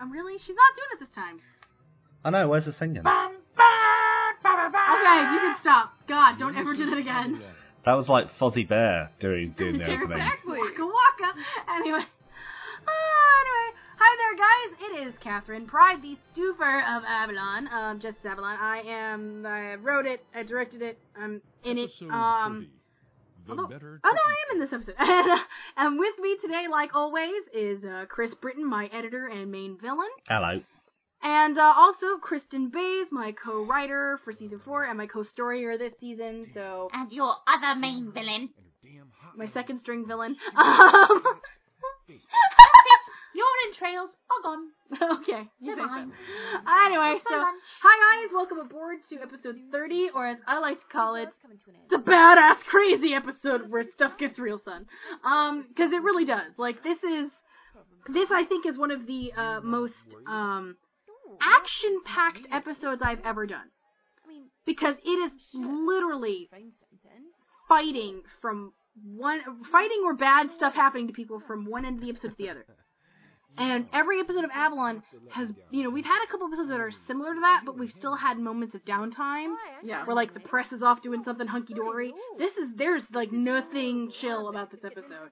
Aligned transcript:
I'm 0.00 0.10
really. 0.12 0.38
She's 0.38 0.56
not 0.56 0.74
doing 0.76 0.88
it 0.94 1.00
this 1.00 1.10
time. 1.14 1.40
I 2.24 2.30
know. 2.30 2.48
Where's 2.48 2.64
the 2.64 2.72
singing? 2.78 3.02
Okay, 3.06 3.12
you 5.32 5.38
can 5.40 5.56
stop. 5.60 5.92
God, 6.08 6.38
don't 6.38 6.56
ever 6.56 6.74
do 6.74 6.88
that 6.90 6.98
again. 6.98 7.42
That 7.84 7.94
was 7.94 8.08
like 8.08 8.26
Fozzie 8.38 8.68
Bear 8.68 9.10
doing 9.20 9.50
doing 9.58 9.78
the 9.78 9.84
opening. 9.84 10.12
Exactly. 10.12 10.58
Waka 10.58 10.86
waka. 10.86 11.32
Anyway. 11.76 12.04
Oh, 12.86 13.40
anyway. 13.40 13.72
Hi 14.00 14.16
there, 14.20 14.36
guys. 14.36 14.70
It 14.80 14.92
is 15.08 15.14
Kathryn 15.24 15.66
Pryde, 15.66 16.02
the 16.02 16.16
stooper 16.32 16.80
of 16.96 17.02
Avalon. 17.04 17.68
Um, 17.68 17.98
just 18.00 18.18
Avalon. 18.24 18.56
I 18.60 18.82
am. 18.86 19.44
I 19.46 19.74
wrote 19.76 20.06
it. 20.06 20.24
I 20.34 20.42
directed 20.44 20.82
it. 20.82 20.98
I'm 21.20 21.40
in 21.64 21.78
it. 21.78 21.90
Um. 22.10 22.68
Although, 23.50 23.68
oh 24.04 24.10
no, 24.10 24.10
I 24.10 24.36
am 24.50 24.56
in 24.56 24.60
this 24.60 24.72
episode. 24.72 24.94
and 25.76 25.98
with 25.98 26.14
me 26.20 26.36
today, 26.42 26.66
like 26.70 26.94
always, 26.94 27.42
is 27.54 27.82
uh, 27.84 28.04
Chris 28.08 28.32
Brittain, 28.42 28.64
my 28.64 28.88
editor 28.92 29.26
and 29.26 29.50
main 29.50 29.78
villain. 29.80 30.08
Hello. 30.28 30.60
And 31.22 31.58
uh, 31.58 31.72
also 31.76 32.18
Kristen 32.20 32.70
Bays, 32.70 33.06
my 33.10 33.32
co-writer 33.32 34.20
for 34.22 34.32
season 34.32 34.60
four 34.64 34.84
and 34.84 34.96
my 34.96 35.06
co-storyer 35.06 35.76
this 35.76 35.92
season. 36.00 36.46
So 36.54 36.90
And 36.92 37.10
your 37.10 37.34
other 37.46 37.78
main 37.78 38.12
villain. 38.12 38.50
my 39.36 39.48
second 39.52 39.80
string 39.80 40.06
villain. 40.06 40.36
Um, 40.56 41.22
Your 43.34 43.46
entrails 43.68 44.10
are 44.30 44.42
gone. 44.42 45.18
okay. 45.20 45.48
you 45.60 45.76
Never 45.76 45.88
say 45.88 46.04
so. 46.04 46.58
Anyway, 46.86 47.18
so 47.28 47.44
hi 47.82 48.24
guys, 48.24 48.32
welcome 48.32 48.58
aboard 48.58 48.98
to 49.10 49.20
episode 49.20 49.56
30, 49.70 50.10
or 50.14 50.26
as 50.26 50.38
I 50.46 50.58
like 50.58 50.80
to 50.80 50.86
call 50.90 51.14
it, 51.16 51.28
the 51.90 51.98
badass 51.98 52.58
crazy 52.60 53.12
episode 53.14 53.70
where 53.70 53.84
stuff 53.94 54.16
gets 54.18 54.38
real, 54.38 54.60
son. 54.64 54.86
Um, 55.24 55.66
because 55.68 55.92
it 55.92 56.02
really 56.02 56.24
does. 56.24 56.52
Like 56.56 56.82
this 56.82 56.98
is, 57.02 57.30
this 58.08 58.30
I 58.32 58.44
think 58.44 58.66
is 58.66 58.78
one 58.78 58.90
of 58.90 59.06
the 59.06 59.32
uh, 59.36 59.60
most 59.62 59.94
um 60.26 60.76
action-packed 61.40 62.48
episodes 62.50 63.02
I've 63.04 63.24
ever 63.24 63.46
done. 63.46 63.68
Because 64.64 64.96
it 65.04 65.08
is 65.08 65.32
literally 65.54 66.48
fighting 67.68 68.22
from 68.40 68.72
one 69.04 69.40
fighting 69.70 70.02
or 70.04 70.14
bad 70.14 70.48
stuff 70.56 70.74
happening 70.74 71.06
to 71.06 71.12
people 71.12 71.40
from 71.46 71.64
one 71.66 71.84
end 71.84 71.98
of 71.98 72.04
the 72.04 72.10
episode 72.10 72.30
to 72.30 72.36
the 72.36 72.50
other. 72.50 72.64
And 73.56 73.86
every 73.92 74.20
episode 74.20 74.44
of 74.44 74.50
Avalon 74.54 75.02
has, 75.32 75.48
you 75.70 75.82
know, 75.82 75.90
we've 75.90 76.04
had 76.04 76.22
a 76.24 76.30
couple 76.30 76.46
episodes 76.46 76.68
that 76.68 76.78
are 76.80 76.92
similar 77.08 77.34
to 77.34 77.40
that, 77.40 77.62
but 77.66 77.76
we've 77.76 77.90
still 77.90 78.14
had 78.14 78.38
moments 78.38 78.74
of 78.74 78.84
downtime 78.84 79.54
Yeah. 79.82 80.04
where 80.06 80.14
like 80.14 80.32
the 80.34 80.40
press 80.40 80.70
is 80.70 80.82
off 80.82 81.02
doing 81.02 81.24
something 81.24 81.46
hunky 81.46 81.74
dory. 81.74 82.12
This 82.38 82.52
is 82.56 82.68
there's 82.76 83.02
like 83.12 83.32
nothing 83.32 84.10
chill 84.20 84.48
about 84.48 84.70
this 84.70 84.84
episode, 84.84 85.30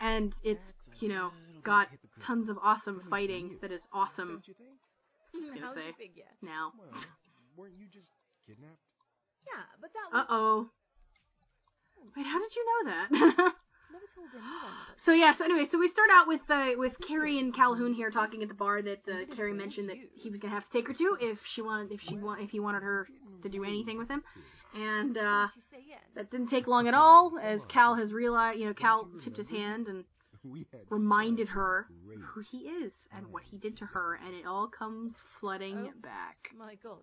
and 0.00 0.32
it's 0.42 0.60
you 1.00 1.08
know 1.08 1.30
got 1.62 1.88
tons 2.24 2.48
of 2.48 2.58
awesome 2.62 3.02
fighting 3.10 3.58
that 3.62 3.70
is 3.70 3.82
awesome. 3.92 4.42
Just 5.34 5.54
gonna 5.54 5.74
say 5.74 6.10
now. 6.42 6.72
weren't 7.56 7.74
you 7.78 7.86
just 7.92 8.10
kidnapped? 8.46 8.80
Yeah, 9.46 9.62
but 9.80 9.90
that 9.92 10.18
Uh 10.18 10.24
oh. 10.30 10.70
Wait, 12.16 12.26
how 12.26 12.38
did 12.40 12.56
you 12.56 12.64
know 12.66 12.90
that? 12.90 13.52
never 13.92 14.04
told 14.14 14.28
anyone. 14.32 14.72
So 15.04 15.12
yeah, 15.12 15.32
so 15.36 15.44
anyway, 15.44 15.66
so 15.70 15.78
we 15.78 15.88
start 15.88 16.08
out 16.12 16.28
with 16.28 16.40
uh, 16.48 16.70
with 16.76 16.92
Carrie 17.06 17.38
and 17.38 17.54
Calhoun 17.54 17.92
here 17.94 18.10
talking 18.10 18.42
at 18.42 18.48
the 18.48 18.54
bar 18.54 18.82
that 18.82 19.00
uh, 19.08 19.34
Carrie 19.34 19.52
mentioned 19.54 19.88
that 19.88 19.96
he 20.14 20.30
was 20.30 20.40
gonna 20.40 20.54
have 20.54 20.64
to 20.64 20.72
take 20.72 20.86
her 20.88 20.94
to 20.94 21.16
if 21.20 21.38
she 21.54 21.62
wanted 21.62 21.92
if 21.92 22.00
she 22.00 22.16
want 22.16 22.40
if 22.42 22.50
he 22.50 22.60
wanted 22.60 22.82
her 22.82 23.08
to 23.42 23.48
do 23.48 23.64
anything 23.64 23.98
with 23.98 24.08
him, 24.08 24.22
and 24.74 25.16
uh, 25.16 25.48
She 25.54 25.60
say 25.70 25.82
yes. 25.88 26.00
that 26.14 26.30
didn't 26.30 26.48
take 26.48 26.66
long 26.66 26.88
at 26.88 26.94
all 26.94 27.38
as 27.42 27.60
Cal 27.68 27.94
has 27.96 28.12
realized 28.12 28.58
you 28.58 28.66
know 28.66 28.74
Cal 28.74 29.08
tipped 29.22 29.36
his 29.38 29.48
hand 29.48 29.86
and 29.88 30.04
reminded 30.88 31.48
her 31.48 31.86
who 32.34 32.40
he 32.50 32.58
is 32.58 32.92
and 33.14 33.26
what 33.32 33.42
he 33.50 33.58
did 33.58 33.76
to 33.78 33.84
her, 33.86 34.18
and 34.24 34.34
it 34.34 34.46
all 34.46 34.68
comes 34.68 35.12
flooding 35.40 35.76
Oh. 35.78 36.00
back, 36.02 36.36
My 36.56 36.74
God. 36.82 36.98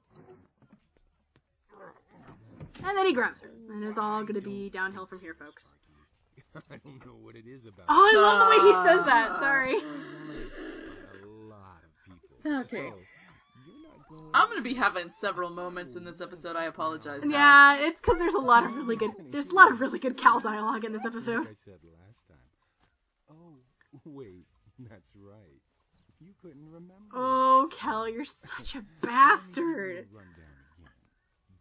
and 2.83 2.97
then 2.97 3.05
he 3.05 3.13
grabs 3.13 3.41
her, 3.41 3.49
and 3.73 3.83
it's 3.83 3.97
all 3.99 4.23
gonna 4.23 4.41
be 4.41 4.69
downhill 4.69 5.05
from 5.05 5.19
here, 5.19 5.35
folks. 5.37 5.63
I 6.71 6.77
don't 6.83 7.05
know 7.05 7.17
what 7.21 7.35
it 7.35 7.45
is 7.47 7.65
about. 7.65 7.85
Oh, 7.89 7.93
I 7.93 8.15
love 8.15 8.39
the 8.39 8.49
way 8.55 8.59
he 8.63 8.73
ah. 8.73 8.85
says 8.87 9.05
that. 9.05 9.39
Sorry. 9.39 9.75
A 9.75 11.27
lot 11.51 11.83
of 11.83 11.91
people. 12.07 12.59
Okay. 12.61 12.89
So, 12.89 12.99
you're 13.67 13.83
not 13.83 14.07
going. 14.07 14.31
I'm 14.33 14.47
gonna 14.47 14.61
be 14.61 14.75
having 14.75 15.11
several 15.19 15.49
moments 15.49 15.95
in 15.95 16.05
this 16.05 16.15
oh, 16.21 16.25
episode. 16.25 16.55
I 16.55 16.65
apologize. 16.65 17.21
now. 17.23 17.75
Yeah, 17.77 17.87
it's 17.87 17.97
because 17.99 18.17
there's 18.19 18.35
a 18.35 18.45
lot 18.45 18.63
of 18.63 18.73
really 18.73 18.95
good. 18.95 19.11
There's 19.31 19.47
a 19.47 19.55
lot 19.55 19.71
of 19.71 19.81
really 19.81 19.99
good 19.99 20.19
Cal 20.21 20.39
dialogue 20.39 20.85
in 20.85 20.93
this 20.93 21.01
episode. 21.05 21.43
Like 21.43 21.59
I 21.59 21.65
said 21.65 21.79
last 21.83 22.23
time. 22.29 22.47
Oh, 23.29 23.59
wait, 24.05 24.47
that's 24.79 25.11
right. 25.15 25.59
You 26.21 26.31
couldn't 26.41 26.65
remember. 26.65 27.11
Oh, 27.13 27.67
Cal, 27.81 28.07
you're 28.07 28.25
such 28.25 28.75
a 28.75 28.83
bastard. 29.05 30.07
Run 30.13 30.23
down 30.39 30.55
again. 30.79 30.93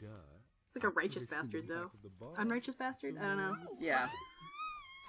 Duh. 0.00 0.34
Like 0.76 0.84
a 0.84 0.88
righteous 0.88 1.22
bastard, 1.28 1.66
though. 1.68 1.74
half 1.74 1.94
of 1.94 2.02
the 2.02 2.10
bar. 2.20 2.34
Unrighteous 2.38 2.74
bastard? 2.76 3.16
I 3.18 3.22
don't 3.22 3.36
know. 3.36 3.56
Yeah. 3.80 4.08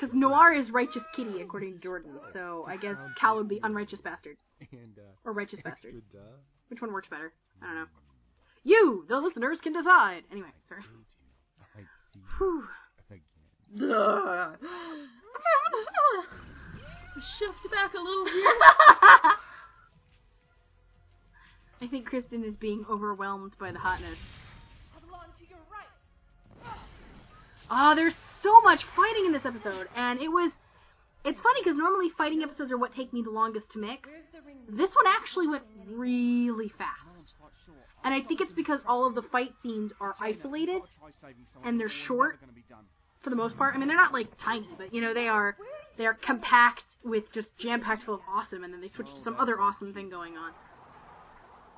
Because 0.06 0.20
Noir 0.20 0.54
is 0.54 0.70
righteous 0.70 1.02
kitty, 1.16 1.42
according 1.42 1.74
to 1.74 1.80
Jordan. 1.80 2.12
So 2.32 2.64
I 2.68 2.78
guess 2.78 2.96
Cal 3.20 3.38
would 3.38 3.50
be 3.50 3.60
unrighteous 3.64 4.02
bastard. 4.02 4.38
And, 4.72 5.00
uh, 5.00 5.02
Or 5.24 5.34
righteous 5.34 5.60
bastard. 5.64 5.96
duh. 6.14 6.20
Which 6.68 6.80
one 6.82 6.94
works 6.94 7.10
better? 7.10 7.34
I 7.62 7.66
don't 7.66 7.76
know. 7.76 7.86
You, 8.64 9.06
the 9.10 9.20
listeners, 9.20 9.60
can 9.62 9.74
decide. 9.74 10.24
Anyway, 10.32 10.50
sorry. 10.70 10.84
I 11.76 11.82
see 12.14 12.20
Whew. 12.38 12.66
again. 13.10 13.22
Shift 17.40 17.72
back 17.72 17.94
a 17.96 17.98
little 17.98 18.26
here. 18.26 18.44
I 21.82 21.88
think 21.90 22.06
Kristen 22.06 22.44
is 22.44 22.56
being 22.56 22.86
overwhelmed 22.90 23.54
by 23.60 23.72
the 23.72 23.80
hotness. 23.80 24.18
Ah, 27.70 27.96
there's 27.96 28.14
so 28.46 28.62
much 28.62 28.82
fighting 28.96 29.26
in 29.26 29.34
this 29.34 29.46
episode, 29.46 29.88
and 29.96 30.22
it 30.22 30.30
was. 30.30 30.52
It's 31.26 31.42
funny 31.42 31.62
because 31.64 31.76
normally 31.76 32.10
fighting 32.16 32.44
episodes 32.44 32.72
are 32.72 32.78
what 32.78 32.94
take 32.94 33.12
me 33.12 33.24
the 33.24 33.32
longest 33.32 33.72
to 33.72 33.80
mix. 33.80 34.08
This 34.70 34.92
one 34.94 35.08
actually 35.08 35.48
went 35.48 35.64
really 35.90 36.72
fast, 36.78 37.34
and 38.04 38.14
I 38.14 38.22
think 38.22 38.42
it's 38.42 38.52
because 38.52 38.80
all 38.88 39.08
of 39.08 39.16
the 39.16 39.24
fight 39.24 39.50
scenes 39.64 39.92
are 40.00 40.14
isolated 40.22 40.84
and 41.64 41.80
they're 41.80 41.90
short 41.90 42.38
for 43.24 43.32
the 43.32 43.36
most 43.36 43.58
part. 43.58 43.74
I 43.74 43.80
mean, 43.80 43.88
they're 43.88 43.98
not 43.98 44.14
like 44.14 44.28
tiny, 44.38 44.70
but 44.78 44.94
you 44.94 45.02
know 45.02 45.16
they 45.16 45.28
are. 45.28 45.58
They 45.98 46.06
are 46.06 46.14
compact 46.14 46.84
with 47.04 47.24
just 47.34 47.58
jam 47.58 47.82
packed 47.82 48.04
full 48.04 48.16
of 48.16 48.22
awesome, 48.30 48.64
and 48.64 48.72
then 48.72 48.82
they 48.82 48.90
switch 48.90 49.08
to 49.08 49.20
some 49.22 49.36
oh, 49.40 49.42
other 49.42 49.60
awesome 49.60 49.94
thing 49.94 50.10
going 50.10 50.38
on. 50.38 50.52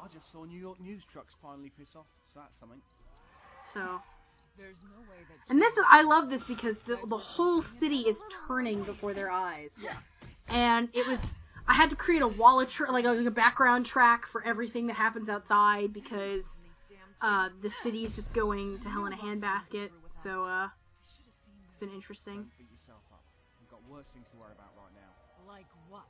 I 0.03 0.07
just 0.11 0.25
saw 0.31 0.44
New 0.44 0.59
York 0.59 0.81
news 0.81 1.03
trucks 1.13 1.33
finally 1.41 1.72
piss 1.77 1.89
off, 1.95 2.07
so 2.33 2.41
that's 2.41 2.59
something. 2.59 2.81
So 3.73 4.01
There's 4.57 4.78
no 4.90 5.00
way 5.01 5.22
that. 5.29 5.53
And 5.53 5.62
this 5.62 5.72
is 5.73 5.85
I 5.90 6.01
love 6.01 6.29
this 6.29 6.41
because 6.47 6.75
the 6.88 6.97
the 7.07 7.18
whole 7.18 7.63
city 7.79 8.01
is 8.01 8.18
turning 8.47 8.84
before 8.84 9.13
their 9.13 9.29
eyes. 9.29 9.69
Yeah. 9.81 9.97
And 10.47 10.90
it 10.94 11.06
was 11.06 11.19
I 11.68 11.75
had 11.75 11.90
to 11.91 11.95
create 11.95 12.22
a 12.22 12.28
wall 12.28 12.59
of 12.62 12.69
tra- 12.69 12.91
like 12.91 13.06
a, 13.06 13.09
like 13.09 13.28
a 13.28 13.31
background 13.31 13.85
track 13.85 14.23
for 14.31 14.44
everything 14.44 14.88
that 14.88 14.95
happens 14.95 15.29
outside 15.29 15.94
because 15.94 16.41
uh 17.22 17.50
the 17.62 17.69
city 17.84 18.03
is 18.03 18.13
just 18.13 18.34
going 18.34 18.79
to 18.79 18.90
hell 18.90 19.06
in 19.06 19.13
a 19.13 19.18
handbasket. 19.18 19.90
So 20.23 20.45
uh 20.45 20.69
it's 21.28 21.79
been 21.79 21.94
interesting. 21.94 22.35
Don't 22.35 22.57
beat 22.57 22.72
yourself 22.72 23.03
up. 23.13 23.22
You've 23.62 23.69
got 23.69 23.79
worse 23.91 24.06
things 24.13 24.25
to 24.34 24.38
worry 24.39 24.53
about 24.56 24.74
right 24.75 24.94
now. 24.95 25.53
Like 25.53 25.68
what? 25.89 26.03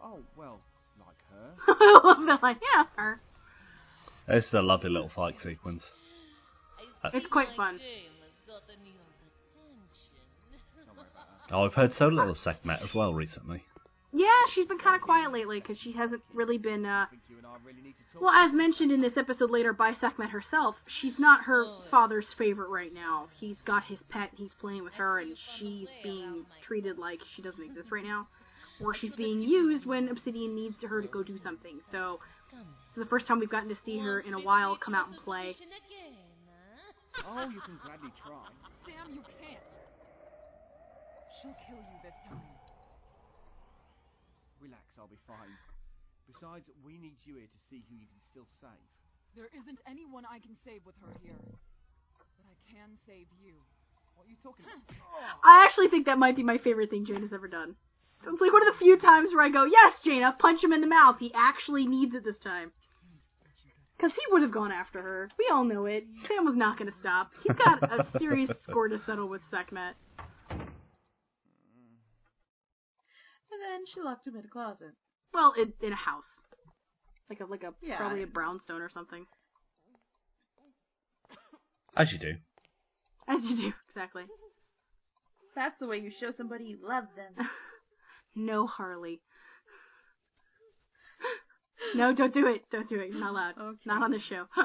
Oh, 0.00 0.20
well, 0.36 0.60
like 1.00 1.18
her. 1.30 1.50
I 1.68 2.00
love 2.04 2.26
that 2.26 2.42
line. 2.42 2.56
Yeah, 2.74 2.84
her. 2.96 3.20
This 4.28 4.46
is 4.46 4.54
a 4.54 4.62
lovely 4.62 4.90
little 4.90 5.08
fight 5.08 5.40
sequence. 5.42 5.82
It's 7.14 7.26
quite 7.26 7.48
fun. 7.56 7.80
Don't 10.86 10.96
worry 10.96 11.06
about 11.12 11.26
her. 11.50 11.56
Oh, 11.56 11.64
I've 11.64 11.74
heard 11.74 11.94
so 11.96 12.08
little 12.08 12.30
of 12.30 12.38
Sekhmet 12.38 12.82
as 12.82 12.94
well 12.94 13.12
recently. 13.14 13.64
Yeah, 14.14 14.28
she's 14.52 14.68
been 14.68 14.78
kind 14.78 14.94
of 14.94 15.00
quiet 15.00 15.32
lately 15.32 15.58
because 15.58 15.78
she 15.78 15.92
hasn't 15.92 16.22
really 16.34 16.58
been. 16.58 16.84
uh 16.84 17.06
I 17.06 17.10
think 17.10 17.22
you 17.30 17.38
and 17.38 17.46
I 17.46 17.56
really 17.64 17.80
need 17.82 17.94
to 17.96 18.12
talk. 18.12 18.22
Well, 18.22 18.30
as 18.34 18.52
mentioned 18.52 18.92
in 18.92 19.00
this 19.00 19.16
episode 19.16 19.50
later 19.50 19.72
by 19.72 19.94
Sekhmet 19.94 20.28
herself, 20.30 20.76
she's 20.86 21.18
not 21.18 21.44
her 21.44 21.64
father's 21.90 22.30
favorite 22.36 22.68
right 22.68 22.92
now. 22.92 23.28
He's 23.40 23.56
got 23.62 23.84
his 23.84 23.98
pet, 24.10 24.30
he's 24.36 24.52
playing 24.60 24.84
with 24.84 24.92
her, 24.94 25.18
and 25.18 25.36
she's 25.58 25.88
being 26.02 26.44
treated 26.62 26.98
like 26.98 27.20
she 27.34 27.40
doesn't 27.40 27.62
exist 27.64 27.90
right 27.90 28.04
now. 28.04 28.28
Or 28.82 28.92
she's 28.92 29.14
being 29.16 29.40
used 29.40 29.86
when 29.86 30.08
Obsidian 30.08 30.54
needs 30.54 30.76
her 30.82 31.00
to 31.00 31.08
go 31.08 31.22
do 31.22 31.38
something. 31.38 31.80
So, 31.90 32.20
it's 32.52 32.98
the 32.98 33.06
first 33.06 33.26
time 33.26 33.38
we've 33.40 33.48
gotten 33.48 33.68
to 33.70 33.78
see 33.86 33.98
her 33.98 34.20
in 34.20 34.34
a 34.34 34.40
while 34.40 34.76
come 34.76 34.94
out 34.94 35.08
and 35.08 35.16
play. 35.16 35.54
Oh, 37.20 37.48
you 37.52 37.60
can 37.60 37.76
gladly 37.84 38.12
try. 38.24 38.48
Sam, 38.88 39.12
you 39.12 39.22
can't. 39.40 39.68
She'll 41.40 41.56
kill 41.68 41.80
you 41.80 41.98
this 42.02 42.16
time. 42.28 42.40
Relax, 44.60 44.84
I'll 44.96 45.10
be 45.10 45.20
fine. 45.26 45.52
Besides, 46.30 46.70
we 46.86 46.96
need 46.96 47.18
you 47.26 47.36
here 47.36 47.50
to 47.50 47.60
see 47.68 47.82
who 47.90 47.96
you 47.96 48.06
can 48.06 48.22
still 48.22 48.46
save. 48.60 48.88
There 49.34 49.50
isn't 49.52 49.80
anyone 49.88 50.24
I 50.24 50.38
can 50.38 50.56
save 50.64 50.86
with 50.86 50.94
her 51.04 51.12
here. 51.20 51.40
But 51.42 52.46
I 52.46 52.56
can 52.70 52.96
save 53.06 53.26
you. 53.42 53.58
What 54.14 54.26
are 54.26 54.30
you 54.30 54.40
talking 54.42 54.64
about? 54.64 54.80
I 55.44 55.64
actually 55.64 55.88
think 55.88 56.06
that 56.06 56.18
might 56.18 56.36
be 56.36 56.42
my 56.42 56.58
favorite 56.58 56.90
thing 56.90 57.04
Jane 57.04 57.22
has 57.22 57.32
ever 57.32 57.48
done. 57.48 57.74
It's 58.24 58.40
like 58.40 58.52
one 58.52 58.66
of 58.66 58.72
the 58.72 58.78
few 58.78 58.96
times 58.98 59.30
where 59.34 59.44
I 59.44 59.48
go, 59.48 59.64
yes, 59.64 59.98
Jaina, 60.04 60.36
punch 60.38 60.62
him 60.62 60.72
in 60.72 60.80
the 60.80 60.86
mouth. 60.86 61.16
He 61.18 61.32
actually 61.34 61.86
needs 61.86 62.14
it 62.14 62.24
this 62.24 62.38
time. 62.38 62.70
Because 64.02 64.16
he 64.16 64.32
would 64.32 64.42
have 64.42 64.50
gone 64.50 64.72
after 64.72 65.00
her. 65.00 65.30
We 65.38 65.48
all 65.52 65.62
know 65.62 65.84
it. 65.86 66.04
Sam 66.26 66.44
was 66.44 66.56
not 66.56 66.76
going 66.76 66.90
to 66.90 66.98
stop. 66.98 67.30
He's 67.44 67.54
got 67.54 67.80
a 67.84 68.04
serious 68.18 68.50
score 68.68 68.88
to 68.88 69.00
settle 69.06 69.28
with 69.28 69.42
Sekhmet. 69.48 69.94
And 70.50 70.60
then 73.62 73.84
she 73.86 74.00
locked 74.00 74.26
him 74.26 74.34
in 74.34 74.44
a 74.44 74.48
closet. 74.48 74.94
Well, 75.32 75.52
in, 75.56 75.72
in 75.80 75.92
a 75.92 75.96
house. 75.96 76.24
Like 77.30 77.38
a, 77.38 77.44
like 77.44 77.62
a, 77.62 77.74
Yeah. 77.80 77.96
probably 77.96 78.24
a 78.24 78.26
brownstone 78.26 78.82
or 78.82 78.90
something. 78.90 79.24
As 81.96 82.10
you 82.12 82.18
do. 82.18 82.32
As 83.28 83.44
you 83.44 83.56
do, 83.56 83.72
exactly. 83.88 84.24
That's 85.54 85.78
the 85.78 85.86
way 85.86 85.98
you 85.98 86.10
show 86.10 86.32
somebody 86.36 86.64
you 86.64 86.78
love 86.82 87.04
them. 87.14 87.46
No, 88.34 88.66
Harley. 88.66 89.20
No, 91.94 92.12
don't 92.14 92.32
do 92.34 92.46
it. 92.46 92.62
Don't 92.70 92.88
do 92.88 93.00
it. 93.00 93.10
You're 93.10 93.20
not 93.20 93.30
allowed. 93.30 93.54
Okay. 93.58 93.78
Not 93.86 94.02
on 94.02 94.10
this 94.12 94.22
show. 94.28 94.46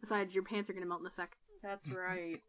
Besides, 0.00 0.32
your 0.32 0.42
pants 0.42 0.68
are 0.70 0.72
gonna 0.72 0.86
melt 0.86 1.00
in 1.02 1.06
a 1.06 1.12
sec. 1.16 1.30
That's 1.62 1.88
right. 1.88 2.40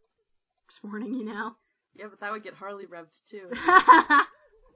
Just 0.70 0.84
warning 0.84 1.14
you 1.14 1.26
now. 1.26 1.58
Yeah, 1.96 2.06
but 2.10 2.20
that 2.22 2.32
would 2.32 2.44
get 2.44 2.54
Harley 2.54 2.86
revved 2.86 3.20
too. 3.30 3.50
I 3.52 3.58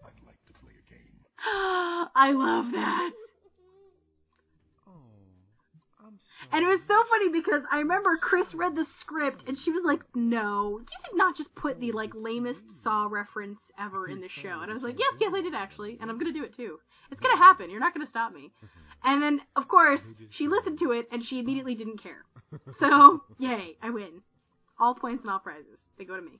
I'd 0.03 0.21
like 0.25 0.45
to 0.47 0.53
play 0.53 0.73
a 0.73 0.83
game. 0.89 1.07
I 2.15 2.31
love 2.33 2.71
that. 2.73 3.11
And 6.51 6.63
it 6.63 6.67
was 6.67 6.79
so 6.87 7.03
funny 7.09 7.29
because 7.29 7.63
I 7.71 7.79
remember 7.79 8.17
Chris 8.17 8.53
read 8.53 8.75
the 8.75 8.85
script 8.99 9.43
and 9.47 9.57
she 9.57 9.71
was 9.71 9.83
like, 9.85 10.01
"No, 10.15 10.79
you 10.79 10.97
did 11.05 11.17
not 11.17 11.35
just 11.37 11.53
put 11.55 11.79
the 11.79 11.91
like 11.91 12.11
lamest 12.13 12.61
Saw 12.83 13.07
reference 13.09 13.59
ever 13.79 14.07
in 14.07 14.21
the 14.21 14.29
show." 14.29 14.59
And 14.61 14.71
I 14.71 14.73
was 14.73 14.83
like, 14.83 14.99
"Yes, 14.99 15.13
yes, 15.19 15.33
I 15.33 15.41
did 15.41 15.55
actually, 15.55 15.97
and 15.99 16.09
I'm 16.09 16.17
gonna 16.17 16.33
do 16.33 16.43
it 16.43 16.55
too. 16.55 16.79
It's 17.11 17.21
gonna 17.21 17.37
happen. 17.37 17.69
You're 17.69 17.79
not 17.79 17.93
gonna 17.93 18.09
stop 18.09 18.33
me." 18.33 18.51
And 19.03 19.21
then, 19.21 19.41
of 19.55 19.67
course, 19.67 20.01
she 20.31 20.47
listened 20.47 20.79
to 20.79 20.91
it 20.91 21.07
and 21.11 21.23
she 21.23 21.39
immediately 21.39 21.75
didn't 21.75 22.01
care. 22.01 22.25
So, 22.79 23.21
yay, 23.37 23.77
I 23.81 23.89
win. 23.89 24.21
All 24.79 24.95
points 24.95 25.21
and 25.21 25.31
all 25.31 25.39
prizes. 25.39 25.77
They 25.97 26.05
go 26.05 26.15
to 26.15 26.21
me. 26.21 26.39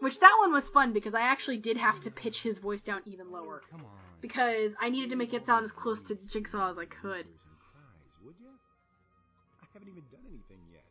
Which 0.00 0.18
that 0.20 0.36
one 0.38 0.52
was 0.52 0.64
fun 0.72 0.92
because 0.92 1.14
I 1.14 1.22
actually 1.22 1.58
did 1.58 1.76
have 1.76 2.00
to 2.02 2.10
pitch 2.10 2.36
his 2.42 2.58
voice 2.58 2.80
down 2.82 3.02
even 3.04 3.32
lower 3.32 3.62
Come 3.70 3.82
on. 3.84 3.98
because 4.20 4.70
I 4.80 4.90
needed 4.90 5.10
to 5.10 5.16
make 5.16 5.32
it 5.34 5.44
sound 5.46 5.64
as 5.64 5.72
close 5.72 5.98
to 6.08 6.16
Jigsaw 6.32 6.70
as 6.72 6.78
I 6.78 6.84
could. 6.86 7.26
Cries, 7.26 8.14
would 8.24 8.36
ya? 8.38 8.50
I 9.62 9.66
haven't 9.74 9.88
even 9.88 10.04
done 10.10 10.22
anything 10.28 10.62
yet. 10.70 10.86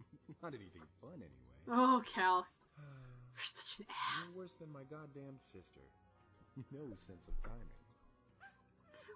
Not 0.42 0.54
anything 0.54 0.82
fun, 1.00 1.20
anyway. 1.20 1.28
Oh, 1.70 2.00
Cal, 2.14 2.46
you're 3.36 3.52
such 3.56 3.80
an 3.80 3.86
ass. 3.92 4.24
You're 4.32 4.42
worse 4.42 4.54
than 4.58 4.72
my 4.72 4.84
goddamn 4.88 5.36
sister. 5.52 5.84
No 6.72 6.84
sense 7.06 7.24
of 7.28 7.34
timing. 7.48 7.68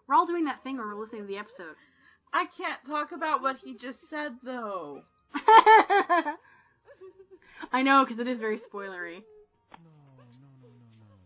We're 0.08 0.14
all 0.14 0.26
doing 0.26 0.44
that 0.44 0.62
thing 0.62 0.78
where 0.78 0.86
we're 0.86 1.02
listening 1.02 1.22
to 1.22 1.26
the 1.28 1.36
episode. 1.36 1.76
I 2.32 2.46
can't 2.56 2.80
talk 2.88 3.12
about 3.12 3.42
what 3.42 3.56
he 3.62 3.74
just 3.76 3.98
said 4.08 4.32
though. 4.44 5.02
I 7.72 7.82
know 7.82 8.04
because 8.04 8.20
it 8.20 8.28
is 8.28 8.40
very 8.40 8.58
spoilery. 8.58 9.22
No, 9.72 9.90
no, 10.16 10.24
no, 10.26 10.58
no, 10.62 10.68
no, 10.98 11.16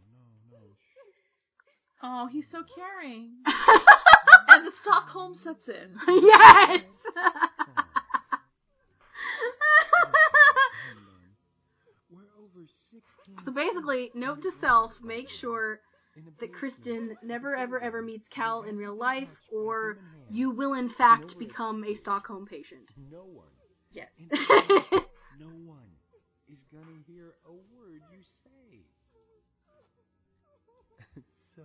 no, 0.50 0.58
no. 0.58 2.24
Oh, 2.24 2.28
he's 2.32 2.46
so 2.50 2.62
caring. 2.74 3.30
and 4.48 4.66
the 4.66 4.72
Stockholm 4.82 5.34
sets 5.34 5.68
in. 5.68 5.96
yes. 6.22 6.80
Come 7.14 7.24
on. 10.96 11.20
We're 12.10 12.32
over 12.38 12.66
16. 12.90 13.44
so 13.44 13.52
basically, 13.52 14.10
note 14.14 14.42
to 14.42 14.50
self: 14.60 14.92
make 15.02 15.28
sure 15.28 15.80
that 16.16 16.38
basement. 16.38 16.52
Kristen 16.58 17.16
never 17.22 17.54
ever 17.54 17.80
ever 17.80 18.02
meets 18.02 18.26
Cal 18.34 18.62
in 18.62 18.76
real 18.76 18.96
life, 18.96 19.28
or 19.52 19.98
you 20.30 20.50
will 20.50 20.74
in 20.74 20.90
fact 20.90 21.38
become 21.38 21.84
a 21.84 21.94
Stockholm 21.96 22.46
patient. 22.46 22.88
No 23.10 23.22
one. 23.22 23.46
Yes. 23.92 24.08
In 25.40 25.46
fact, 25.46 25.56
no 25.56 25.72
one 25.72 25.88
is 26.48 26.60
gonna 26.72 27.00
hear 27.06 27.32
a 27.46 27.52
word 27.52 28.00
you 28.12 28.22
say. 28.44 28.84
so, 31.56 31.62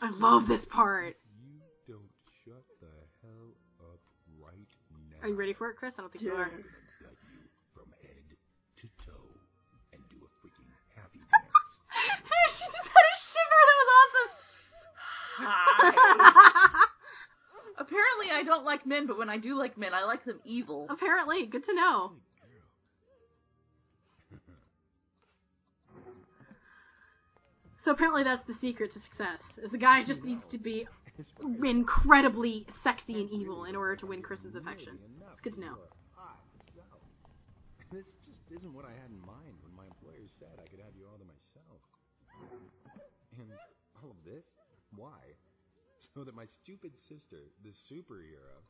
I. 0.00 0.06
I 0.06 0.10
love 0.18 0.48
this 0.48 0.64
part. 0.66 1.16
You 1.44 1.60
don't 1.86 2.10
shut 2.44 2.64
the 2.80 2.86
hell 3.22 3.52
up 3.80 4.00
right 4.40 4.72
now. 5.10 5.20
Are 5.22 5.28
you 5.28 5.34
ready 5.34 5.52
for 5.52 5.70
it, 5.70 5.76
Chris? 5.76 5.92
I 5.98 6.00
don't 6.00 6.12
think 6.12 6.24
you 6.24 6.32
are. 6.32 6.44
I'm 6.44 6.50
gut 6.50 7.12
you 7.32 7.44
from 7.74 7.92
head 8.02 8.24
to 8.80 8.88
toe 9.04 9.28
and 9.92 10.00
do 10.08 10.16
a 10.16 10.28
freaking 10.40 10.70
happy 10.96 11.18
dance. 11.30 12.56
she 12.56 12.64
just 12.64 12.88
had 12.88 13.06
a 13.12 13.16
shiver. 13.28 13.60
That 13.68 13.76
was 13.78 13.90
awesome. 13.98 14.32
Apparently, 17.78 18.30
I 18.32 18.42
don't 18.44 18.64
like 18.64 18.86
men, 18.86 19.06
but 19.06 19.18
when 19.18 19.30
I 19.30 19.36
do 19.38 19.56
like 19.56 19.78
men, 19.78 19.94
I 19.94 20.04
like 20.04 20.24
them 20.24 20.40
evil. 20.44 20.86
Apparently, 20.90 21.46
good 21.46 21.64
to 21.66 21.74
know. 21.74 22.12
So 27.88 27.96
apparently, 27.96 28.20
that's 28.20 28.44
the 28.44 28.52
secret 28.60 28.92
to 28.92 29.00
success. 29.00 29.40
Is 29.64 29.72
the 29.72 29.80
guy 29.80 30.04
just 30.04 30.20
needs 30.20 30.44
to 30.52 30.58
be 30.60 30.84
incredibly 31.64 32.66
sexy 32.84 33.24
and 33.24 33.32
evil 33.32 33.64
in 33.64 33.72
order 33.72 33.96
to 33.96 34.04
win 34.04 34.20
Chris's 34.20 34.52
affection. 34.54 35.00
It's 35.32 35.40
good 35.40 35.54
to 35.54 35.60
know. 35.60 35.80
This 37.88 38.04
just 38.28 38.44
isn't 38.52 38.74
what 38.76 38.84
I 38.84 38.92
had 38.92 39.08
in 39.08 39.16
mind 39.24 39.56
when 39.64 39.72
my 39.72 39.88
employer 39.88 40.28
said 40.36 40.60
I 40.60 40.68
could 40.68 40.84
have 40.84 40.92
you 41.00 41.08
all 41.08 41.16
to 41.16 41.24
myself. 41.24 41.80
And 43.40 43.48
all 44.04 44.12
of 44.12 44.20
this? 44.20 44.44
Why? 44.92 45.24
So 46.12 46.24
that 46.24 46.36
my 46.36 46.44
stupid 46.44 46.92
sister, 47.08 47.40
the 47.64 47.72
superhero. 47.88 48.68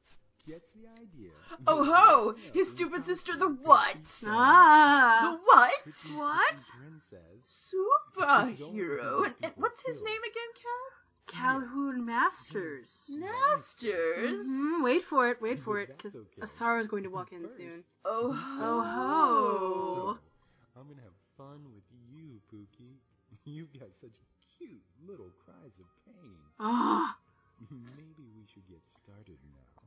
Oh 1.66 1.84
that 1.84 1.84
ho! 1.84 2.32
dressing 2.32 2.48
up 2.48 2.54
His 2.54 2.70
stupid 2.72 3.04
sister, 3.04 3.36
the 3.36 3.48
what? 3.48 3.96
Ah. 4.24 5.36
The 5.36 5.38
what? 5.44 6.18
What? 6.18 6.54
Princess. 6.76 7.44
Superhero. 7.72 9.26
And, 9.26 9.34
and 9.42 9.52
what's 9.56 9.80
his 9.82 9.96
name 10.02 10.22
again, 10.24 10.50
Cal? 10.62 10.88
Calhoun 11.28 12.06
Masters. 12.06 12.88
Cal? 13.08 13.18
Masters. 13.18 14.46
hmm 14.46 14.82
Wait 14.82 15.02
for 15.10 15.30
it, 15.30 15.42
wait 15.42 15.62
for 15.62 15.80
it, 15.80 15.88
That's 15.88 16.02
because 16.02 16.26
okay. 16.38 16.42
Asara's 16.42 16.86
going 16.86 17.02
to 17.02 17.10
walk 17.10 17.32
in 17.32 17.46
soon. 17.56 17.84
Oh 18.04 18.32
Oh 18.32 18.32
ho! 18.32 18.80
ho! 18.82 20.16
So, 20.16 20.80
I'm 20.80 20.88
gonna 20.88 21.02
have 21.02 21.18
fun 21.36 21.60
with 21.74 21.84
you, 22.10 22.40
Pookie. 22.50 22.96
You've 23.44 23.72
got 23.78 23.88
such 24.00 24.16
cute 24.56 24.82
little 25.06 25.30
cries 25.44 25.76
of 25.78 25.86
pain. 26.06 26.38
Ah! 26.58 27.16
Maybe 27.70 28.24
we 28.34 28.46
should 28.54 28.66
get 28.68 28.80
started 29.04 29.38
now. 29.52 29.77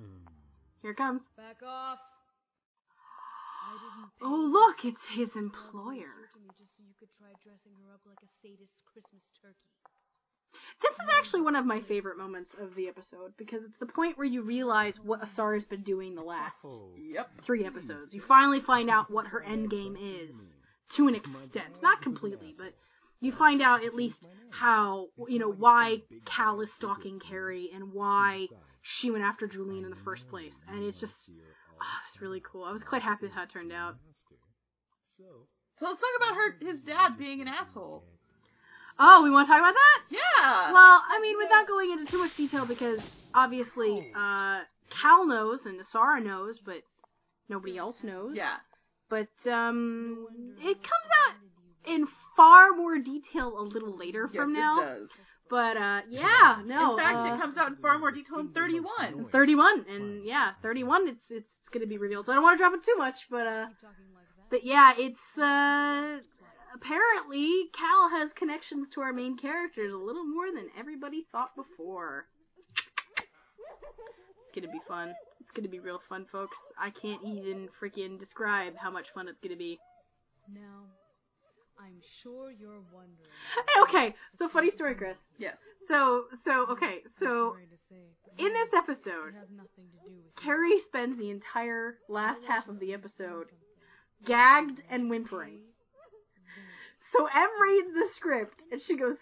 Mm. 0.00 0.26
here 0.82 0.90
it 0.92 0.96
comes. 0.96 1.22
Back 1.36 1.62
off. 1.66 1.98
I 3.62 3.72
didn't 3.72 4.10
pay 4.18 4.26
Oh, 4.26 4.50
look, 4.52 4.84
it's 4.84 5.06
his 5.14 5.28
employer. 5.36 6.28
just 6.58 6.76
so 6.76 6.82
you 6.82 6.94
could 6.98 7.08
try 7.18 7.28
dressing 7.42 7.72
her 7.84 7.92
up 7.94 8.00
like 8.06 8.18
a 8.22 8.30
sadist 8.42 8.72
Christmas 8.92 9.22
turkey. 9.40 9.70
This 10.82 10.92
is 10.92 11.08
actually 11.18 11.42
one 11.42 11.56
of 11.56 11.64
my 11.64 11.80
favorite 11.80 12.18
moments 12.18 12.50
of 12.60 12.74
the 12.74 12.88
episode 12.88 13.32
because 13.38 13.62
it's 13.64 13.78
the 13.78 13.86
point 13.86 14.18
where 14.18 14.26
you 14.26 14.42
realize 14.42 14.94
what 15.02 15.20
Asara's 15.22 15.64
been 15.64 15.82
doing 15.82 16.14
the 16.14 16.22
last 16.22 16.56
Oh, 16.64 16.94
Yep. 16.96 17.42
three 17.44 17.64
episodes. 17.64 18.12
You 18.12 18.20
finally 18.20 18.60
find 18.60 18.90
out 18.90 19.10
what 19.10 19.28
her 19.28 19.42
end 19.42 19.70
game 19.70 19.96
is 19.96 20.34
to 20.96 21.06
an 21.08 21.14
extent, 21.14 21.80
not 21.82 22.02
completely, 22.02 22.54
but 22.56 22.74
you 23.20 23.32
find 23.32 23.62
out 23.62 23.84
at 23.84 23.94
least 23.94 24.16
how 24.50 25.08
you 25.28 25.38
know 25.38 25.50
why 25.50 26.02
Cal 26.26 26.60
is 26.60 26.68
stalking 26.74 27.20
Carrie 27.20 27.70
and 27.72 27.92
why 27.92 28.48
she 28.82 29.10
went 29.10 29.24
after 29.24 29.46
Julian 29.46 29.84
in 29.84 29.90
the 29.90 30.04
first 30.04 30.28
place, 30.28 30.52
and 30.68 30.84
it's 30.84 30.98
just 31.00 31.12
oh, 31.28 31.98
it's 32.10 32.20
really 32.20 32.42
cool. 32.50 32.64
I 32.64 32.72
was 32.72 32.82
quite 32.82 33.02
happy 33.02 33.26
with 33.26 33.32
how 33.32 33.44
it 33.44 33.50
turned 33.52 33.72
out. 33.72 33.94
So, 35.18 35.24
let's 35.86 36.00
talk 36.00 36.16
about 36.16 36.34
her, 36.34 36.72
his 36.72 36.80
dad 36.82 37.18
being 37.18 37.40
an 37.40 37.48
asshole. 37.48 38.04
Oh, 38.98 39.22
we 39.22 39.30
want 39.30 39.46
to 39.48 39.52
talk 39.52 39.60
about 39.60 39.74
that? 39.74 40.00
Yeah. 40.10 40.72
Well, 40.72 41.00
I 41.08 41.18
mean, 41.20 41.36
without 41.38 41.66
going 41.66 41.92
into 41.92 42.10
too 42.10 42.18
much 42.18 42.36
detail, 42.36 42.66
because 42.66 43.00
obviously 43.34 44.12
uh, 44.16 44.60
Cal 45.00 45.26
knows 45.26 45.60
and 45.64 45.80
Asara 45.80 46.22
knows, 46.22 46.58
but 46.64 46.82
nobody 47.48 47.78
else 47.78 47.96
knows. 48.04 48.36
yeah. 48.36 48.56
But 49.08 49.28
um, 49.50 50.26
it 50.58 50.76
comes 50.76 51.08
out 51.28 51.92
in 51.92 52.06
far 52.36 52.72
more 52.74 52.98
detail 52.98 53.58
a 53.58 53.62
little 53.62 53.96
later 53.96 54.30
Yes, 54.32 54.40
from 54.40 54.50
it 54.54 54.58
now. 54.58 54.80
does. 54.82 55.08
But 55.52 55.76
uh, 55.76 56.00
yeah, 56.08 56.64
no. 56.64 56.92
in 56.92 56.96
fact, 56.96 57.18
uh, 57.18 57.34
it 57.34 57.38
comes 57.38 57.58
out 57.58 57.68
in 57.68 57.76
far 57.76 57.98
more 57.98 58.10
detail 58.10 58.38
in 58.38 58.48
31. 58.54 59.28
31, 59.30 59.84
and 59.86 60.24
yeah, 60.24 60.52
31. 60.62 61.08
It's 61.08 61.20
it's 61.28 61.46
gonna 61.70 61.86
be 61.86 61.98
revealed. 61.98 62.24
So 62.24 62.32
I 62.32 62.36
don't 62.36 62.42
want 62.42 62.56
to 62.56 62.62
drop 62.62 62.72
it 62.72 62.80
too 62.86 62.96
much, 62.96 63.16
but 63.30 63.46
uh, 63.46 63.66
Keep 63.68 63.80
talking 63.84 64.08
like 64.16 64.24
that. 64.32 64.48
but 64.48 64.64
yeah, 64.64 64.94
it's 64.96 65.20
uh, 65.36 66.24
apparently 66.72 67.68
Cal 67.76 68.08
has 68.08 68.30
connections 68.34 68.88
to 68.94 69.02
our 69.02 69.12
main 69.12 69.36
characters 69.36 69.92
a 69.92 69.96
little 69.96 70.24
more 70.24 70.46
than 70.54 70.68
everybody 70.80 71.26
thought 71.30 71.54
before. 71.54 72.24
It's 73.18 74.56
gonna 74.56 74.72
be 74.72 74.80
fun. 74.88 75.12
It's 75.38 75.50
gonna 75.54 75.68
be 75.68 75.80
real 75.80 76.00
fun, 76.08 76.24
folks. 76.32 76.56
I 76.80 76.88
can't 76.88 77.20
even 77.26 77.68
freaking 77.76 78.18
describe 78.18 78.72
how 78.80 78.90
much 78.90 79.12
fun 79.14 79.28
it's 79.28 79.40
gonna 79.42 79.60
be. 79.60 79.78
Now, 80.48 80.88
I'm 81.78 82.00
sure 82.22 82.50
you're 82.50 82.82
wondering. 82.92 83.30
Okay, 83.82 84.14
so 84.38 84.48
funny 84.48 84.70
story, 84.70 84.94
Chris. 84.94 85.16
Yes. 85.38 85.56
So, 85.88 86.24
so 86.44 86.66
okay, 86.70 86.98
so 87.18 87.52
Sorry 87.52 87.66
to 87.66 87.78
say, 87.90 88.02
but 88.24 88.44
in 88.44 88.52
this 88.52 88.72
episode, 88.76 89.34
it 89.34 89.40
has 89.40 89.50
nothing 89.50 89.90
to 89.90 90.08
do 90.08 90.14
with 90.14 90.24
you. 90.24 90.42
Carrie 90.42 90.80
spends 90.86 91.18
the 91.18 91.30
entire 91.30 91.98
last 92.08 92.40
half 92.46 92.68
of 92.68 92.78
the 92.80 92.94
episode 92.94 93.48
gagged 94.24 94.82
and 94.90 95.10
whimpering. 95.10 95.60
So 97.12 97.26
Em 97.26 97.50
reads 97.60 97.92
the 97.92 98.08
script 98.16 98.62
and 98.70 98.80
she 98.80 98.96
goes, 98.96 99.16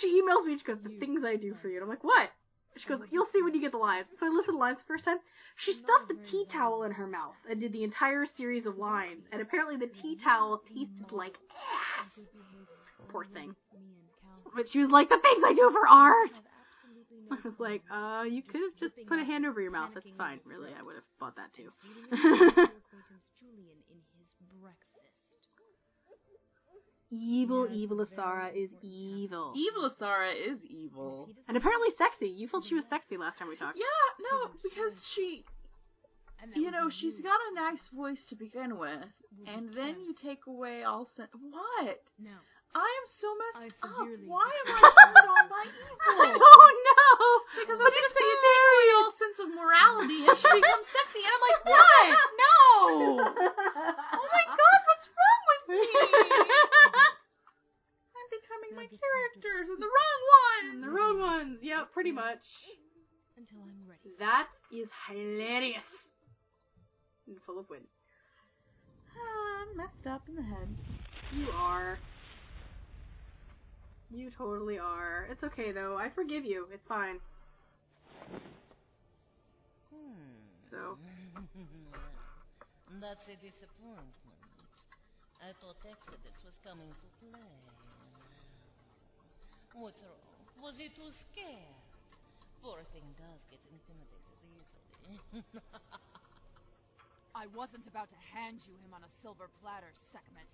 she 0.00 0.20
emails 0.20 0.44
me. 0.46 0.58
She 0.58 0.64
goes, 0.64 0.78
"The 0.82 0.98
things 0.98 1.24
I 1.24 1.36
do 1.36 1.54
for 1.54 1.68
you." 1.68 1.76
And 1.76 1.84
I'm 1.84 1.88
like, 1.88 2.02
"What?" 2.02 2.30
She 2.76 2.86
goes, 2.86 3.00
"You'll 3.10 3.26
see 3.26 3.42
when 3.42 3.54
you 3.54 3.60
get 3.60 3.72
the 3.72 3.78
lines." 3.78 4.06
So 4.18 4.26
I 4.26 4.28
listened 4.28 4.54
to 4.54 4.58
lines 4.58 4.78
the 4.78 4.84
first 4.84 5.04
time. 5.04 5.18
She 5.56 5.72
stuffed 5.72 6.08
the 6.08 6.16
tea 6.30 6.44
towel 6.50 6.82
in 6.84 6.92
her 6.92 7.06
mouth 7.06 7.36
and 7.48 7.60
did 7.60 7.72
the 7.72 7.84
entire 7.84 8.26
series 8.26 8.66
of 8.66 8.78
lines. 8.78 9.24
And 9.32 9.40
apparently 9.40 9.76
the 9.76 9.86
tea 9.88 10.16
towel 10.16 10.62
tasted 10.74 11.10
like 11.12 11.38
ass. 11.98 12.06
Poor 13.08 13.24
thing. 13.32 13.54
But 14.54 14.68
she 14.70 14.78
was 14.80 14.90
like, 14.90 15.08
"The 15.10 15.18
things 15.18 15.44
I 15.44 15.52
do 15.52 15.70
for 15.70 15.86
art." 15.86 16.40
I 17.30 17.36
was 17.44 17.58
like, 17.60 17.82
"Uh, 17.90 18.24
you 18.28 18.42
could 18.42 18.62
have 18.62 18.76
just 18.76 18.94
put 19.06 19.18
a 19.18 19.24
hand 19.24 19.46
over 19.46 19.60
your 19.60 19.70
mouth. 19.72 19.92
That's 19.94 20.10
fine. 20.16 20.40
Really, 20.44 20.72
I 20.74 20.82
would 20.82 20.94
have 20.96 21.04
bought 21.18 21.36
that 21.36 21.52
too." 21.54 21.72
evil, 27.14 27.68
evil 27.70 27.98
Asara 28.04 28.50
is 28.54 28.70
evil. 28.82 29.52
Evil 29.56 29.88
Asara 29.90 30.32
is 30.34 30.58
evil. 30.68 31.28
And 31.48 31.56
apparently 31.56 31.88
sexy. 31.96 32.28
You 32.28 32.48
felt 32.48 32.64
she 32.64 32.74
was 32.74 32.84
sexy 32.90 33.16
last 33.16 33.38
time 33.38 33.48
we 33.48 33.56
talked. 33.56 33.78
Yeah, 33.78 34.08
no, 34.32 34.50
because 34.62 34.92
she, 35.14 35.44
you 36.54 36.70
know, 36.70 36.90
she's 36.90 37.20
got 37.20 37.38
a 37.52 37.54
nice 37.54 37.88
voice 37.94 38.22
to 38.30 38.36
begin 38.36 38.78
with, 38.78 39.06
and 39.46 39.70
then 39.76 40.00
you 40.02 40.14
take 40.20 40.46
away 40.46 40.82
all 40.84 41.08
sen- 41.16 41.28
What? 41.50 42.02
No. 42.18 42.36
I 42.74 42.90
am 42.90 43.06
so 43.06 43.28
messed 43.38 43.78
up. 43.86 44.02
Why 44.26 44.50
am 44.50 44.66
I 44.66 44.82
disagree. 44.82 45.14
turned 45.14 45.30
on 45.30 45.46
by 45.46 45.62
evil? 45.78 45.94
oh 46.42 46.70
no! 46.90 47.06
Because 47.62 47.78
I 47.78 47.84
was 47.86 47.94
gonna 47.94 48.14
say 48.18 48.24
you 48.26 48.38
take 48.42 48.62
away 48.66 48.88
all 48.98 49.10
sense 49.14 49.38
of 49.46 49.48
morality, 49.54 50.20
and 50.26 50.34
she 50.34 50.50
becomes 50.58 50.86
sexy, 50.90 51.22
and 51.22 51.30
I'm 51.38 51.44
like, 51.46 51.60
what? 51.70 52.06
No! 52.34 52.58
Oh 54.14 54.26
my 54.34 54.44
god, 54.46 54.78
what's 54.90 55.06
wrong 55.06 55.42
with 55.54 55.63
me? 55.63 55.63
I'm 58.14 58.28
becoming 58.30 58.76
my 58.76 58.86
characters 58.86 59.68
and 59.68 59.82
the 59.82 59.86
wrong 59.86 60.20
one. 60.40 60.80
the 60.80 60.90
wrong 60.90 61.20
one. 61.20 61.58
Yeah, 61.62 61.84
pretty 61.92 62.12
mm. 62.12 62.16
much. 62.16 62.44
Until 63.36 63.58
I'm 63.62 63.88
ready. 63.88 64.14
That 64.18 64.48
is 64.72 64.88
hilarious. 65.08 65.82
And 67.26 67.36
full 67.46 67.58
of 67.58 67.68
wind. 67.68 67.86
I'm 69.14 69.76
messed 69.76 70.06
up 70.06 70.22
in 70.28 70.36
the 70.36 70.42
head. 70.42 70.68
You 71.36 71.48
are. 71.52 71.98
You 74.10 74.30
totally 74.30 74.78
are. 74.78 75.26
It's 75.30 75.42
okay 75.42 75.72
though. 75.72 75.96
I 75.96 76.10
forgive 76.10 76.44
you. 76.44 76.68
It's 76.72 76.86
fine. 76.86 77.18
Hmm. 79.90 80.12
So. 80.70 80.98
That's 83.00 83.26
a 83.26 83.34
disappointment. 83.42 84.14
I 85.44 85.52
thought 85.60 85.76
Exodus 85.84 86.40
was 86.40 86.56
coming 86.64 86.88
to 86.88 87.08
play. 87.20 87.52
What's 89.76 90.00
wrong? 90.00 90.40
Was 90.64 90.72
he 90.80 90.88
too 90.88 91.12
scared? 91.28 91.84
Poor 92.64 92.80
thing 92.96 93.04
does 93.20 93.44
get 93.52 93.60
intimidated 93.68 94.40
easily. 94.56 95.44
I 97.36 97.44
wasn't 97.52 97.84
about 97.84 98.08
to 98.08 98.16
hand 98.32 98.64
you 98.64 98.72
him 98.88 98.96
on 98.96 99.04
a 99.04 99.12
silver 99.20 99.52
platter, 99.60 99.92
Sekhmet. 100.16 100.48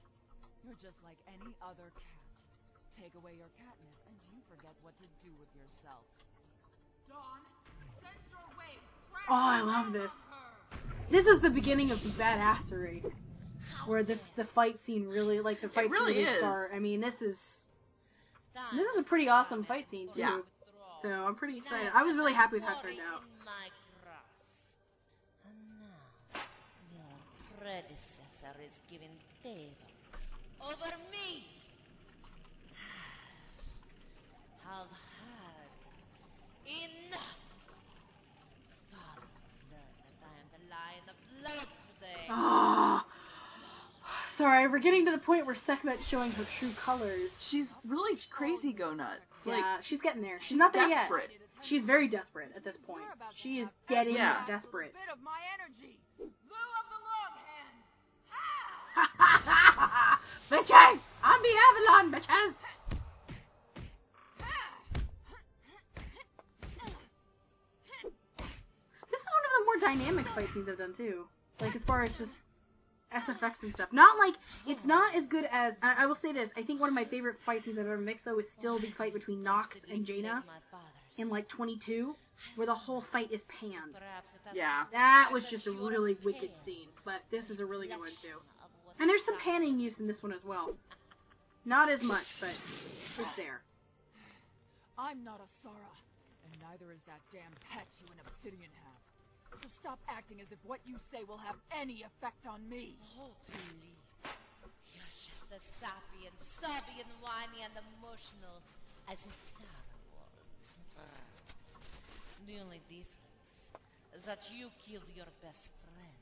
You're 0.67 0.81
just 0.83 0.99
like 1.07 1.23
any 1.31 1.55
other 1.63 1.95
cat. 1.95 2.27
Take 2.99 3.15
away 3.15 3.39
your 3.39 3.55
catnip, 3.63 3.95
and 4.11 4.19
you 4.35 4.43
forget 4.51 4.75
what 4.83 4.99
to 4.99 5.07
do 5.23 5.31
with 5.39 5.55
yourself. 5.55 6.03
Dawn, 7.07 7.47
sense 8.03 8.27
your 8.27 8.43
way. 8.59 8.75
Oh, 9.31 9.39
I 9.55 9.63
love 9.63 9.95
this. 9.95 10.11
This 11.15 11.31
is 11.31 11.39
the 11.47 11.51
beginning 11.55 11.95
of 11.95 12.03
the 12.03 12.11
badassery. 12.19 13.07
Where 13.87 14.03
this 14.03 14.19
the 14.37 14.45
fight 14.55 14.79
scene 14.87 15.07
really 15.09 15.41
like 15.41 15.61
the 15.61 15.69
fight 15.69 15.91
really 15.91 16.15
scene 16.15 16.27
is. 16.27 16.39
start. 16.39 16.71
I 16.75 16.79
mean, 16.79 17.01
this 17.01 17.15
is 17.21 17.37
this 18.73 18.87
is 18.87 18.99
a 18.99 19.03
pretty 19.03 19.29
awesome 19.29 19.65
fight 19.65 19.87
scene 19.91 20.09
too. 20.13 20.21
Yeah. 20.21 20.39
So 21.03 21.09
I'm 21.09 21.35
pretty 21.35 21.59
excited. 21.59 21.91
I 21.95 22.03
was 22.03 22.17
really 22.17 22.35
happy 22.35 22.57
with 22.57 22.63
how 22.65 22.79
it 22.79 22.83
turned 22.83 23.01
out. 23.01 23.23
In 23.23 23.45
my 23.45 23.71
grasp. 24.05 24.45
And 25.49 25.57
now, 26.35 26.45
predecessor 27.59 28.61
is 28.61 28.75
giving 28.91 29.17
favor 29.43 29.89
over 30.61 30.93
me. 31.11 31.47
Have 34.69 34.93
had 34.93 35.71
enough. 36.69 37.41
Father, 38.93 39.27
learn 39.73 39.95
that 40.05 40.21
I 40.23 40.35
am 40.37 40.49
the 40.53 40.63
lion 40.69 41.05
of 41.09 41.17
blood 41.41 41.69
today. 41.99 42.27
Ah. 42.29 42.70
Sorry, 44.41 44.69
we're 44.69 44.79
getting 44.79 45.05
to 45.05 45.13
the 45.13 45.19
point 45.19 45.45
where 45.45 45.55
Sekhmet's 45.69 46.01
showing 46.11 46.33
her 46.33 46.47
true 46.59 46.73
colors. 46.83 47.29
She's 47.51 47.67
really 47.87 48.19
crazy 48.33 48.73
go 48.73 48.95
nuts. 48.95 49.21
Like, 49.45 49.59
yeah, 49.59 49.77
she's 49.87 50.01
getting 50.01 50.23
there. 50.23 50.39
She's 50.49 50.57
not 50.57 50.73
there 50.73 50.89
desperate. 50.89 51.29
yet. 51.31 51.41
She's 51.69 51.85
very 51.85 52.09
desperate 52.09 52.49
at 52.57 52.65
this 52.65 52.77
point. 52.87 53.05
She 53.43 53.61
is 53.61 53.69
getting 53.87 54.15
Yeah. 54.15 54.47
desperate. 54.47 54.95
Bit 54.95 55.13
of 55.13 55.21
my 55.23 55.37
energy. 55.61 56.01
Lugh 56.19 56.73
of 56.81 56.87
the 56.89 57.01
long 57.05 57.37
hand. 57.45 57.85
bitches! 60.51 61.01
I'm 61.23 61.43
the 61.43 61.55
Avalon, 61.69 62.11
bitches! 62.13 62.55
This 69.11 69.21
is 69.21 69.27
one 69.35 69.45
of 69.45 69.53
the 69.57 69.65
more 69.67 69.79
dynamic 69.81 70.27
fight 70.35 70.49
scenes 70.55 70.69
I've 70.71 70.79
done 70.79 70.95
too. 70.97 71.25
Like 71.61 71.77
as 71.77 71.83
far 71.87 72.05
as 72.05 72.13
just 72.19 72.31
SFX 73.15 73.63
and 73.63 73.75
stuff. 73.75 73.89
Not 73.93 74.19
like 74.19 74.35
it's 74.67 74.85
not 74.85 75.15
as 75.15 75.25
good 75.27 75.45
as 75.51 75.75
I, 75.83 76.05
I 76.05 76.07
will 76.07 76.19
say 76.23 76.33
this. 76.33 76.51
I 76.57 76.63
think 76.63 76.81
one 76.81 76.89
of 76.89 76.95
my 76.95 77.05
favorite 77.05 77.37
fight 77.45 77.65
scenes 77.65 77.79
I've 77.79 77.87
ever 77.87 77.99
mixed 77.99 78.25
though 78.25 78.39
is 78.39 78.47
still 78.59 78.79
the 78.79 78.93
fight 78.97 79.13
between 79.13 79.43
Knox 79.43 79.77
and 79.91 80.07
Jaina 80.07 80.45
in 81.19 81.29
like 81.29 81.49
22, 81.49 82.15
where 82.57 82.67
the 82.67 82.75
whole 82.75 83.05
fight 83.13 83.31
is 83.33 83.41
panned. 83.61 83.93
Perhaps 83.93 84.29
it 84.35 84.41
has 84.47 84.57
Yeah. 84.57 84.85
That 84.93 85.31
was 85.33 85.45
just 85.51 85.67
a 85.67 85.73
really 85.73 86.17
wicked 86.25 86.51
scene, 86.65 86.89
but 87.05 87.21
this 87.31 87.45
is 87.51 87.61
a 87.61 87.67
really 87.67 87.89
good 87.89 87.99
one 87.99 88.15
too. 88.23 88.39
And 88.99 89.09
there's 89.09 89.25
some 89.25 89.39
panning 89.43 89.81
use 89.81 89.95
in 89.99 90.07
this 90.07 90.23
one 90.23 90.33
as 90.33 90.45
well. 90.45 90.77
Not 91.65 91.91
as 91.91 92.01
much, 92.03 92.25
but 92.41 92.55
it's 93.19 93.37
there. 93.37 93.61
I'm 94.97 95.25
not 95.25 95.41
a 95.41 95.49
Sara, 95.63 95.93
and 96.45 96.53
neither 96.61 96.93
is 96.93 97.01
that 97.07 97.21
damn 97.33 97.53
pet 97.73 97.89
you 98.01 98.07
and 98.13 98.21
Obsidian 98.21 98.71
have. 98.85 98.90
So 99.51 99.67
stop 99.83 99.99
acting 100.09 100.41
as 100.41 100.49
if 100.55 100.59
what 100.63 100.81
you 100.87 100.97
say 101.11 101.27
will 101.27 101.41
have 101.43 101.59
any 101.75 102.07
effect 102.07 102.47
on 102.47 102.63
me. 102.71 102.95
Oh. 103.19 103.35
You're 104.95 105.15
just 105.27 105.51
as 105.51 105.65
sappy 105.83 106.31
and 106.31 106.37
sobby 106.63 107.03
and 107.03 107.11
whiny 107.19 107.67
and 107.67 107.75
emotional 107.99 108.63
as 109.11 109.19
Sarah 109.59 109.99
was. 110.15 110.45
The 112.47 112.57
only 112.63 112.81
difference 112.87 113.21
is 114.15 114.23
that 114.27 114.39
you 114.55 114.71
killed 114.87 115.11
your 115.15 115.31
best 115.43 115.67
friend, 115.83 116.19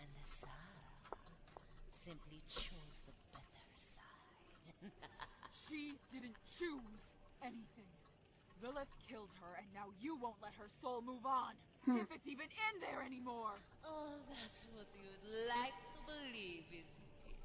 and 0.00 0.10
Sarah 0.40 1.16
simply 2.04 2.40
chose 2.52 2.96
the 3.08 3.14
better 3.32 3.64
side. 3.96 4.92
She 5.66 5.98
didn't 6.14 6.38
choose 6.58 7.02
anything. 7.42 7.95
Lilith 8.64 8.92
killed 9.04 9.32
her, 9.44 9.52
and 9.60 9.68
now 9.76 9.92
you 10.00 10.16
won't 10.16 10.40
let 10.40 10.56
her 10.56 10.68
soul 10.80 11.04
move 11.04 11.24
on. 11.28 11.52
Hmm. 11.84 12.02
If 12.02 12.08
it's 12.10 12.26
even 12.26 12.48
in 12.48 12.74
there 12.80 13.04
anymore. 13.04 13.54
oh, 13.84 14.16
that's 14.26 14.62
what 14.74 14.88
you'd 14.96 15.26
like 15.46 15.76
to 15.94 16.00
believe, 16.08 16.66
isn't 16.72 17.02
it? 17.30 17.38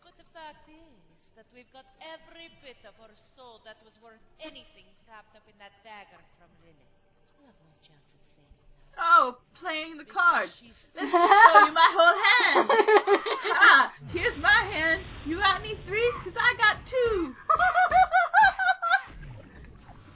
But 0.00 0.14
the 0.16 0.28
fact 0.32 0.64
is 0.70 1.02
that 1.36 1.44
we've 1.52 1.68
got 1.74 1.84
every 2.00 2.48
bit 2.64 2.80
of 2.88 2.96
her 2.96 3.12
soul 3.36 3.60
that 3.68 3.76
was 3.84 3.92
worth 4.00 4.22
anything 4.40 4.88
wrapped 5.04 5.36
up 5.36 5.44
in 5.44 5.58
that 5.60 5.74
dagger 5.84 6.22
from 6.40 6.48
Lilith. 6.64 6.94
You 7.36 7.44
have 7.50 7.58
no 7.60 7.74
chance 7.84 8.06
of 8.14 8.22
saving 8.32 8.56
her. 8.56 8.96
Oh, 8.96 9.36
playing 9.60 10.00
the 10.00 10.08
cards. 10.08 10.56
She's 10.56 10.72
Let's 10.96 11.12
just 11.12 11.20
show 11.20 11.60
you 11.68 11.76
my 11.76 11.90
whole 11.92 12.16
hand. 12.24 12.66
ah, 13.68 13.92
here's 14.14 14.38
my 14.40 14.64
hand. 14.70 15.04
You 15.26 15.36
got 15.36 15.60
me 15.60 15.76
threes? 15.84 16.14
Because 16.24 16.40
I 16.40 16.56
got 16.56 16.80
two. 16.88 17.36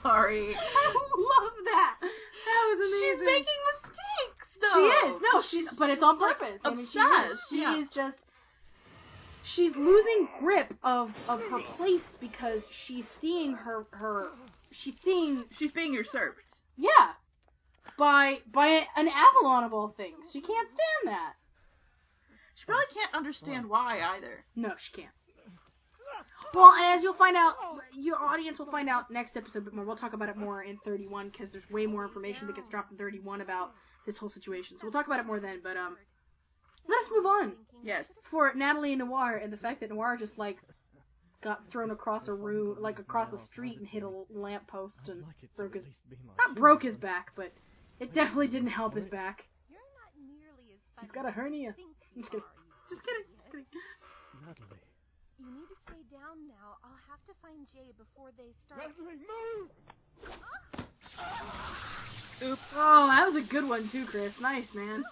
Sorry. 0.03 0.55
I 0.55 0.85
love 0.87 1.53
that. 1.65 1.95
That 2.01 2.61
was 2.69 2.79
amazing. 2.87 3.17
She's 3.17 3.25
making 3.25 3.61
mistakes, 3.71 4.47
though. 4.61 4.75
She 4.75 5.09
is. 5.09 5.21
No, 5.21 5.41
she's. 5.41 5.77
But 5.77 5.89
it's 5.89 6.03
on 6.03 6.19
purpose. 6.19 6.59
I 6.63 6.73
mean, 6.73 6.87
she 6.91 6.99
is. 6.99 7.37
She 7.49 7.61
yeah. 7.61 7.81
is 7.81 7.87
just. 7.93 8.17
She's 9.55 9.75
losing 9.75 10.27
grip 10.39 10.73
of 10.83 11.11
of 11.27 11.39
her 11.39 11.59
place 11.77 12.01
because 12.19 12.61
she's 12.85 13.05
seeing 13.19 13.53
her 13.53 13.85
her. 13.91 14.29
She's 14.71 14.95
seeing. 15.03 15.45
She's 15.57 15.71
being 15.71 15.93
usurped. 15.93 16.39
Yeah. 16.77 17.13
by 17.97 18.39
by 18.51 18.85
an 18.95 19.07
Avalon 19.07 19.63
of 19.63 19.73
all 19.73 19.93
things. 19.97 20.29
She 20.31 20.41
can't 20.41 20.67
stand 20.67 21.15
that. 21.15 21.33
She 22.55 22.65
probably 22.65 22.85
can't 22.93 23.15
understand 23.15 23.67
why 23.67 24.01
either. 24.01 24.45
No, 24.55 24.73
she 24.77 25.01
can't. 25.01 25.13
Well, 26.53 26.73
and 26.73 26.97
as 26.97 27.03
you'll 27.03 27.13
find 27.15 27.37
out, 27.37 27.55
your 27.93 28.17
audience 28.17 28.59
will 28.59 28.69
find 28.71 28.89
out 28.89 29.09
next 29.09 29.37
episode 29.37 29.59
a 29.59 29.61
bit 29.61 29.73
more. 29.73 29.85
We'll 29.85 29.95
talk 29.95 30.13
about 30.13 30.29
it 30.29 30.35
more 30.37 30.63
in 30.63 30.77
31 30.83 31.29
because 31.29 31.51
there's 31.51 31.69
way 31.71 31.85
more 31.85 32.03
information 32.03 32.47
that 32.47 32.55
gets 32.55 32.67
dropped 32.69 32.91
in 32.91 32.97
31 32.97 33.41
about 33.41 33.71
this 34.05 34.17
whole 34.17 34.29
situation. 34.29 34.77
So 34.77 34.83
we'll 34.83 34.91
talk 34.91 35.05
about 35.07 35.19
it 35.19 35.25
more 35.25 35.39
then. 35.39 35.59
But 35.63 35.77
um, 35.77 35.95
let 36.89 36.99
us 37.05 37.09
move 37.15 37.25
on 37.25 37.53
Yes. 37.83 38.05
for 38.29 38.51
Natalie 38.53 38.93
and 38.93 38.99
Noir 39.07 39.37
and 39.37 39.51
the 39.53 39.57
fact 39.57 39.79
that 39.79 39.89
Noir 39.91 40.17
just 40.19 40.37
like 40.37 40.57
got 41.43 41.61
thrown 41.71 41.89
across 41.91 42.27
a 42.27 42.33
room, 42.33 42.77
like 42.79 42.99
across 42.99 43.31
the 43.31 43.39
street, 43.51 43.77
and 43.79 43.87
hit 43.87 44.03
a 44.03 44.11
lamppost 44.29 45.07
and 45.07 45.23
broke 45.55 45.75
his 45.75 45.83
not 46.37 46.55
broke 46.55 46.83
his 46.83 46.97
back, 46.97 47.27
but 47.35 47.51
it 47.99 48.13
definitely 48.13 48.47
didn't 48.47 48.69
help 48.69 48.95
his 48.95 49.05
back. 49.07 49.43
You're 49.69 49.79
not 49.79 50.11
nearly 50.19 50.73
as 50.73 50.79
He's 51.01 51.09
funny 51.09 51.13
got 51.13 51.25
a 51.25 51.29
as 51.29 51.33
hernia. 51.35 51.73
you 51.77 52.21
Just 52.21 52.31
kidding. 52.31 52.45
Just 52.89 53.01
kidding. 53.03 53.23
Just 53.37 53.49
kidding. 53.51 53.65
Natalie. 54.45 54.77
You 55.41 55.49
need 55.49 55.65
to 55.73 55.77
stay 55.89 56.01
down 56.13 56.45
now. 56.45 56.77
I'll 56.85 57.01
have 57.09 57.20
to 57.31 57.37
find 57.41 57.67
Jay 57.73 57.91
before 57.97 58.29
they 58.37 58.51
start. 58.65 58.81
Natalie, 58.97 59.15
move! 59.15 59.69
Oops. 62.43 62.61
Oh, 62.75 63.07
that 63.07 63.25
was 63.31 63.35
a 63.43 63.47
good 63.47 63.67
one 63.67 63.89
too, 63.91 64.05
Chris. 64.05 64.33
Nice, 64.41 64.65
man. 64.73 65.03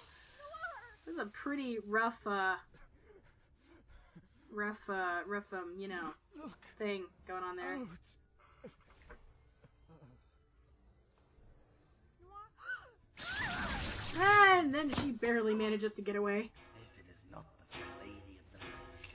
This 1.05 1.13
is 1.13 1.19
a 1.21 1.29
pretty 1.43 1.77
rough, 1.88 2.17
uh, 2.25 2.55
rough, 4.51 4.77
uh, 4.89 5.19
rough, 5.27 5.45
um, 5.53 5.75
you 5.77 5.88
know, 5.88 6.11
thing 6.77 7.03
going 7.27 7.43
on 7.43 7.55
there. 7.55 7.77
And 14.59 14.73
then 14.73 14.93
she 15.01 15.11
barely 15.11 15.53
manages 15.53 15.93
to 15.93 16.01
get 16.01 16.15
away. 16.17 16.51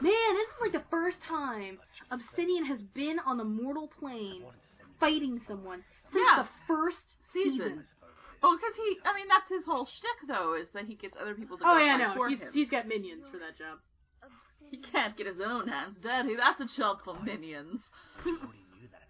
Man, 0.04 0.32
this 0.36 0.48
is 0.52 0.60
like 0.60 0.76
the 0.76 0.90
first 0.92 1.16
time 1.24 1.80
Obsidian 2.12 2.66
has 2.66 2.76
been 2.92 3.16
on 3.24 3.38
the 3.38 3.48
mortal 3.48 3.88
plane 3.88 4.44
fighting 5.00 5.40
someone 5.48 5.82
since 6.12 6.28
Yeah. 6.28 6.42
the 6.44 6.48
first 6.68 7.00
Season. 7.32 7.80
season. 7.80 7.84
Well, 8.42 8.54
because 8.54 8.76
he, 8.76 9.00
I 9.08 9.14
mean, 9.16 9.28
that's 9.28 9.48
his 9.48 9.64
whole 9.64 9.86
shtick, 9.86 10.28
though, 10.28 10.52
is 10.52 10.68
that 10.74 10.84
he 10.84 10.94
gets 10.94 11.16
other 11.18 11.34
people 11.34 11.56
to 11.56 11.64
Oh 11.66 11.78
yeah, 11.78 11.96
fight 11.96 12.08
no, 12.08 12.14
for 12.14 12.28
he's, 12.28 12.38
him. 12.38 12.52
he's 12.52 12.68
got 12.68 12.86
minions 12.86 13.24
for 13.32 13.38
that 13.38 13.56
job. 13.56 13.78
He 14.70 14.76
can't 14.76 15.16
get 15.16 15.26
his 15.26 15.40
own 15.40 15.68
hands 15.68 15.96
dirty. 16.02 16.36
That's 16.36 16.60
a 16.60 16.68
job 16.76 16.98
for 17.02 17.14
minions. 17.24 17.80
knew 18.26 18.88
that, 18.92 19.08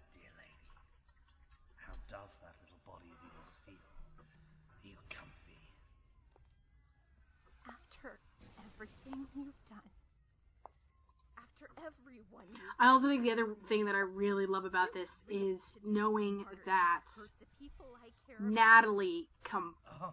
I 12.79 12.87
also 12.89 13.07
think 13.07 13.23
the 13.23 13.31
other 13.31 13.47
thing 13.69 13.85
that 13.85 13.95
I 13.95 13.99
really 13.99 14.45
love 14.45 14.65
about 14.65 14.93
this 14.93 15.07
is 15.29 15.59
knowing 15.85 16.45
that 16.65 16.99
hurt 17.15 17.29
the 17.39 17.45
people 17.59 17.85
I 18.03 18.09
care 18.27 18.35
about. 18.37 18.51
Natalie 18.51 19.27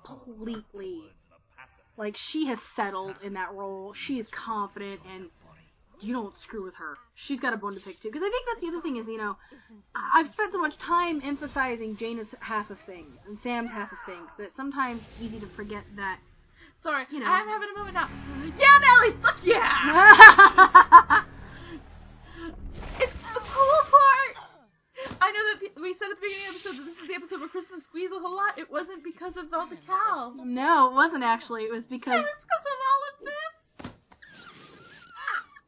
completely 0.05 1.03
like 1.97 2.17
she 2.17 2.47
has 2.47 2.59
settled 2.77 3.17
in 3.23 3.35
that 3.35 3.53
role. 3.53 3.95
She 3.95 4.19
is 4.19 4.27
confident 4.31 5.01
and 5.13 5.29
you 6.01 6.13
don't 6.15 6.35
screw 6.43 6.65
with 6.65 6.75
her. 6.77 6.97
She's 7.15 7.39
got 7.41 7.53
a 7.53 7.57
bone 7.57 7.75
to 7.75 7.81
pick 7.81 8.01
too. 8.01 8.09
Because 8.11 8.23
I 8.25 8.31
think 8.31 8.47
that's 8.49 8.61
the 8.61 8.69
other 8.69 8.81
thing 8.81 8.97
is, 8.97 9.07
you 9.07 9.19
know, 9.19 9.37
I- 9.95 10.21
I've 10.21 10.33
spent 10.33 10.53
so 10.53 10.59
much 10.59 10.77
time 10.79 11.21
emphasizing 11.23 11.97
Jaina's 11.97 12.35
half 12.41 12.71
of 12.71 12.81
things 12.87 13.19
and 13.27 13.39
Sam's 13.43 13.71
half 13.71 13.93
of 13.93 13.99
things 14.07 14.29
that 14.39 14.55
sometimes 14.57 15.03
it's 15.03 15.21
easy 15.21 15.41
to 15.41 15.49
forget 15.49 15.85
that. 15.97 16.19
Sorry, 16.83 17.07
You 17.11 17.21
know. 17.21 17.27
I'm 17.27 17.47
having 17.47 17.69
a 17.75 17.79
moment 17.79 17.95
now. 17.95 18.09
Yeah, 18.57 18.79
Nelly, 18.79 19.17
fuck 19.23 19.37
yeah! 19.45 21.23
know 25.33 25.45
that 25.57 25.81
we 25.81 25.95
said 25.97 26.13
at 26.13 26.21
the 26.21 26.25
beginning 26.25 26.53
of 26.53 26.55
the 26.55 26.61
episode 26.61 26.77
that 26.79 26.87
this 26.87 26.99
is 27.01 27.09
the 27.09 27.17
episode 27.17 27.41
where 27.41 27.49
Kristen 27.49 27.81
squeezed 27.81 28.13
a 28.13 28.21
whole 28.21 28.37
lot. 28.37 28.59
It 28.59 28.71
wasn't 28.71 29.03
because 29.03 29.37
of 29.37 29.53
all 29.53 29.69
the 29.69 29.81
cow. 29.89 30.33
no, 30.45 30.93
it 30.93 30.95
wasn't 30.95 31.25
actually. 31.25 31.65
It 31.65 31.73
was 31.73 31.85
because. 31.89 32.21
It 32.21 32.29
was 32.29 32.41
because 32.45 32.67
of 32.69 32.79
all 32.87 33.03
of 33.09 33.17
this. 33.27 33.41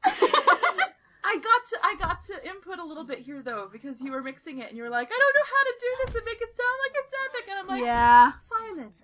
I 1.25 1.41
got 1.41 1.63
to 1.73 1.77
I 1.81 1.93
got 1.97 2.19
to 2.29 2.35
input 2.45 2.79
a 2.79 2.85
little 2.85 3.03
bit 3.03 3.25
here 3.25 3.41
though 3.43 3.73
because 3.73 3.97
you 3.99 4.13
were 4.13 4.23
mixing 4.23 4.61
it 4.61 4.69
and 4.69 4.77
you 4.77 4.85
were 4.85 4.93
like 4.93 5.09
I 5.09 5.17
don't 5.17 5.35
know 5.35 5.49
how 5.49 5.63
to 5.65 5.75
do 5.81 5.91
this 6.05 6.15
and 6.21 6.25
make 6.29 6.41
it 6.45 6.53
sound 6.53 6.77
like 6.85 6.95
it's 7.01 7.13
epic 7.25 7.45
and 7.49 7.57
I'm 7.59 7.69
like 7.73 7.83
yeah. 7.83 8.33
silence 8.45 8.95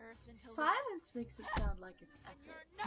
silence 0.54 1.06
makes 1.14 1.38
it 1.38 1.44
sound 1.58 1.80
like 1.80 1.94
it's 2.00 2.12
epic. 2.26 2.38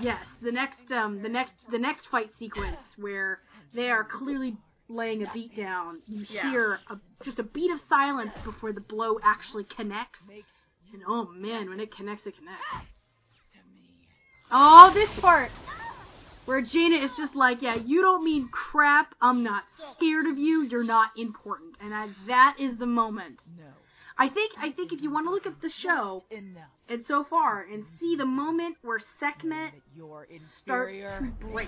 Yes, 0.02 0.26
the 0.42 0.52
next 0.52 0.92
um 0.92 1.22
the 1.22 1.30
next 1.30 1.54
the 1.72 1.80
next 1.80 2.08
fight 2.08 2.32
sequence 2.38 2.78
where 2.98 3.40
they 3.74 3.90
are 3.90 4.04
clearly 4.04 4.58
laying 4.90 5.24
a 5.24 5.32
beat 5.34 5.56
down. 5.56 6.02
You 6.08 6.26
Yeah. 6.30 6.50
hear 6.50 6.80
a, 6.90 7.00
just 7.24 7.40
a 7.40 7.44
beat 7.44 7.72
of 7.72 7.80
silence 7.90 8.32
before 8.44 8.74
the 8.74 8.82
blow 8.82 9.20
actually 9.24 9.64
connects. 9.66 10.20
And 10.94 11.04
oh 11.08 11.26
man, 11.26 11.70
when 11.70 11.80
it 11.80 11.96
connects, 11.96 12.28
it 12.28 12.36
connects. 12.38 12.88
Oh, 14.52 14.92
this 14.94 15.10
part 15.20 15.50
where 16.46 16.62
Jaina 16.62 16.98
is 16.98 17.12
just 17.18 17.36
like, 17.36 17.62
yeah, 17.62 17.76
you 17.76 18.02
don't 18.02 18.24
mean 18.24 18.50
crap. 18.50 19.16
I'm 19.22 19.44
not 19.44 19.64
scared 19.96 20.28
of 20.28 20.38
you. 20.38 20.64
You're 20.64 20.84
not 20.84 21.12
important. 21.18 21.76
And 21.82 21.94
I, 21.94 22.10
that 22.28 22.58
is 22.60 22.78
the 22.78 22.86
moment. 22.86 23.40
No. 23.58 23.64
I 24.18 24.30
think 24.30 24.52
I 24.60 24.72
think 24.72 24.94
if 24.94 25.02
you 25.02 25.12
want 25.12 25.26
to 25.26 25.32
look 25.32 25.48
at 25.48 25.60
the 25.62 25.70
show 25.70 26.24
and 26.88 27.04
so 27.08 27.24
far 27.24 27.64
and 27.64 27.84
see 28.00 28.16
the 28.16 28.26
moment 28.28 28.78
where 28.84 29.00
Sekhmet 29.20 29.74
you're 29.96 30.28
starts 30.62 30.94
to 30.94 31.32
break 31.40 31.68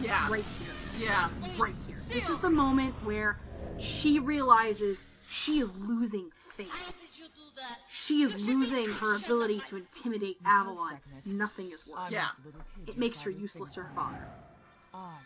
Yeah. 0.00 0.28
right 0.28 0.44
here. 0.58 0.74
Yeah. 0.98 1.30
right 1.58 1.76
here. 1.86 2.01
This 2.12 2.28
is 2.28 2.40
the 2.42 2.50
moment 2.50 2.94
where 3.02 3.36
she 3.78 4.18
realizes 4.18 4.96
she 5.44 5.60
is 5.60 5.68
losing 5.78 6.30
faith. 6.56 6.68
How 6.70 6.86
did 6.86 7.18
you 7.18 7.24
do 7.24 7.46
that? 7.56 7.78
She 8.06 8.22
is 8.22 8.40
losing 8.46 8.90
her 8.92 9.16
ability 9.16 9.62
to 9.70 9.76
intimidate 9.76 10.36
Avalon. 10.46 10.98
Nothing 11.24 11.72
is 11.72 11.80
working. 11.88 12.12
Yeah. 12.12 12.28
that 12.36 12.46
little 12.46 12.60
kid 12.76 12.90
It 12.90 12.98
makes 12.98 13.20
her 13.20 13.30
useless 13.30 13.70
to 13.74 13.80
her 13.82 13.92
father. 13.94 14.28
I 14.94 15.16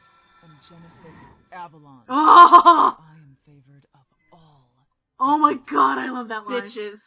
am 0.44 0.50
Genesis 0.68 1.18
Avalon. 1.52 2.02
Oh, 2.08 2.96
I 3.00 3.14
am 3.14 3.36
favored 3.44 3.86
of 3.94 4.06
all. 4.32 4.70
oh 5.18 5.38
my 5.38 5.54
god, 5.54 5.98
I 5.98 6.10
love 6.10 6.28
that 6.28 6.46
line. 6.46 6.62
Bitches. 6.62 7.00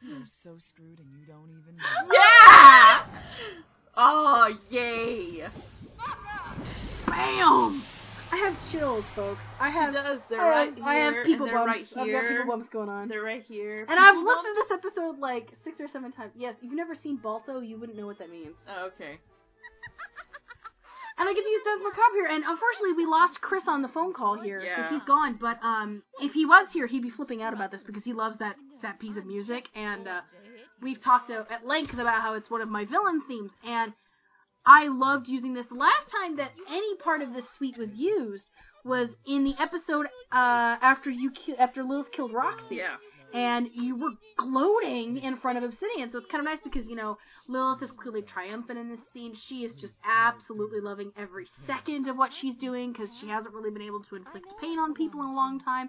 You're 0.00 0.26
so 0.42 0.58
screwed 0.58 0.98
and 1.00 1.08
you 1.18 1.26
don't 1.26 1.50
even 1.50 1.76
know. 1.76 2.12
Yeah. 2.12 2.98
Oh 3.96 4.58
yay. 4.70 5.44
Bam! 7.06 7.82
I 8.32 8.36
have 8.36 8.56
chills, 8.72 9.04
folks. 9.14 9.40
I 9.60 9.70
have. 9.70 9.90
she 9.90 9.94
does. 9.94 10.20
They're 10.28 10.40
I 10.40 10.48
right 10.48 10.68
have, 10.68 10.76
here. 10.76 10.84
I 10.86 10.94
have 10.94 11.26
people 11.26 11.46
and 11.46 11.54
they're 11.54 11.64
bumps. 11.64 11.92
right 11.96 12.02
I've 12.02 12.12
got 12.12 12.28
people 12.28 12.46
bumps 12.46 12.68
going 12.72 12.88
on. 12.88 13.08
They're 13.08 13.22
right 13.22 13.42
here. 13.46 13.86
And 13.88 13.98
I've 13.98 14.14
People 14.14 14.26
listened 14.26 14.56
to 14.56 14.62
this 14.62 14.72
episode 14.84 15.18
like 15.18 15.48
six 15.62 15.80
or 15.80 15.88
seven 15.88 16.12
times. 16.12 16.32
Yes, 16.36 16.54
if 16.58 16.64
you've 16.64 16.74
never 16.74 16.94
seen 16.94 17.16
Balto, 17.16 17.60
you 17.60 17.78
wouldn't 17.78 17.96
know 17.98 18.06
what 18.06 18.18
that 18.18 18.30
means. 18.30 18.54
Oh, 18.68 18.86
okay. 18.86 19.18
And 21.16 21.28
I 21.28 21.32
get 21.32 21.42
to 21.42 21.48
use 21.48 21.62
Danse 21.64 21.82
Macabre 21.84 22.14
here, 22.16 22.26
and 22.26 22.42
unfortunately 22.44 22.94
we 22.96 23.06
lost 23.06 23.40
Chris 23.40 23.62
on 23.68 23.82
the 23.82 23.88
phone 23.88 24.12
call 24.12 24.40
here, 24.40 24.60
so 24.76 24.82
he's 24.92 25.04
gone. 25.06 25.38
But 25.40 25.62
um, 25.62 26.02
if 26.20 26.32
he 26.32 26.44
was 26.44 26.66
here, 26.72 26.88
he'd 26.88 27.02
be 27.02 27.10
flipping 27.10 27.40
out 27.40 27.52
about 27.52 27.70
this 27.70 27.82
because 27.86 28.02
he 28.02 28.12
loves 28.12 28.36
that 28.38 28.56
that 28.82 28.98
piece 28.98 29.16
of 29.16 29.24
music, 29.24 29.68
and 29.76 30.08
uh, 30.08 30.22
we've 30.82 31.00
talked 31.04 31.30
uh, 31.30 31.44
at 31.50 31.64
length 31.64 31.94
about 31.94 32.20
how 32.20 32.34
it's 32.34 32.50
one 32.50 32.60
of 32.60 32.68
my 32.68 32.84
villain 32.84 33.22
themes, 33.28 33.52
and 33.64 33.92
I 34.66 34.88
loved 34.88 35.28
using 35.28 35.54
this. 35.54 35.66
Last 35.70 36.10
time 36.10 36.36
that 36.36 36.52
any 36.68 36.96
part 36.96 37.22
of 37.22 37.32
this 37.34 37.44
suite 37.56 37.76
was 37.78 37.90
used 37.94 38.44
was 38.84 39.08
in 39.26 39.44
the 39.44 39.54
episode 39.60 40.06
uh, 40.32 40.76
after 40.82 41.10
you 41.10 41.30
ki- 41.30 41.56
after 41.58 41.82
Lilith 41.82 42.12
killed 42.12 42.32
Roxy 42.32 42.76
Yeah. 42.76 42.96
and 43.32 43.68
you 43.74 43.96
were 43.96 44.10
gloating 44.36 45.18
in 45.18 45.36
front 45.38 45.56
of 45.58 45.64
Obsidian. 45.64 46.10
So 46.12 46.18
it's 46.18 46.30
kind 46.30 46.40
of 46.40 46.44
nice 46.44 46.60
because, 46.62 46.86
you 46.86 46.94
know, 46.96 47.16
Lilith 47.48 47.82
is 47.82 47.90
clearly 47.92 48.22
triumphant 48.22 48.78
in 48.78 48.88
this 48.90 49.00
scene. 49.12 49.34
She 49.48 49.64
is 49.64 49.74
just 49.80 49.94
absolutely 50.04 50.80
loving 50.80 51.12
every 51.16 51.46
second 51.66 52.08
of 52.08 52.16
what 52.16 52.30
she's 52.40 52.54
doing 52.56 52.92
because 52.92 53.08
she 53.20 53.28
hasn't 53.28 53.54
really 53.54 53.70
been 53.70 53.82
able 53.82 54.02
to 54.04 54.16
inflict 54.16 54.46
pain 54.60 54.78
on 54.78 54.92
people 54.94 55.20
in 55.20 55.26
a 55.28 55.34
long 55.34 55.60
time. 55.60 55.88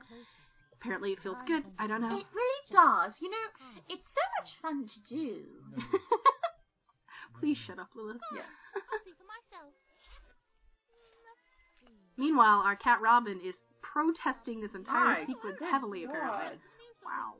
Apparently 0.81 1.11
it 1.11 1.19
feels 1.23 1.37
good. 1.47 1.63
I 1.79 1.87
don't 1.87 2.01
know. 2.01 2.07
It 2.17 2.25
really 2.33 2.63
does. 2.71 3.13
You 3.21 3.29
know, 3.29 3.45
it's 3.89 4.07
so 4.13 4.21
much 4.39 4.51
fun 4.61 4.85
to 4.87 5.15
do. 5.15 5.41
Please 7.45 7.61
shut 7.69 7.77
up, 7.77 7.89
Lilith. 7.93 8.17
Yes. 8.33 8.41
I'll 8.73 8.99
see 9.05 9.13
for 9.13 9.29
myself. 9.29 9.69
Meanwhile, 12.17 12.65
our 12.65 12.75
cat 12.75 13.01
Robin 13.05 13.37
is 13.45 13.53
protesting 13.85 14.61
this 14.61 14.73
entire 14.73 15.21
My 15.21 15.25
sequence 15.29 15.61
heavily, 15.61 16.05
apparently. 16.05 16.57
God. 16.57 16.57
Wow. 17.05 17.33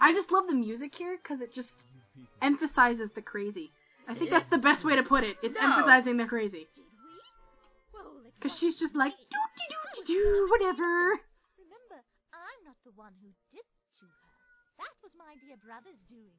I 0.00 0.12
just 0.12 0.32
love 0.32 0.48
the 0.48 0.54
music 0.58 0.96
here 0.98 1.16
because 1.22 1.40
it 1.40 1.54
just 1.54 1.70
emphasizes 2.42 3.10
the 3.14 3.22
crazy. 3.22 3.70
I 4.08 4.14
think 4.18 4.30
that's 4.30 4.50
the 4.50 4.58
best 4.58 4.84
way 4.84 4.96
to 4.96 5.04
put 5.04 5.22
it. 5.22 5.36
It's 5.40 5.54
No. 5.54 5.62
emphasizing 5.78 6.16
the 6.16 6.26
crazy. 6.26 6.66
Did 6.74 6.90
we? 6.90 7.14
Well, 7.94 8.18
it 8.26 8.34
Because 8.34 8.50
was- 8.50 8.58
she's 8.58 8.74
just 8.82 8.96
like, 8.96 9.14
doo 9.14 9.24
doo 9.30 10.02
doo 10.02 10.04
doo, 10.10 10.48
whatever. 10.50 11.22
Remember, 11.56 12.02
I'm 12.34 12.64
not 12.66 12.74
the 12.82 12.90
one 12.98 13.14
who 13.22 13.30
did 13.54 13.62
to 14.02 14.04
her. 14.10 14.34
That 14.82 14.90
was 15.06 15.12
my 15.16 15.36
dear 15.46 15.56
brother's 15.62 16.02
doing. 16.10 16.34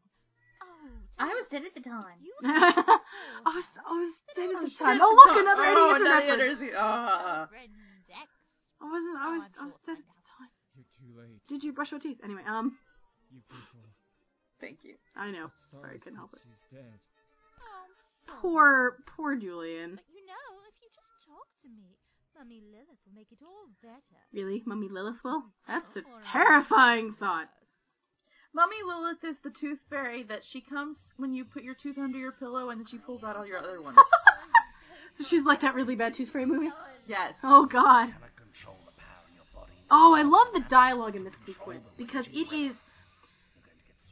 I 1.17 1.27
was 1.31 1.47
dead 1.49 1.63
at 1.63 1.73
the 1.73 1.81
time. 1.81 2.19
You 2.21 2.33
I 2.43 3.51
was 3.55 3.63
I 3.79 3.93
was 4.03 4.13
dead 4.35 4.49
at 4.51 4.61
the 4.67 4.71
time. 4.75 4.97
Shit, 4.97 5.03
Oh 5.03 5.13
look, 5.15 5.35
the- 5.35 5.41
another 5.41 5.63
oh, 5.63 5.95
Eddie 5.95 6.05
another 6.05 6.25
Izzard 6.25 6.39
Eddie 6.39 6.65
Izzard. 6.67 6.75
Ah. 6.77 7.47
I 8.81 8.85
wasn't. 8.91 9.17
I 9.17 9.27
was. 9.39 9.43
I 9.55 9.65
was 9.65 9.79
dead 9.87 9.97
at 9.97 10.03
the 10.03 10.25
time. 10.27 10.51
You're 10.75 10.91
too 10.99 11.11
late. 11.15 11.39
Did 11.47 11.63
you 11.63 11.71
brush 11.71 11.91
your 11.91 11.99
teeth? 12.03 12.19
Anyway, 12.23 12.43
um. 12.45 12.75
You 13.31 13.39
people. 13.47 13.87
Thank 14.61 14.83
you. 14.83 14.95
I 15.15 15.31
know. 15.31 15.51
Sorry, 15.71 15.83
Sorry, 15.83 15.99
couldn't 15.99 16.19
help 16.19 16.33
it. 16.33 16.43
She's 16.43 16.79
dead. 16.79 16.99
Poor, 18.41 18.97
poor 19.15 19.35
Julian. 19.35 19.95
But 19.95 20.09
you 20.11 20.25
know, 20.25 20.49
if 20.67 20.75
you 20.81 20.89
just 20.89 21.13
talk 21.29 21.45
to 21.61 21.69
me, 21.69 21.95
Mummy 22.37 22.59
Lilith 22.59 22.99
will 23.05 23.13
make 23.15 23.31
it 23.31 23.37
all 23.45 23.69
better. 23.81 24.19
Really, 24.33 24.63
Mummy 24.65 24.89
Lilith 24.89 25.21
will? 25.23 25.43
That's 25.67 25.85
a 25.95 26.01
terrifying 26.33 27.15
thought. 27.19 27.49
Mummy 28.55 28.77
Lilith 28.87 29.23
is 29.25 29.35
the 29.43 29.49
tooth 29.49 29.79
fairy 29.89 30.23
that 30.23 30.45
she 30.49 30.61
comes 30.61 30.95
when 31.17 31.33
you 31.33 31.43
put 31.43 31.61
your 31.63 31.75
tooth 31.75 31.97
under 31.97 32.17
your 32.17 32.31
pillow 32.31 32.69
and 32.69 32.79
then 32.79 32.87
she 32.87 32.97
pulls 32.97 33.21
out 33.21 33.35
all 33.35 33.45
your 33.45 33.59
other 33.59 33.81
ones. 33.81 33.97
So 35.17 35.23
she's 35.29 35.45
like 35.45 35.61
that 35.61 35.75
really 35.75 35.95
bad 35.95 36.13
Tooth 36.15 36.29
Fairy 36.29 36.45
movie. 36.45 36.69
yes. 37.07 37.35
Oh 37.41 37.65
God. 37.65 38.07
Cannot 38.07 38.35
control 38.35 38.75
the 38.85 38.91
power 38.99 39.23
in 39.29 39.35
your 39.35 39.45
body. 39.53 39.71
Oh, 39.89 40.13
I 40.13 40.23
love 40.23 40.47
the 40.53 40.69
dialogue 40.69 41.15
in 41.15 41.23
this 41.23 41.33
sequence 41.45 41.85
because 41.97 42.25
it 42.33 42.53
is 42.53 42.75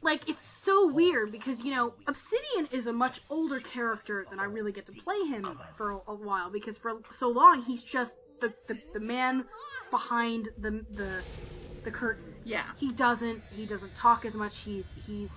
like 0.02 0.26
it's 0.26 0.40
so 0.64 0.90
weird 0.90 1.30
because 1.30 1.58
you 1.60 1.74
know 1.74 1.92
Obsidian 2.06 2.68
is 2.72 2.86
a 2.86 2.92
much 2.94 3.20
older 3.28 3.60
character 3.60 4.24
than 4.30 4.40
I 4.40 4.44
really 4.44 4.72
get 4.72 4.86
to 4.86 4.92
play 4.92 5.26
him 5.28 5.58
for 5.76 5.90
a, 5.90 5.96
a 6.08 6.14
while 6.14 6.50
because 6.50 6.78
for 6.78 6.94
so 7.18 7.28
long 7.28 7.64
he's 7.66 7.82
just 7.82 8.12
the, 8.40 8.54
the 8.68 8.78
the 8.94 9.00
man 9.00 9.44
behind 9.90 10.48
the 10.58 10.86
the 10.94 11.22
the 11.84 11.90
curtain. 11.90 12.33
Yeah. 12.44 12.64
He 12.78 12.92
doesn't 12.92 13.42
he 13.50 13.66
doesn't 13.66 13.92
talk 14.00 14.24
as 14.24 14.34
much. 14.34 14.52
He's 14.64 14.84
he's 15.06 15.28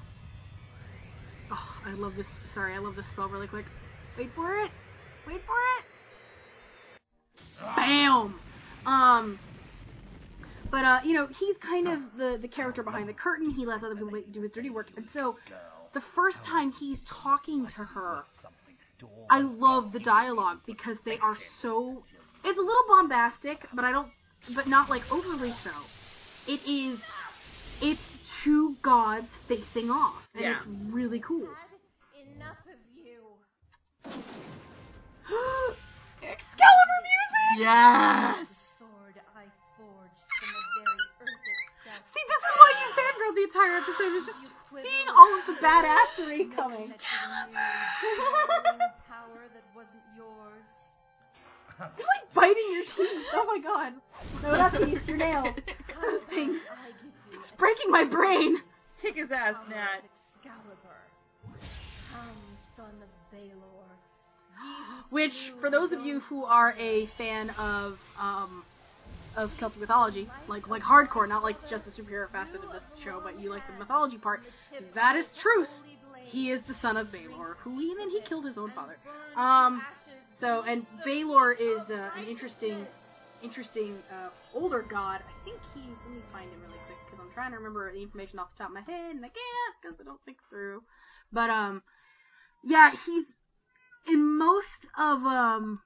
Oh, 1.50 1.68
I 1.86 1.94
love 1.94 2.16
this. 2.16 2.26
Sorry, 2.54 2.74
I 2.74 2.80
love 2.80 2.96
this 2.96 3.06
spell 3.14 3.30
really 3.30 3.48
quick. 3.48 3.66
Wait 4.18 4.30
for 4.36 4.52
it. 4.54 4.72
Wait 5.26 5.42
for 5.46 5.56
it. 5.80 5.86
Bam. 7.76 8.40
Um. 8.86 9.40
But 10.70 10.84
uh, 10.84 11.00
you 11.06 11.14
know, 11.14 11.28
he's 11.40 11.56
kind 11.58 11.88
of 11.88 12.00
the 12.18 12.38
the 12.42 12.48
character 12.48 12.84
behind 12.84 13.08
the 13.08 13.14
curtain. 13.14 13.52
He 13.52 13.66
lets 13.66 13.84
other 13.84 13.96
people 13.96 14.12
do 14.34 14.42
his 14.42 14.52
dirty 14.52 14.70
work, 14.70 14.88
and 14.98 15.06
so 15.14 15.38
the 15.94 16.02
first 16.14 16.38
time 16.46 16.74
he's 16.74 17.00
talking 17.24 17.66
to 17.78 17.84
her, 17.84 18.24
I 19.30 19.40
love 19.40 19.94
the 19.94 20.00
dialogue 20.00 20.60
because 20.66 20.98
they 21.06 21.18
are 21.20 21.38
so. 21.62 22.04
It's 22.44 22.58
a 22.58 22.62
little 22.62 22.84
bombastic, 22.90 23.66
but 23.74 23.86
I 23.86 23.92
don't, 23.92 24.10
but 24.54 24.68
not 24.68 24.90
like 24.90 25.04
overly 25.10 25.54
so. 25.64 25.72
It 26.48 26.62
is. 26.66 27.00
It's 27.82 28.02
two 28.44 28.76
gods 28.82 29.28
facing 29.48 29.90
off, 29.92 30.24
and 30.34 30.44
Yeah. 30.44 30.58
it's 30.58 30.66
really 30.94 31.20
cool. 31.20 31.48
Enough 32.16 32.58
of 32.72 32.80
you. 32.96 33.22
Excalibur 36.24 37.00
music. 37.04 37.60
Yes. 37.60 38.48
Sword 38.80 39.20
I 39.36 39.44
forged 39.76 40.24
from 40.40 40.50
the 40.56 40.64
very 40.80 41.04
earth 41.20 41.28
itself. 41.28 42.00
See, 42.16 42.24
this 42.32 42.44
is 42.48 42.56
why 42.56 42.72
you 42.80 42.88
fangirl 42.96 43.36
the 43.36 43.44
entire 43.44 43.76
episode. 43.84 44.16
Is 44.16 44.24
just 44.26 44.40
seeing 44.72 45.10
all 45.10 45.36
of 45.38 45.46
the 45.48 45.54
badassery 45.60 46.48
coming. 46.56 46.90
power 49.08 49.48
that 49.54 49.64
wasn't 49.76 50.04
yours. 50.16 50.64
You're 51.98 52.08
like 52.08 52.34
biting 52.34 52.70
your 52.72 52.84
teeth. 52.84 53.26
Oh 53.34 53.46
my 53.46 53.60
god. 53.60 53.94
No, 54.42 54.56
not 54.56 54.72
teeth, 54.74 55.08
your 55.08 55.18
nails. 55.18 55.56
Those 56.02 56.22
things. 56.30 56.58
I 56.72 56.88
give 57.04 57.12
you 57.32 57.40
It's 57.40 57.52
breaking 57.58 57.92
my 57.92 58.04
brain. 58.04 58.58
Kick 59.02 59.16
his 59.16 59.32
ass, 59.32 59.56
Nat. 59.70 60.02
Excalibur. 60.36 60.98
Come, 62.12 62.38
son 62.76 62.86
of 63.02 63.32
Balor. 63.32 63.44
Ye 63.44 64.70
who 65.10 65.16
Which, 65.16 65.54
for 65.60 65.70
those 65.70 65.92
of 65.92 66.02
you 66.02 66.20
who 66.22 66.46
are 66.46 66.74
a 66.80 67.08
fan 67.18 67.52
of 67.52 68.00
um 68.20 68.64
of 69.36 69.52
Celtic 69.60 69.80
mythology, 69.80 70.28
like 70.48 70.68
like 70.68 70.82
hardcore, 70.82 71.30
not 71.30 71.44
like 71.44 71.58
just 71.70 71.86
the 71.86 71.92
superhero 71.92 72.32
facet 72.32 72.56
of 72.64 72.72
this 72.72 72.82
show, 73.04 73.22
but 73.24 73.40
you 73.40 73.52
like 73.52 73.62
the 73.68 73.78
mythology 73.78 74.18
part, 74.18 74.42
that 74.96 75.16
is 75.16 75.28
truth. 75.42 75.70
He 76.26 76.52
is 76.52 76.62
the 76.68 76.76
son 76.82 76.98
of 76.98 77.12
Balor, 77.12 77.56
who 77.60 77.80
even 77.80 78.10
he 78.10 78.20
killed 78.22 78.46
his 78.46 78.58
own 78.58 78.72
father. 78.72 78.98
Um, 79.38 79.82
so 80.40 80.64
and 80.64 80.86
Balor 81.06 81.54
is 81.54 81.80
uh, 81.90 82.10
an 82.18 82.28
interesting, 82.28 82.86
interesting 83.42 83.98
uh, 84.12 84.30
older 84.54 84.84
god. 84.90 85.22
I 85.22 85.34
think 85.44 85.62
he's. 85.74 85.96
Let 86.06 86.14
me 86.16 86.22
find 86.32 86.52
him 86.52 86.62
really 86.62 86.80
quick 86.86 86.98
because 87.06 87.20
I'm 87.24 87.34
trying 87.34 87.52
to 87.52 87.58
remember 87.58 87.92
the 87.92 88.02
information 88.02 88.40
off 88.40 88.48
the 88.58 88.64
top 88.64 88.70
of 88.70 88.76
my 88.76 88.82
head 88.82 89.16
and 89.16 89.26
I 89.26 89.30
can't 89.30 89.76
because 89.82 89.98
I 90.00 90.04
don't 90.04 90.22
think 90.26 90.38
through. 90.50 90.82
But 91.32 91.50
um, 91.50 91.82
yeah, 92.64 92.92
he's 93.06 93.26
in 94.08 94.38
most 94.38 94.88
of 94.98 95.24
um, 95.24 95.82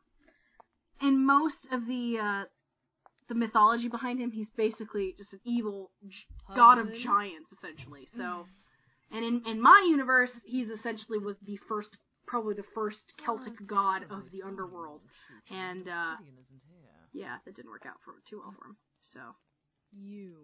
in 1.02 1.26
most 1.26 1.68
of 1.72 1.88
the 1.88 2.18
uh, 2.22 2.44
the 3.30 3.36
mythology 3.36 3.88
behind 3.88 4.20
him, 4.20 4.32
he's 4.32 4.50
basically 4.58 5.16
just 5.18 5.34
an 5.34 5.40
evil 5.46 5.92
g- 6.06 6.16
god 6.56 6.78
of 6.78 6.88
giants, 7.04 7.48
essentially. 7.58 8.10
So, 8.18 8.46
and 9.12 9.24
in 9.26 9.42
in 9.46 9.62
my 9.62 9.86
universe, 9.90 10.32
he's 10.46 10.68
essentially 10.70 11.18
was 11.18 11.38
the 11.46 11.58
first, 11.68 11.90
probably 12.32 12.56
the 12.56 12.64
first 12.74 13.14
Celtic 13.24 13.68
god 13.68 14.04
of 14.10 14.24
the 14.32 14.42
underworld, 14.42 15.02
and 15.52 15.88
uh, 15.90 16.16
yeah, 17.14 17.36
that 17.46 17.56
didn't 17.56 17.70
work 17.70 17.86
out 17.86 18.00
for 18.06 18.14
too 18.28 18.40
well 18.40 18.56
for 18.58 18.68
him. 18.68 18.78
So, 19.14 19.20
You. 19.92 20.36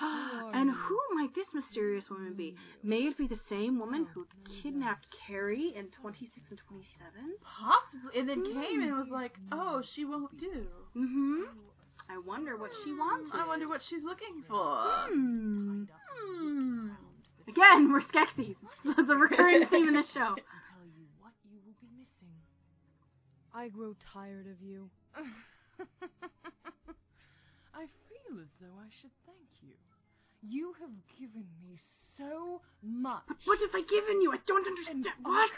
and 0.00 0.70
who 0.70 0.98
might 1.14 1.34
this 1.34 1.48
mysterious 1.52 2.06
woman 2.08 2.32
be? 2.34 2.56
May 2.82 3.00
it 3.08 3.18
be 3.18 3.26
the 3.26 3.38
same 3.50 3.78
woman 3.78 4.06
who 4.14 4.26
kidnapped 4.62 5.08
Carrie 5.26 5.74
in 5.76 5.88
26 6.00 6.46
and 6.48 6.58
27? 6.66 7.12
Possibly. 7.44 8.18
And 8.18 8.28
then 8.28 8.42
came 8.42 8.82
and 8.82 8.96
was 8.96 9.08
like, 9.12 9.32
oh, 9.52 9.82
she 9.94 10.06
won't 10.06 10.38
do. 10.38 10.66
Mm-hmm. 10.96 11.42
I 12.08 12.18
wonder 12.26 12.56
what 12.56 12.70
she 12.82 12.92
wants. 12.92 13.30
I 13.34 13.46
wonder 13.46 13.68
what 13.68 13.82
she's 13.90 14.04
looking 14.04 14.42
for. 14.48 14.78
Hmm. 15.10 15.84
Hmm. 16.16 16.88
Again, 17.48 17.92
we're 17.92 18.00
Skeksis. 18.00 18.56
It's 18.98 19.10
a 19.10 19.14
recurring 19.14 19.66
theme 19.66 19.88
in 19.88 19.94
this 19.94 20.06
show. 20.14 20.36
I 23.56 23.68
grow 23.68 23.96
tired 24.12 24.46
of 24.52 24.60
you. 24.60 24.90
I 27.72 27.88
feel 28.04 28.36
as 28.36 28.52
though 28.60 28.76
I 28.76 28.92
should 29.00 29.16
thank 29.24 29.48
you. 29.62 29.72
You 30.44 30.74
have 30.78 30.92
given 31.18 31.48
me 31.64 31.80
so 32.18 32.60
much. 32.84 33.24
But 33.26 33.38
what 33.46 33.58
have 33.60 33.72
I 33.72 33.80
given 33.80 34.20
you? 34.20 34.30
I 34.30 34.44
don't 34.46 34.66
understand. 34.66 35.08
What? 35.22 35.50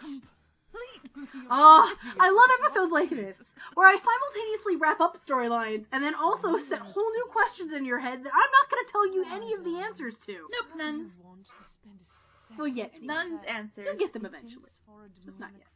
Oh, 1.51 1.91
I 2.21 2.31
love 2.31 2.51
episodes 2.63 2.93
like 2.93 3.11
this, 3.11 3.35
where 3.75 3.89
I 3.89 3.99
simultaneously 3.99 4.77
wrap 4.77 5.01
up 5.01 5.17
storylines 5.27 5.87
and 5.91 6.05
then 6.05 6.15
also 6.15 6.55
set 6.71 6.79
whole 6.79 7.11
new 7.11 7.27
questions 7.33 7.73
in 7.75 7.85
your 7.85 7.99
head 7.99 8.23
that 8.23 8.31
I'm 8.31 8.53
not 8.55 8.71
going 8.71 8.85
to 8.87 8.93
tell 8.93 9.07
you 9.11 9.25
any 9.27 9.55
of 9.55 9.65
the 9.65 9.83
answers 9.83 10.15
to. 10.27 10.47
Nope, 10.47 10.77
none. 10.77 11.11
want 11.25 11.43
to 11.43 11.67
spend 11.75 11.99
a 11.99 12.59
Well, 12.59 12.69
yet 12.69 12.93
None's 13.03 13.43
answers. 13.49 13.87
You'll 13.91 13.99
get 13.99 14.13
them 14.13 14.27
eventually. 14.27 14.71
for 14.87 15.11
Just 15.27 15.41
not 15.41 15.51
yet. 15.59 15.67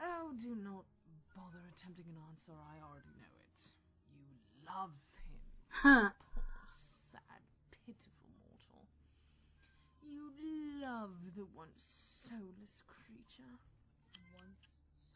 Oh, 0.00 0.32
do 0.40 0.56
not 0.56 0.84
bother 1.36 1.60
attempting 1.76 2.08
an 2.08 2.16
answer. 2.32 2.56
I 2.56 2.80
already 2.80 3.12
know 3.20 3.34
it. 3.36 3.60
You 4.16 4.24
love 4.66 4.90
him. 5.24 5.40
Huh. 5.80 6.10
Poor, 6.34 6.44
sad, 7.12 7.40
pitiful 7.72 8.28
mortal. 8.44 8.84
You 10.04 10.28
love 10.82 11.10
the 11.36 11.46
once 11.56 11.80
soulless 12.28 12.84
creature. 12.84 13.56
Once 14.36 14.60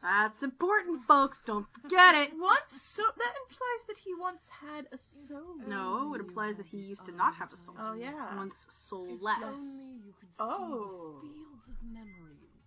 That's 0.01 0.41
important, 0.41 1.05
folks. 1.07 1.37
Don't 1.45 1.67
forget 1.81 2.15
it. 2.15 2.29
Once 2.39 2.69
so 2.95 3.03
that 3.05 3.33
implies 3.45 3.81
that 3.87 3.97
he 3.97 4.13
once 4.19 4.41
had 4.61 4.85
a 4.91 4.97
soul. 5.27 5.57
No, 5.67 6.13
it 6.15 6.21
implies 6.21 6.57
that 6.57 6.65
he 6.65 6.77
used 6.77 7.05
to 7.05 7.11
not 7.11 7.35
have 7.35 7.53
a 7.53 7.57
soul. 7.57 7.75
Oh 7.79 7.93
yeah. 7.93 8.35
Once 8.35 8.55
soulless. 8.89 9.37
only 9.43 10.01
you 10.05 10.13
could 10.19 10.29
Oh. 10.39 11.21
the 11.21 11.29
fields 11.29 11.65
of 11.69 11.77
memory 11.85 12.37
traipse 12.37 12.41
through 12.41 12.49
them. 12.49 12.64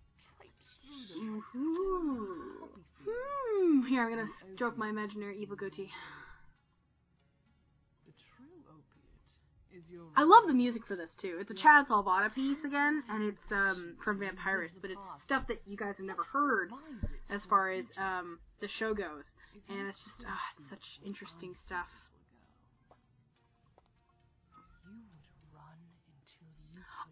Ooh. 1.55 2.69
Hmm. 3.07 3.87
Here, 3.87 4.03
I'm 4.03 4.09
gonna 4.09 4.27
stroke 4.55 4.77
my 4.77 4.89
imaginary 4.89 5.37
evil 5.37 5.55
goatee. 5.55 5.91
I 10.15 10.23
love 10.23 10.47
the 10.47 10.53
music 10.53 10.85
for 10.87 10.95
this 10.95 11.09
too. 11.21 11.37
It's 11.39 11.51
a 11.51 11.53
Chad 11.53 11.87
Salvata 11.87 12.33
piece 12.33 12.63
again, 12.65 13.03
and 13.09 13.23
it's 13.23 13.51
um 13.51 13.95
from 14.03 14.19
Vampirus, 14.19 14.71
but 14.81 14.91
it's 14.91 15.01
stuff 15.23 15.47
that 15.47 15.61
you 15.65 15.77
guys 15.77 15.95
have 15.97 16.05
never 16.05 16.23
heard 16.23 16.71
as 17.29 17.41
far 17.45 17.71
as 17.71 17.85
um 17.97 18.39
the 18.61 18.67
show 18.67 18.93
goes, 18.93 19.23
and 19.69 19.87
it's 19.87 19.97
just 19.99 20.25
ah, 20.27 20.39
it's 20.59 20.69
such 20.69 20.99
interesting 21.05 21.55
stuff. 21.65 21.87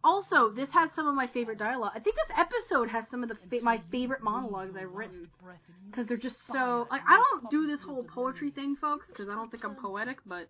Also, 0.07 0.49
this 0.55 0.69
has 0.71 0.89
some 0.95 1.05
of 1.07 1.15
my 1.15 1.27
favorite 1.27 1.59
dialogue. 1.59 1.91
I 1.93 1.99
think 1.99 2.15
this 2.15 2.37
episode 2.37 2.87
has 2.89 3.03
some 3.11 3.23
of 3.23 3.29
the 3.29 3.35
fa- 3.35 3.61
my 3.63 3.81
favorite 3.91 4.23
monologues 4.23 4.73
I've 4.79 4.93
written 4.93 5.27
breath 5.43 5.59
in 5.67 5.75
you. 5.83 5.91
because 5.91 6.07
they're 6.07 6.15
just 6.29 6.37
so 6.51 6.87
like 6.89 7.01
I 7.07 7.21
don't 7.31 7.49
do 7.51 7.67
this 7.67 7.81
whole 7.85 8.03
poetry 8.03 8.51
thing, 8.51 8.77
folks, 8.79 9.05
because 9.07 9.27
I 9.27 9.35
don't 9.35 9.51
think 9.51 9.65
I'm 9.65 9.75
poetic, 9.75 10.19
but 10.25 10.47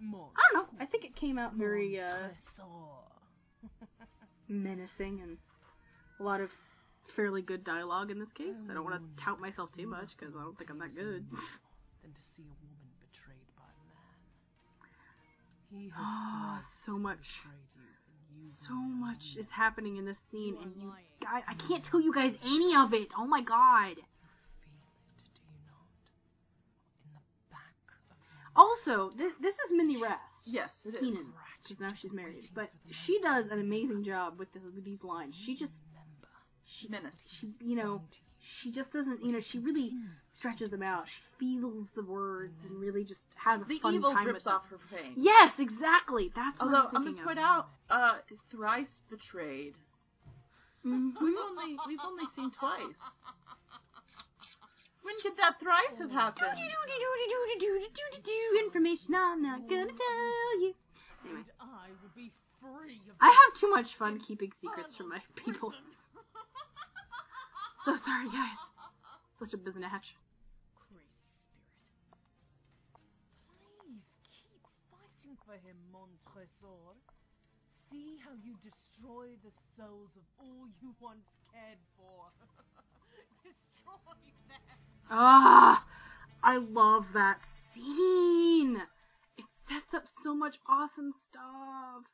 I 0.00 0.42
don't 0.52 0.54
know. 0.54 0.66
I 0.80 0.86
think 0.86 1.04
it 1.04 1.14
came 1.14 1.38
out 1.38 1.54
very 1.54 2.00
uh 2.00 2.28
menacing 4.48 5.20
and 5.22 5.38
a 6.20 6.22
lot 6.22 6.40
of 6.40 6.50
fairly 7.14 7.42
good 7.42 7.62
dialogue 7.64 8.10
in 8.10 8.18
this 8.18 8.32
case. 8.36 8.56
I 8.70 8.74
don't 8.74 8.84
want 8.84 8.96
to 8.96 9.22
tout 9.24 9.40
myself 9.40 9.70
too 9.76 9.86
much 9.86 10.08
because 10.18 10.34
I 10.34 10.42
don't 10.42 10.56
think 10.58 10.70
I'm 10.70 10.78
that 10.80 10.94
good. 10.94 11.24
than 12.02 12.10
to 12.12 12.20
see 12.36 12.42
a 12.42 12.54
woman 12.58 12.90
betrayed 12.98 13.46
by 13.56 13.68
a 13.70 13.78
man. 13.94 14.18
He 15.70 15.84
has 15.90 15.94
Ah, 15.98 16.64
so 16.84 16.98
much, 16.98 17.18
betrayed 17.22 17.70
you, 17.76 17.82
and 17.82 18.31
you 18.31 18.31
so 18.66 18.74
much 18.74 19.36
is 19.38 19.46
happening 19.50 19.96
in 19.96 20.04
this 20.04 20.16
scene, 20.30 20.56
and 20.62 20.72
you 20.76 20.92
guys, 21.20 21.42
I 21.48 21.54
can't 21.68 21.84
tell 21.84 22.00
you 22.00 22.14
guys 22.14 22.34
any 22.44 22.74
of 22.76 22.92
it. 22.92 23.08
Oh 23.18 23.26
my 23.26 23.42
god. 23.42 23.96
Also, 28.54 29.12
this 29.16 29.32
this 29.40 29.54
is 29.54 29.72
Minnie 29.72 30.00
Rest. 30.00 30.20
Yes, 30.44 30.68
it 30.84 30.94
is. 30.94 31.00
Keenan, 31.00 31.32
because 31.62 31.80
now 31.80 31.92
she's 32.00 32.12
married, 32.12 32.44
but 32.54 32.70
she 33.06 33.18
does 33.22 33.46
an 33.50 33.60
amazing 33.60 34.04
job 34.04 34.38
with 34.38 34.52
this, 34.52 34.62
with 34.74 34.84
these 34.84 35.02
lines. 35.02 35.34
She 35.46 35.56
just, 35.56 35.72
she, 36.64 36.88
she, 37.40 37.54
you 37.60 37.76
know 37.76 38.02
she 38.60 38.72
just 38.72 38.92
doesn't 38.92 39.24
you 39.24 39.32
know 39.32 39.40
she 39.50 39.58
really 39.58 39.92
stretches 40.38 40.70
them 40.70 40.82
out. 40.82 41.04
She 41.06 41.58
feels 41.60 41.86
the 41.94 42.02
words 42.04 42.54
and 42.68 42.80
really 42.80 43.04
just 43.04 43.20
has 43.36 43.60
a 43.60 43.64
The 43.64 43.78
fun 43.78 43.94
evil 43.94 44.12
time 44.12 44.24
drips 44.24 44.44
with 44.44 44.44
them. 44.44 44.54
off 44.54 44.66
her 44.70 44.78
face. 44.90 45.14
Yes, 45.16 45.52
exactly. 45.58 46.32
That's 46.34 46.58
what 46.60 46.66
Although 46.74 46.88
I'm 46.88 46.96
I'm 46.96 47.14
gonna 47.14 47.24
point 47.26 47.38
out, 47.38 47.68
uh, 47.90 48.18
thrice 48.50 49.00
betrayed. 49.10 49.74
Mhm. 50.84 51.14
We've 51.20 51.36
only 51.38 51.78
we've 51.86 52.00
only 52.04 52.24
seen 52.34 52.50
twice. 52.58 52.96
When 55.02 55.14
could 55.22 55.36
that 55.36 55.58
thrice 55.60 55.98
have 55.98 56.10
happened? 56.10 56.58
Information 58.64 59.14
I'm 59.14 59.42
not 59.42 59.68
gonna 59.68 59.86
tell 59.86 60.60
you. 60.60 60.74
Anyway, 61.24 61.42
I 61.60 61.88
will 62.02 62.10
be 62.14 62.32
free 62.60 63.00
of 63.08 63.16
I 63.20 63.26
have 63.30 63.60
too 63.60 63.70
much 63.70 63.86
fun 63.98 64.20
keeping 64.26 64.52
secrets 64.60 64.94
from 64.96 65.08
my 65.08 65.20
people. 65.36 65.72
So 67.84 67.96
sorry, 68.04 68.26
guys. 68.30 68.58
Such 69.42 69.54
a 69.54 69.58
biznatch. 69.58 70.14
Please 70.86 71.10
keep 74.22 74.62
fighting 74.88 75.36
for 75.44 75.54
him, 75.54 75.74
Montresor. 75.90 76.94
See 77.90 78.18
how 78.24 78.34
you 78.40 78.54
destroy 78.62 79.34
the 79.42 79.50
souls 79.76 80.10
of 80.14 80.22
all 80.38 80.68
you 80.80 80.94
once 81.00 81.26
cared 81.52 81.82
for. 81.96 82.30
destroy 83.42 84.14
them. 84.48 84.78
Ah, 85.10 85.84
I 86.44 86.58
love 86.58 87.06
that 87.12 87.40
scene. 87.74 88.80
It 89.36 89.44
sets 89.68 89.92
up 89.92 90.04
so 90.22 90.36
much 90.36 90.60
awesome 90.68 91.14
stuff 91.28 92.04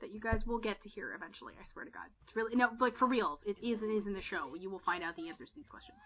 that 0.00 0.12
you 0.12 0.20
guys 0.20 0.40
will 0.46 0.58
get 0.58 0.82
to 0.82 0.88
hear 0.88 1.14
eventually. 1.14 1.54
I 1.60 1.64
swear 1.72 1.84
to 1.84 1.90
God, 1.90 2.06
it's 2.24 2.36
really 2.36 2.56
no, 2.56 2.70
like 2.80 2.96
for 2.96 3.06
real. 3.06 3.40
It 3.44 3.56
is 3.62 3.80
and 3.82 3.96
is 3.96 4.06
in 4.06 4.14
the 4.14 4.22
show. 4.22 4.54
You 4.58 4.70
will 4.70 4.82
find 4.84 5.02
out 5.02 5.16
the 5.16 5.28
answers 5.28 5.50
to 5.50 5.56
these 5.56 5.68
questions. 5.70 5.98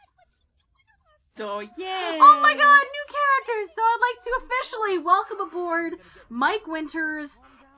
So 1.36 1.60
yay! 1.60 2.18
Oh 2.20 2.38
my 2.40 2.54
God, 2.54 2.84
new 2.84 3.06
characters! 3.10 3.74
So 3.74 3.82
I'd 3.82 4.04
like 4.06 4.24
to 4.24 4.32
officially 4.44 4.98
welcome 4.98 5.40
aboard 5.40 5.94
Mike 6.28 6.66
Winters 6.66 7.28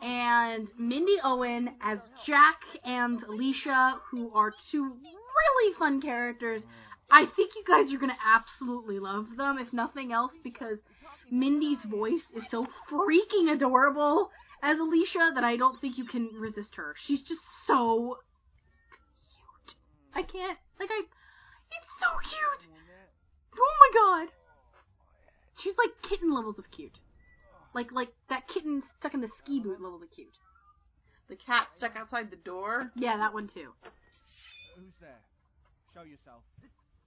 and 0.02 0.68
Mindy 0.78 1.16
Owen 1.24 1.70
as 1.80 1.98
Jack 2.26 2.60
and 2.84 3.22
Alicia, 3.22 3.98
who 4.10 4.30
are 4.34 4.52
two 4.70 4.82
really 4.82 5.74
fun 5.78 6.02
characters. 6.02 6.62
I 7.10 7.26
think 7.36 7.52
you 7.54 7.64
guys 7.66 7.92
are 7.94 7.98
gonna 7.98 8.18
absolutely 8.24 8.98
love 8.98 9.26
them, 9.36 9.58
if 9.58 9.72
nothing 9.72 10.12
else, 10.12 10.32
because 10.42 10.78
Mindy's 11.30 11.82
voice 11.86 12.22
is 12.34 12.42
so 12.50 12.66
freaking 12.90 13.52
adorable 13.52 14.30
as 14.62 14.78
Alicia 14.78 15.32
that 15.34 15.44
I 15.44 15.56
don't 15.56 15.80
think 15.80 15.98
you 15.98 16.04
can 16.04 16.30
resist 16.38 16.74
her. 16.76 16.94
She's 17.06 17.22
just 17.22 17.40
so 17.66 18.18
cute. 19.66 19.76
I 20.14 20.22
can't 20.22 20.58
like 20.80 20.90
I 20.90 21.00
it's 21.00 21.90
so 22.00 22.08
cute. 22.22 22.72
Oh 23.58 23.74
my 23.80 24.24
god. 24.24 24.32
She's 25.62 25.74
like 25.78 25.90
kitten 26.08 26.34
levels 26.34 26.58
of 26.58 26.70
cute. 26.70 26.98
Like 27.74 27.92
like 27.92 28.08
that 28.28 28.48
kitten 28.48 28.82
stuck 28.98 29.14
in 29.14 29.20
the 29.20 29.30
ski 29.42 29.60
boot 29.60 29.80
levels 29.80 30.02
of 30.02 30.10
cute. 30.10 30.36
The 31.28 31.36
cat 31.36 31.68
stuck 31.76 31.96
outside 31.96 32.30
the 32.30 32.36
door. 32.36 32.92
Yeah, 32.94 33.16
that 33.16 33.34
one 33.34 33.48
too. 33.48 33.72
Who's 34.76 34.94
there? 35.00 35.20
Show 35.92 36.02
yourself. 36.02 36.42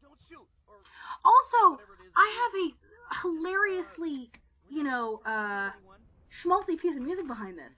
Don't 0.02 0.18
shoot. 0.28 0.48
Or 0.68 0.76
Also, 1.24 1.82
I 2.16 2.28
have 2.42 2.54
a 2.66 3.22
hilariously, 3.22 4.32
you 4.70 4.84
know, 4.84 5.22
uh, 5.26 5.70
schmaltzy 6.44 6.78
piece 6.80 6.96
of 6.96 7.02
music 7.02 7.28
behind 7.28 7.58
this. 7.58 7.72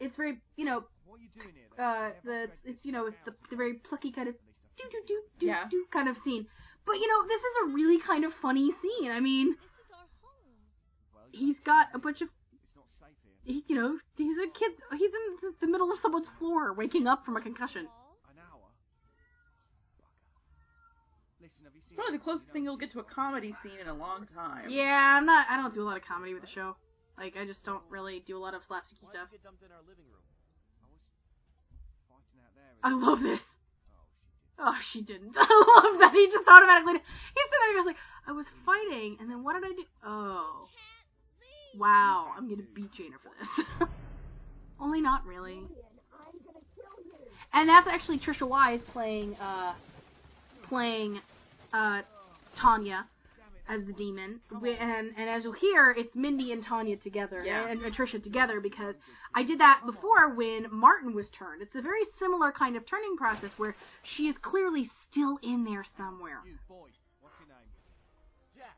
It's 0.00 0.16
very, 0.16 0.38
you 0.56 0.64
know, 0.64 0.84
what 1.06 1.20
are 1.20 1.22
you 1.22 1.28
doing 1.34 1.54
here? 1.54 1.70
uh, 1.78 2.10
the 2.24 2.50
it's 2.64 2.84
you 2.84 2.92
know 2.92 3.06
it's 3.06 3.16
the, 3.24 3.32
the 3.50 3.56
very 3.56 3.74
plucky 3.74 4.10
kind 4.12 4.28
of 4.28 4.34
do 4.76 4.84
do 4.90 4.98
do 5.06 5.22
do 5.38 5.46
Yeah. 5.46 5.64
do 5.70 5.84
kind 5.92 6.08
of 6.08 6.16
scene. 6.24 6.46
But 6.84 6.94
you 6.96 7.06
know, 7.08 7.26
this 7.28 7.40
is 7.40 7.54
a 7.64 7.74
really 7.74 7.98
kind 8.00 8.24
of 8.24 8.32
funny 8.42 8.70
scene. 8.82 9.10
I 9.10 9.20
mean, 9.20 9.54
he's 11.32 11.56
got 11.64 11.86
a 11.94 11.98
bunch 11.98 12.20
of, 12.20 12.28
It's 12.52 12.76
not 12.76 12.84
safe 13.00 13.16
here. 13.24 13.32
he, 13.54 13.64
you 13.68 13.76
know, 13.76 13.96
he's 14.16 14.36
a 14.36 14.50
kid. 14.58 14.72
He's 14.98 15.10
in 15.14 15.52
the 15.60 15.66
middle 15.68 15.90
of 15.92 15.98
someone's 16.02 16.28
floor, 16.38 16.74
waking 16.74 17.06
up 17.06 17.24
from 17.24 17.36
a 17.36 17.40
concussion. 17.40 17.86
An 18.28 18.36
hour. 18.38 18.68
Listen, 21.40 21.64
have 21.64 21.74
you 21.74 21.82
seen? 21.88 21.96
Probably 21.96 22.18
the 22.18 22.22
closest 22.24 22.50
thing 22.52 22.64
you'll 22.64 22.76
get 22.76 22.92
to 22.92 23.00
a 23.00 23.04
comedy 23.04 23.54
scene 23.62 23.78
in 23.80 23.88
a 23.88 23.94
long 23.94 24.26
time. 24.34 24.68
Yeah, 24.70 25.16
I'm 25.18 25.24
not. 25.26 25.46
I 25.48 25.56
don't 25.56 25.72
do 25.74 25.82
a 25.82 25.86
lot 25.88 25.96
of 25.96 26.02
comedy 26.04 26.34
with 26.34 26.42
the 26.42 26.48
show. 26.48 26.76
Like, 27.18 27.36
I 27.36 27.44
just 27.44 27.64
don't 27.64 27.82
really 27.88 28.22
do 28.26 28.36
a 28.36 28.42
lot 28.42 28.54
of 28.54 28.62
slapsticky 28.62 29.06
stuff. 29.10 29.30
Dumped 29.42 29.62
in 29.62 29.70
our 29.70 29.82
living 29.86 30.04
room. 30.10 30.26
I 30.82 30.90
was 30.90 31.02
fighting 32.10 32.42
out 32.42 32.54
there. 32.56 32.74
I 32.82 32.90
love 32.92 33.22
this. 33.22 33.40
Oh, 34.58 34.76
she 34.92 35.00
didn't. 35.02 35.34
I 35.36 35.42
love 35.82 36.00
that. 36.00 36.12
He 36.12 36.26
just 36.26 36.48
automatically. 36.48 36.94
He's 36.94 37.46
sitting 37.50 37.60
there 37.60 37.78
just 37.78 37.86
like, 37.86 37.96
I 38.26 38.32
was 38.32 38.46
fighting, 38.66 39.16
and 39.20 39.30
then 39.30 39.42
what 39.42 39.54
did 39.54 39.64
I 39.64 39.74
do? 39.74 39.84
Oh. 40.04 40.68
Wow, 41.76 42.32
I'm 42.36 42.48
gonna 42.48 42.62
beat 42.74 42.92
Jaina 42.92 43.16
for 43.22 43.32
this. 43.38 43.88
Only 44.80 45.00
not 45.00 45.26
really. 45.26 45.60
And 47.52 47.68
that's 47.68 47.88
actually 47.88 48.18
Trisha 48.18 48.48
Wise 48.48 48.80
playing, 48.92 49.34
uh, 49.36 49.74
playing, 50.68 51.20
uh, 51.72 52.02
Tanya 52.56 53.06
as 53.68 53.84
the 53.86 53.92
demon. 53.92 54.40
Oh. 54.52 54.64
And, 54.64 55.12
and 55.16 55.30
as 55.30 55.44
you'll 55.44 55.52
hear, 55.52 55.90
it's 55.96 56.14
Mindy 56.14 56.52
and 56.52 56.64
Tanya 56.64 56.96
together, 56.96 57.42
Yeah. 57.44 57.68
and, 57.68 57.82
and 57.82 57.94
Trisha 57.94 58.22
together, 58.22 58.60
because 58.60 58.94
I 59.34 59.42
did 59.42 59.60
that 59.60 59.80
before 59.86 60.34
when 60.34 60.66
Martin 60.70 61.14
was 61.14 61.26
turned. 61.30 61.62
It's 61.62 61.74
a 61.74 61.82
very 61.82 62.02
similar 62.18 62.52
kind 62.52 62.76
of 62.76 62.86
turning 62.86 63.16
process 63.16 63.50
where 63.56 63.74
she 64.02 64.24
is 64.28 64.36
clearly 64.42 64.90
still 65.10 65.38
in 65.42 65.64
there 65.64 65.84
somewhere. 65.96 66.40
You 66.44 66.58
boy, 66.68 66.88
what's 67.20 67.36
your 67.40 67.48
name? 67.48 67.68
Jack. 68.56 68.76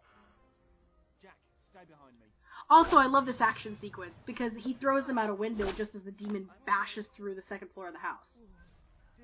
Jack, 1.22 1.36
stay 1.70 1.80
behind 1.88 2.14
me. 2.20 2.26
Also, 2.68 2.96
I 2.96 3.06
love 3.06 3.26
this 3.26 3.40
action 3.40 3.76
sequence 3.80 4.14
because 4.26 4.52
he 4.58 4.74
throws 4.74 5.06
them 5.06 5.18
out 5.18 5.30
a 5.30 5.34
window 5.34 5.70
just 5.72 5.94
as 5.94 6.02
the 6.02 6.10
demon 6.10 6.48
bashes 6.66 7.06
through 7.16 7.34
the 7.36 7.42
second 7.48 7.68
floor 7.74 7.86
of 7.88 7.92
the 7.92 8.00
house. 8.00 8.26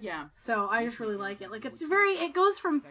Yeah. 0.00 0.26
So 0.46 0.68
I 0.70 0.84
just 0.86 1.00
really 1.00 1.16
like 1.16 1.40
it. 1.40 1.50
Like 1.50 1.64
it's 1.64 1.82
very, 1.88 2.14
it 2.14 2.34
goes 2.34 2.54
from 2.60 2.82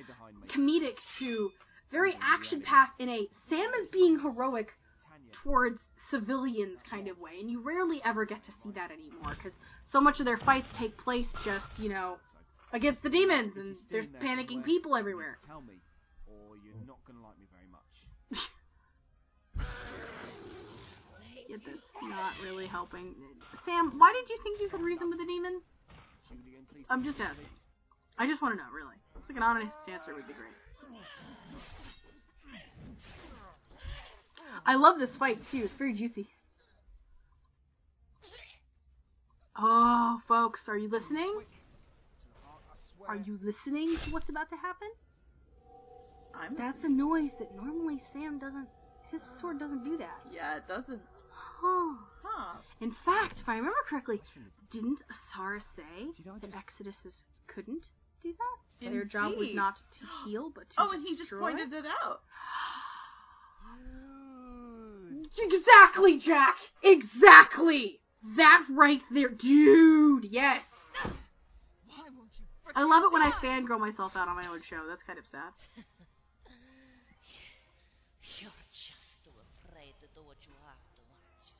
comedic 0.53 0.95
to 1.19 1.51
very 1.91 2.17
action 2.21 2.61
packed 2.61 2.99
in 2.99 3.09
a 3.09 3.27
Sam 3.49 3.69
is 3.81 3.87
being 3.91 4.19
heroic 4.19 4.69
towards 5.43 5.79
civilians 6.09 6.77
kind 6.89 7.07
of 7.07 7.19
way, 7.19 7.31
and 7.39 7.49
you 7.49 7.61
rarely 7.61 8.01
ever 8.03 8.25
get 8.25 8.43
to 8.45 8.51
see 8.63 8.71
that 8.75 8.91
anymore 8.91 9.35
because 9.35 9.53
so 9.91 9.99
much 10.01 10.19
of 10.19 10.25
their 10.25 10.37
fights 10.37 10.67
take 10.77 10.97
place 10.97 11.27
just 11.43 11.65
you 11.77 11.89
know 11.89 12.17
against 12.73 13.01
the 13.03 13.09
demons 13.09 13.53
and 13.55 13.75
there's 13.91 14.07
panicking 14.21 14.63
people 14.63 14.95
everywhere. 14.95 15.37
Tell 15.47 15.61
me, 15.61 15.81
or 16.27 16.55
you're 16.63 16.85
not 16.87 16.97
gonna 17.05 17.23
like 17.23 17.39
me 17.39 17.47
very 17.51 17.69
much. 17.71 17.95
Yet 21.49 21.59
that's 21.65 21.79
not 22.03 22.33
really 22.43 22.67
helping. 22.67 23.13
Sam, 23.65 23.99
why 23.99 24.13
did 24.15 24.29
you 24.29 24.39
think 24.41 24.61
you 24.61 24.69
could 24.69 24.81
reason 24.81 25.09
with 25.09 25.19
the 25.19 25.25
demon? 25.25 25.61
Shoot 26.29 26.39
again, 26.47 26.63
please. 26.71 26.85
I'm 26.89 27.03
just 27.03 27.19
asking. 27.19 27.51
I 28.17 28.25
just 28.27 28.41
want 28.41 28.53
to 28.53 28.57
know, 28.57 28.71
really. 28.71 28.95
It's 29.19 29.27
like 29.27 29.35
an 29.35 29.43
honest 29.43 29.71
answer 29.91 30.13
would 30.15 30.27
be 30.27 30.33
great. 30.33 30.55
I 34.65 34.75
love 34.75 34.99
this 34.99 35.15
fight 35.17 35.39
too. 35.51 35.63
It's 35.65 35.73
very 35.77 35.93
juicy. 35.93 36.27
Oh, 39.57 40.19
folks, 40.27 40.61
are 40.67 40.77
you 40.77 40.89
listening? 40.89 41.41
Are 43.07 43.15
you 43.15 43.39
listening 43.43 43.97
to 44.05 44.11
what's 44.11 44.29
about 44.29 44.49
to 44.49 44.55
happen? 44.55 44.87
I'm. 46.33 46.55
That's 46.55 46.83
a 46.83 46.89
noise 46.89 47.31
that 47.39 47.53
normally 47.55 48.01
Sam 48.13 48.39
doesn't. 48.39 48.67
His 49.11 49.21
sword 49.41 49.59
doesn't 49.59 49.83
do 49.83 49.97
that. 49.97 50.21
Yeah, 50.31 50.57
it 50.57 50.67
doesn't. 50.67 51.01
Huh. 51.29 51.95
Huh. 52.23 52.57
In 52.79 52.95
fact, 53.05 53.39
if 53.41 53.49
I 53.49 53.55
remember 53.55 53.75
correctly, 53.89 54.21
didn't 54.71 54.99
Asara 55.11 55.59
say 55.75 56.07
that 56.41 56.51
Exoduses 56.51 57.21
couldn't 57.47 57.83
do 58.23 58.31
that? 58.31 58.89
Their 58.89 59.03
job 59.03 59.33
was 59.37 59.49
not 59.53 59.75
to 59.75 60.29
heal, 60.29 60.51
but 60.55 60.69
to 60.69 60.75
Oh, 60.79 60.91
and 60.91 61.05
he 61.05 61.17
just 61.17 61.31
pointed 61.31 61.73
it 61.73 61.85
out. 61.85 62.21
Exactly, 65.37 66.19
Jack. 66.19 66.55
Exactly. 66.83 67.99
That 68.37 68.65
right 68.69 69.01
there, 69.11 69.29
dude. 69.29 70.25
Yes. 70.29 70.61
Why 71.87 72.03
won't 72.15 72.29
you 72.37 72.45
I 72.75 72.83
love 72.83 73.03
it 73.03 73.11
when 73.11 73.21
I 73.21 73.31
fangirl 73.43 73.79
myself 73.79 74.15
out 74.15 74.27
on 74.27 74.35
my 74.35 74.47
own 74.47 74.61
show. 74.69 74.85
That's 74.87 75.03
kind 75.03 75.17
of 75.17 75.25
sad. 75.31 75.51
You're 78.39 78.51
just 78.71 79.23
too 79.23 79.31
afraid 79.65 79.93
to 80.01 80.07
do 80.13 80.21
what 80.25 80.37
you 80.45 80.53
have 80.65 80.77
to, 80.95 81.01
aren't 81.09 81.47
you? 81.47 81.55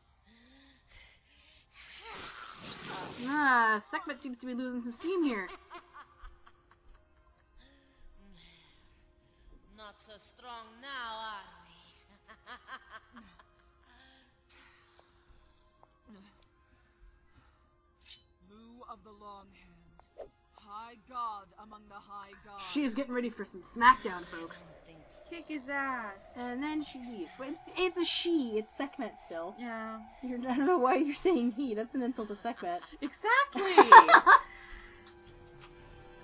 Ah, 3.27 3.81
Sekhmet 3.91 4.21
seems 4.21 4.37
to 4.39 4.45
be 4.45 4.53
losing 4.53 4.81
some 4.83 4.93
steam 4.99 5.23
here. 5.23 5.47
Not 9.77 9.95
so 10.05 10.13
strong 10.37 10.65
now, 10.81 11.17
are 11.17 11.41
we? 11.57 11.60
Of 18.91 18.99
the 19.05 19.23
Long 19.23 19.45
Hand, 19.55 20.27
High 20.51 20.95
God 21.07 21.47
among 21.63 21.87
the 21.87 21.95
High 21.95 22.35
Gods. 22.45 22.63
She 22.73 22.83
is 22.83 22.93
getting 22.93 23.13
ready 23.13 23.29
for 23.29 23.45
some 23.45 23.63
smackdown, 23.75 24.23
folks. 24.29 24.57
Kick 25.29 25.45
his 25.47 25.61
ass. 25.71 26.19
And 26.35 26.61
then 26.61 26.85
she 26.91 26.99
leaves. 26.99 27.31
But 27.37 27.47
it's, 27.49 27.59
it's 27.77 27.97
a 27.97 28.03
she. 28.03 28.55
It's 28.57 28.67
Sekhmet 28.77 29.13
still. 29.27 29.55
Yeah. 29.57 29.99
You're, 30.21 30.39
I 30.39 30.57
don't 30.57 30.67
know 30.67 30.77
why 30.77 30.95
you're 30.95 31.15
saying 31.23 31.53
he. 31.55 31.73
That's 31.73 31.95
an 31.95 32.01
insult 32.01 32.27
to 32.27 32.37
Sekhmet. 32.43 32.81
Exactly. 33.01 33.71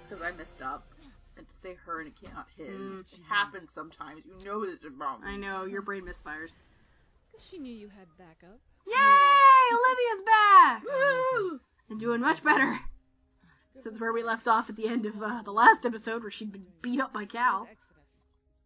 Because 0.09 0.23
I 0.23 0.31
messed 0.31 0.61
up. 0.63 0.87
And 1.35 1.45
to 1.45 1.53
say 1.61 1.75
her 1.85 1.99
and 1.99 2.07
it 2.07 2.15
came 2.15 2.31
out 2.35 2.45
his. 2.57 2.69
Mm. 2.69 3.01
It 3.11 3.19
happens 3.27 3.67
sometimes. 3.75 4.23
You 4.23 4.45
know 4.45 4.65
this 4.65 4.75
is 4.75 4.95
wrong. 4.97 5.19
I 5.25 5.35
know, 5.35 5.65
your 5.65 5.81
brain 5.81 6.03
misfires. 6.03 6.55
Because 7.29 7.45
she 7.51 7.57
knew 7.59 7.73
you 7.73 7.89
had 7.89 8.07
backup. 8.17 8.57
Yay! 8.87 8.95
Olivia's 9.75 10.23
back! 10.25 10.83
Woo! 10.83 11.59
And 11.89 11.99
doing 11.99 12.21
much 12.21 12.43
better. 12.43 12.79
Since 13.83 13.99
where 13.99 14.11
we 14.11 14.23
left 14.23 14.47
off 14.47 14.69
at 14.69 14.75
the 14.75 14.87
end 14.87 15.05
of 15.05 15.21
uh, 15.21 15.41
the 15.43 15.51
last 15.51 15.85
episode 15.85 16.21
where 16.21 16.31
she'd 16.31 16.51
been 16.51 16.65
beat 16.81 16.99
up 16.99 17.13
by 17.13 17.25
Cal. 17.25 17.67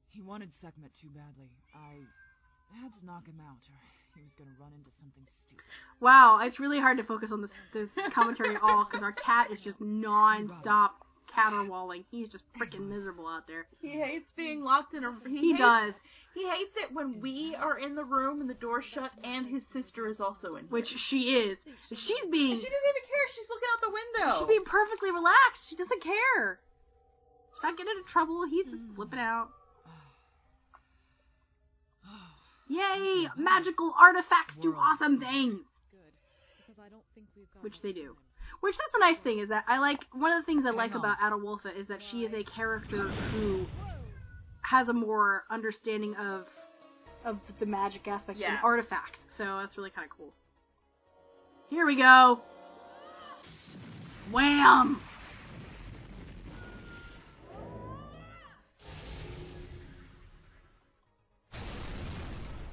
He 0.10 0.22
wanted 0.22 0.50
Sekhmet 0.62 0.92
too 1.02 1.10
badly. 1.10 1.50
I 1.76 2.82
had 2.82 2.92
to 3.00 3.06
knock 3.06 3.28
him 3.28 3.40
out, 3.42 3.60
or 3.70 3.78
he 4.16 4.24
was 4.24 4.32
gonna 4.38 4.56
run 4.60 4.72
into 4.74 4.90
something 5.00 5.28
stupid. 5.46 5.64
Wow, 6.00 6.40
it's 6.42 6.60
really 6.60 6.80
hard 6.80 6.98
to 6.98 7.04
focus 7.04 7.30
on 7.32 7.42
this, 7.42 7.52
this 7.74 7.90
commentary 8.14 8.56
at 8.56 8.62
all 8.62 8.86
because 8.86 9.04
our 9.04 9.12
cat 9.12 9.52
is 9.52 9.60
just 9.60 9.80
non-stop 9.80 10.96
caterwauling. 11.34 12.06
He's 12.12 12.30
just 12.30 12.44
freaking 12.60 12.88
miserable 12.89 13.28
out 13.28 13.48
there. 13.48 13.65
He 13.82 13.89
hates 13.89 14.32
being 14.36 14.63
locked 14.63 14.94
in 14.94 15.04
a. 15.04 15.15
He, 15.28 15.38
He 15.38 15.52
hates, 15.52 15.60
does. 15.60 15.94
He 16.34 16.48
hates 16.48 16.76
it 16.78 16.94
when 16.94 17.22
we 17.22 17.56
are 17.56 17.78
in 17.78 17.96
the 17.96 18.04
room 18.04 18.41
and 18.41 18.50
the 18.50 18.56
door's 18.56 18.86
shut, 18.86 19.12
and 19.24 19.46
his 19.46 19.63
sister 19.74 20.08
is 20.08 20.20
also 20.20 20.56
in. 20.56 20.65
Which 20.65 20.94
she 21.10 21.36
is. 21.36 21.58
She's 21.89 22.26
being. 22.32 22.54
And 22.54 22.62
she 22.62 22.70
doesn't 22.70 22.91
even 22.91 23.06
care. 23.08 23.26
She's 23.36 23.50
looking 23.50 23.70
out 23.74 23.82
the 23.82 23.94
window. 23.94 24.39
She's 24.39 24.48
being 24.48 24.65
perfectly 24.65 25.12
relaxed. 25.12 25.63
She 25.70 25.76
doesn't 25.76 26.04
care. 26.04 26.60
She's 27.54 27.63
not 27.63 27.78
getting 27.78 27.94
into 27.98 28.12
trouble. 28.12 28.46
He's 28.50 28.65
just 28.65 28.84
mm. 28.84 28.96
flipping 28.96 29.20
out. 29.20 29.50
Yay! 32.70 33.28
Magical 33.38 33.94
artifacts 34.00 34.56
do 34.62 34.74
awesome 34.74 35.20
things! 35.20 35.60
Because 36.65 36.80
I 36.80 36.89
don't 36.89 37.04
think 37.13 37.28
we've 37.36 37.52
got 37.54 37.63
Which 37.63 37.82
they 37.82 37.94
do. 37.94 38.15
Which 38.62 38.76
that's 38.78 38.93
a 38.95 39.00
nice 39.00 39.17
thing 39.24 39.39
is 39.39 39.50
that 39.50 39.65
I 39.67 39.80
like 39.80 40.00
one 40.13 40.32
of 40.32 40.41
the 40.41 40.45
things 40.45 40.65
I 40.67 40.69
like 40.69 40.93
about 40.93 41.17
Adewolfa 41.19 41.76
is 41.76 41.88
that 41.88 42.00
she 42.12 42.26
is 42.26 42.34
a 42.34 42.43
character 42.43 43.10
who 43.10 43.65
has 44.62 44.88
a 44.88 44.93
more 44.93 45.43
understanding 45.50 46.15
of 46.15 46.45
of 47.26 47.39
the 47.60 47.65
magic 47.65 48.08
aspect 48.08 48.38
Yeah. 48.39 48.52
and 48.52 48.60
artifacts. 48.63 49.19
So 49.38 49.43
that's 49.60 49.78
really 49.78 49.89
kind 49.89 50.06
of 50.10 50.15
cool. 50.15 50.34
Here 51.69 51.86
we 51.86 51.95
go. 51.95 52.41
Wham! 54.32 55.02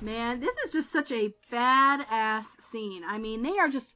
Man, 0.01 0.40
this 0.40 0.55
is 0.66 0.72
just 0.72 0.92
such 0.92 1.11
a 1.11 1.35
badass 1.53 2.44
scene. 2.70 3.03
I 3.05 3.18
mean, 3.18 3.42
they 3.42 3.59
are 3.59 3.68
just. 3.68 3.87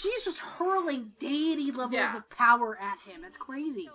She's 0.00 0.24
just 0.24 0.38
hurling 0.38 1.12
deity 1.20 1.70
levels 1.70 1.92
Yeah. 1.92 2.16
of 2.16 2.28
power 2.30 2.78
at 2.78 2.98
him. 3.00 3.24
It's 3.24 3.36
crazy. 3.36 3.90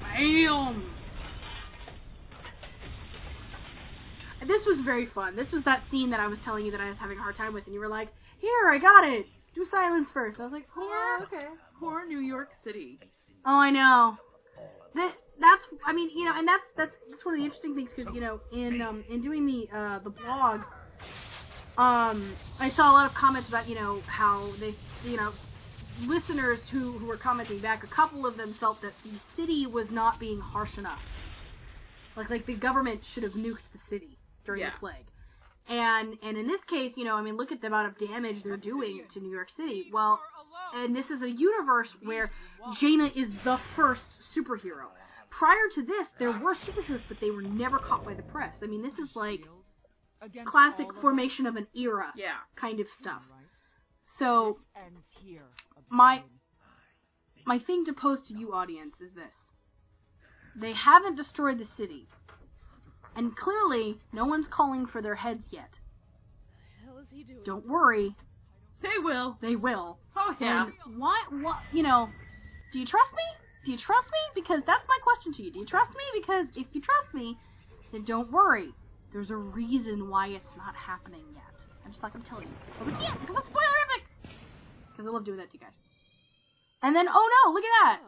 Bam! 0.00 0.94
This 4.46 4.64
was 4.66 4.80
very 4.80 5.06
fun. 5.06 5.34
This 5.34 5.50
was 5.52 5.64
that 5.64 5.82
scene 5.90 6.10
that 6.10 6.20
I 6.20 6.28
was 6.28 6.38
telling 6.44 6.64
you 6.64 6.70
that 6.72 6.80
I 6.80 6.88
was 6.88 6.98
having 6.98 7.18
a 7.18 7.22
hard 7.22 7.36
time 7.36 7.52
with, 7.52 7.64
and 7.66 7.74
you 7.74 7.80
were 7.80 7.88
like, 7.88 8.08
"Here, 8.38 8.70
I 8.70 8.78
got 8.78 9.04
it. 9.04 9.26
Do 9.54 9.66
silence 9.70 10.10
first. 10.12 10.38
I 10.38 10.44
was 10.44 10.52
like, 10.52 10.68
"Yeah, 10.76 11.18
okay." 11.22 11.48
Poor 11.80 12.06
New 12.06 12.20
York 12.20 12.50
City. 12.62 13.00
Oh, 13.44 13.58
I 13.58 13.70
know. 13.70 14.16
That 14.94 15.14
that's 15.40 15.64
I 15.86 15.92
mean 15.92 16.10
you 16.16 16.24
know, 16.24 16.32
and 16.36 16.46
that's 16.46 16.64
that's 16.76 16.94
that's 17.10 17.24
one 17.24 17.34
of 17.34 17.38
the 17.40 17.44
interesting 17.44 17.74
things 17.74 17.90
because 17.94 18.12
you 18.14 18.20
know 18.20 18.40
in 18.52 18.80
um 18.80 19.04
in 19.10 19.22
doing 19.22 19.46
the 19.46 19.68
uh 19.76 19.98
the 20.00 20.10
blog, 20.10 20.60
um 21.76 22.36
I 22.58 22.70
saw 22.70 22.90
a 22.90 22.94
lot 22.94 23.06
of 23.06 23.14
comments 23.14 23.48
about 23.48 23.68
you 23.68 23.74
know 23.74 24.02
how 24.08 24.54
they 24.58 24.74
you 25.02 25.16
know 25.16 25.32
listeners 26.00 26.60
who 26.70 26.98
who 26.98 27.06
were 27.06 27.16
commenting 27.16 27.60
back. 27.60 27.84
A 27.84 27.88
couple 27.88 28.26
of 28.26 28.36
them 28.36 28.54
felt 28.58 28.82
that 28.82 28.94
the 29.04 29.20
city 29.36 29.66
was 29.66 29.90
not 29.90 30.18
being 30.20 30.40
harsh 30.40 30.76
enough. 30.78 31.02
Like 32.16 32.30
like 32.30 32.46
the 32.46 32.56
government 32.56 33.00
should 33.14 33.22
have 33.22 33.32
nuked 33.32 33.66
the 33.72 33.80
city 33.88 34.18
during 34.44 34.60
Yeah. 34.60 34.70
the 34.70 34.78
plague. 34.78 35.06
And 35.68 36.16
and 36.22 36.36
in 36.36 36.46
this 36.46 36.62
case, 36.68 36.92
you 36.96 37.04
know, 37.04 37.14
I 37.14 37.22
mean, 37.22 37.36
look 37.36 37.52
at 37.52 37.60
the 37.60 37.66
amount 37.66 37.88
of 37.88 38.08
damage 38.08 38.42
they're 38.42 38.56
doing 38.56 39.02
to 39.12 39.20
New 39.20 39.30
York 39.30 39.50
City. 39.56 39.90
Well, 39.92 40.20
and 40.74 40.96
this 40.96 41.06
is 41.10 41.22
a 41.22 41.30
universe 41.30 41.88
where 42.02 42.30
Jaina 42.80 43.06
is 43.14 43.28
the 43.44 43.58
first 43.76 44.02
superhero. 44.36 44.88
Prior 45.38 45.68
to 45.76 45.82
this, 45.82 46.08
there 46.18 46.32
were 46.32 46.56
superheroes, 46.56 47.04
but 47.06 47.20
they 47.20 47.30
were 47.30 47.42
never 47.42 47.78
caught 47.78 48.04
by 48.04 48.14
the 48.14 48.24
press. 48.24 48.54
I 48.60 48.66
mean, 48.66 48.82
this 48.82 48.98
is 48.98 49.14
like 49.14 49.40
Against 50.20 50.50
classic 50.50 50.88
formation 51.00 51.46
of 51.46 51.54
an 51.54 51.68
era 51.76 52.12
Yeah. 52.16 52.38
kind 52.56 52.80
of 52.80 52.88
stuff. 53.00 53.22
So 54.18 54.58
my 55.88 56.24
my 57.46 57.60
thing 57.60 57.84
to 57.84 57.92
pose 57.92 58.26
to 58.26 58.34
you 58.34 58.52
audience 58.52 58.94
is 59.00 59.14
this. 59.14 59.32
They 60.56 60.72
haven't 60.72 61.14
destroyed 61.14 61.58
the 61.58 61.68
city. 61.76 62.08
And 63.14 63.36
clearly, 63.36 64.00
no 64.12 64.24
one's 64.24 64.48
calling 64.48 64.86
for 64.86 65.00
their 65.00 65.14
heads 65.14 65.44
yet. 65.50 65.70
The 66.80 66.86
hell 66.86 66.98
is 66.98 67.06
he 67.10 67.22
doing? 67.22 67.44
Don't 67.44 67.66
worry, 67.66 68.16
They 68.82 68.98
will. 68.98 69.38
they 69.40 69.54
will. 69.54 69.98
Oh 70.16 70.34
yeah. 70.40 70.66
And 70.66 71.00
why, 71.00 71.22
what, 71.30 71.56
you 71.72 71.84
know, 71.84 72.10
do 72.72 72.80
you 72.80 72.86
trust 72.86 73.12
me? 73.14 73.22
Do 73.68 73.72
you 73.72 73.78
trust 73.84 74.08
me? 74.08 74.40
Because 74.40 74.62
that's 74.64 74.88
my 74.88 74.96
question 75.04 75.34
to 75.34 75.42
you. 75.42 75.52
Do 75.52 75.58
you 75.58 75.66
trust 75.66 75.90
me? 75.90 76.00
Because 76.18 76.46
if 76.56 76.66
you 76.72 76.80
trust 76.80 77.12
me, 77.12 77.36
then 77.92 78.02
don't 78.02 78.32
worry. 78.32 78.72
There's 79.12 79.28
a 79.28 79.36
reason 79.36 80.08
why 80.08 80.28
it's 80.28 80.56
not 80.56 80.74
happening 80.74 81.20
yet. 81.34 81.52
I'm 81.84 81.90
just 81.90 82.02
not 82.02 82.14
going 82.14 82.24
to 82.24 82.30
tell 82.30 82.40
you. 82.40 82.48
But 82.78 82.86
we 82.86 82.94
can't, 82.94 83.20
because 83.20 83.36
it's 83.36 83.52
spoilerific! 83.52 84.32
Because 84.88 85.06
I 85.06 85.10
love 85.12 85.26
doing 85.26 85.36
that 85.36 85.50
to 85.50 85.52
you 85.52 85.60
guys. 85.60 85.76
And 86.80 86.96
then, 86.96 87.08
oh 87.12 87.28
no, 87.44 87.52
look 87.52 87.62
at 87.62 87.76
that! 87.84 88.00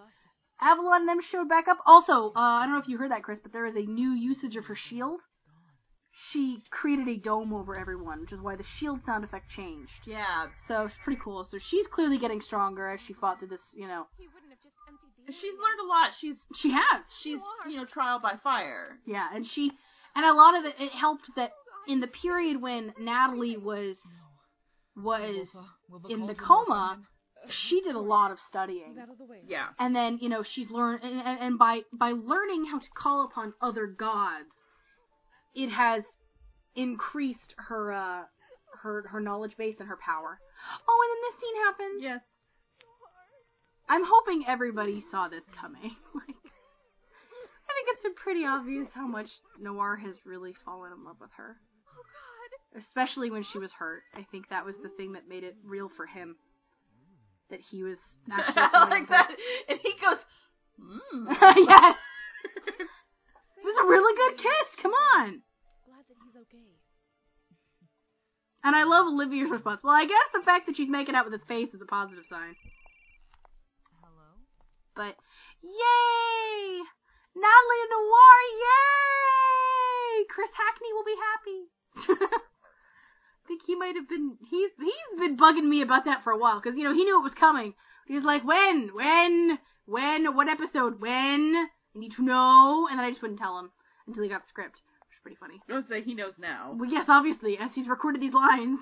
Avalon 0.62 1.02
and 1.02 1.08
them 1.10 1.20
showed 1.30 1.50
back 1.50 1.68
up. 1.68 1.76
Also, 1.84 2.32
uh, 2.34 2.40
I 2.40 2.64
don't 2.64 2.72
know 2.72 2.80
if 2.80 2.88
you 2.88 2.96
heard 2.96 3.10
that, 3.10 3.22
Chris, 3.22 3.38
but 3.42 3.52
there 3.52 3.66
is 3.66 3.76
a 3.76 3.84
new 3.84 4.12
usage 4.12 4.56
of 4.56 4.64
her 4.64 4.76
shield. 4.88 5.20
She 6.32 6.62
created 6.70 7.06
a 7.06 7.18
dome 7.18 7.52
over 7.52 7.76
everyone, 7.76 8.22
which 8.22 8.32
is 8.32 8.40
why 8.40 8.56
the 8.56 8.64
shield 8.78 9.00
sound 9.04 9.24
effect 9.24 9.50
changed. 9.54 9.92
Yeah. 10.06 10.46
So 10.68 10.86
it's 10.86 10.94
pretty 11.04 11.20
cool. 11.22 11.46
So 11.50 11.58
she's 11.68 11.86
clearly 11.92 12.16
getting 12.16 12.40
stronger 12.40 12.88
as 12.88 13.00
she 13.06 13.12
fought 13.12 13.40
through 13.40 13.48
this, 13.48 13.60
you 13.74 13.86
know. 13.86 14.06
She's 15.32 15.54
learned 15.54 15.80
a 15.84 15.88
lot. 15.88 16.10
She's 16.20 16.36
She 16.56 16.70
has. 16.72 17.02
she's 17.22 17.40
you 17.68 17.76
know 17.76 17.84
trial 17.84 18.20
by 18.20 18.34
fire. 18.42 18.98
Yeah, 19.06 19.28
and 19.32 19.46
she 19.46 19.72
and 20.14 20.24
a 20.24 20.34
lot 20.34 20.58
of 20.58 20.64
it 20.64 20.74
it 20.78 20.92
helped 20.92 21.24
that 21.36 21.52
in 21.88 22.00
the 22.00 22.06
period 22.06 22.60
when 22.60 22.92
Natalie 22.98 23.56
was 23.56 23.96
was 24.96 25.46
in 26.08 26.26
the 26.26 26.34
coma, 26.34 26.98
she 27.48 27.80
did 27.80 27.94
a 27.94 28.00
lot 28.00 28.30
of 28.30 28.38
studying. 28.48 28.96
Out 29.00 29.10
of 29.10 29.18
the 29.18 29.24
way. 29.24 29.38
Yeah. 29.46 29.68
And 29.78 29.94
then, 29.94 30.18
you 30.20 30.28
know, 30.28 30.42
she's 30.42 30.70
learned 30.70 31.02
and, 31.02 31.20
and, 31.20 31.40
and 31.40 31.58
by 31.58 31.80
by 31.92 32.12
learning 32.12 32.66
how 32.66 32.78
to 32.78 32.86
call 32.94 33.24
upon 33.24 33.54
other 33.60 33.86
gods, 33.86 34.48
it 35.54 35.70
has 35.70 36.04
increased 36.74 37.54
her 37.56 37.92
uh 37.92 38.22
her 38.82 39.04
her 39.08 39.20
knowledge 39.20 39.56
base 39.56 39.76
and 39.80 39.88
her 39.88 39.98
power. 40.04 40.38
Oh, 40.88 40.98
and 41.02 41.10
then 41.10 41.22
this 41.30 41.40
scene 41.40 41.64
happened. 41.64 42.02
Yes. 42.02 42.20
I'm 43.90 44.04
hoping 44.06 44.44
everybody 44.46 45.04
saw 45.10 45.28
this 45.28 45.42
coming. 45.60 45.90
Like, 46.14 46.36
I 47.66 47.72
think 47.72 47.96
it's 47.96 48.02
been 48.02 48.14
pretty 48.14 48.44
obvious 48.44 48.88
how 48.92 49.06
much 49.06 49.28
Noir 49.60 49.96
has 49.96 50.16
really 50.26 50.54
fallen 50.64 50.92
in 50.92 51.04
love 51.04 51.16
with 51.20 51.30
her. 51.36 51.56
Oh 51.88 52.02
God. 52.02 52.82
Especially 52.82 53.30
when 53.30 53.44
she 53.44 53.58
was 53.58 53.70
hurt. 53.70 54.02
I 54.12 54.26
think 54.30 54.48
that 54.48 54.66
was 54.66 54.74
the 54.82 54.90
thing 54.90 55.12
that 55.12 55.28
made 55.28 55.44
it 55.44 55.56
real 55.64 55.88
for 55.96 56.04
him. 56.04 56.36
That 57.48 57.60
he 57.70 57.82
was 57.82 57.96
actually 58.32 58.62
I 58.62 58.70
falling 58.70 58.90
like 58.90 59.08
that. 59.08 59.30
And 59.68 59.78
he 59.82 59.92
goes, 60.00 60.18
mm. 60.82 61.30
yes. 61.68 61.96
It 63.56 63.64
was 63.64 63.76
a 63.82 63.86
really 63.86 64.16
good 64.16 64.42
kiss. 64.42 64.82
Come 64.82 64.92
on. 65.14 65.42
Glad 65.86 66.04
that 66.08 66.16
he's 66.26 66.36
okay. 66.42 66.74
And 68.64 68.74
I 68.74 68.84
love 68.84 69.06
Olivia's 69.06 69.50
response. 69.50 69.80
Well, 69.82 69.94
I 69.94 70.04
guess 70.04 70.28
the 70.34 70.42
fact 70.44 70.66
that 70.66 70.76
she's 70.76 70.90
making 70.90 71.14
out 71.14 71.24
with 71.24 71.34
his 71.34 71.46
face 71.48 71.72
is 71.72 71.80
a 71.80 71.86
positive 71.86 72.24
sign. 72.28 72.54
Hello? 75.00 75.12
But 75.12 75.16
yay! 75.62 76.82
Natalie 77.34 77.86
Noir, 77.90 78.36
yay! 78.60 80.24
Chris 80.28 80.50
Hackney 80.52 80.92
will 80.92 81.04
be 81.04 81.16
happy. 81.16 81.68
I 81.96 82.38
think 83.48 83.62
he 83.66 83.76
might 83.76 83.96
have 83.96 84.08
been 84.08 84.36
he's 84.50 84.70
he's 84.78 85.18
been 85.18 85.36
bugging 85.36 85.68
me 85.68 85.82
about 85.82 86.04
that 86.04 86.22
for 86.22 86.32
a 86.32 86.38
while 86.38 86.60
because 86.60 86.76
you 86.76 86.84
know 86.84 86.94
he 86.94 87.04
knew 87.04 87.18
it 87.18 87.24
was 87.24 87.34
coming. 87.34 87.74
He 88.06 88.14
was 88.14 88.24
like, 88.24 88.44
when, 88.44 88.90
when, 88.92 89.58
when, 89.86 90.34
what 90.34 90.48
episode, 90.48 91.00
when? 91.00 91.54
I 91.94 91.98
need 91.98 92.12
to 92.16 92.24
know, 92.24 92.88
and 92.90 92.98
then 92.98 93.06
I 93.06 93.10
just 93.10 93.22
wouldn't 93.22 93.38
tell 93.38 93.58
him 93.58 93.70
until 94.06 94.24
he 94.24 94.28
got 94.28 94.42
the 94.42 94.48
script, 94.48 94.74
which 94.74 95.16
is 95.16 95.22
pretty 95.22 95.36
funny. 95.36 95.62
I 95.68 95.74
was 95.74 95.86
say 95.86 96.02
he 96.02 96.14
knows 96.14 96.34
now. 96.38 96.74
Well, 96.76 96.90
yes, 96.90 97.06
obviously, 97.08 97.56
as 97.56 97.70
he's 97.74 97.88
recorded 97.88 98.20
these 98.20 98.34
lines. 98.34 98.80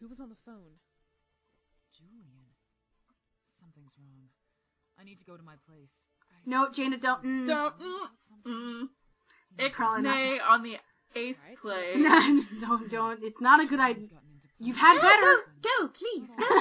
Who 0.00 0.08
was 0.08 0.18
on 0.18 0.28
the 0.28 0.36
phone? 0.44 0.82
I 5.02 5.04
need 5.04 5.18
to 5.18 5.26
go 5.26 5.36
to 5.36 5.42
my 5.42 5.54
place. 5.66 5.90
No, 6.46 6.68
Jaina, 6.72 6.96
don't. 6.98 7.24
Mm. 7.24 7.46
Don't. 7.48 7.74
Mm, 7.80 8.06
mm. 8.46 8.82
Probably. 9.74 10.04
Ixnay 10.08 10.38
on 10.48 10.62
the 10.62 10.76
ace 11.18 11.36
play. 11.60 11.94
No, 11.96 12.42
don't, 12.60 12.90
don't. 12.90 13.18
It's 13.22 13.40
not 13.40 13.60
a 13.60 13.66
good 13.66 13.80
idea. 13.80 14.08
You've 14.58 14.76
had 14.76 14.94
No, 14.96 15.02
better. 15.02 15.34
Go, 15.62 15.86
go, 15.86 15.88
please. 15.98 16.28
Go 16.38 16.46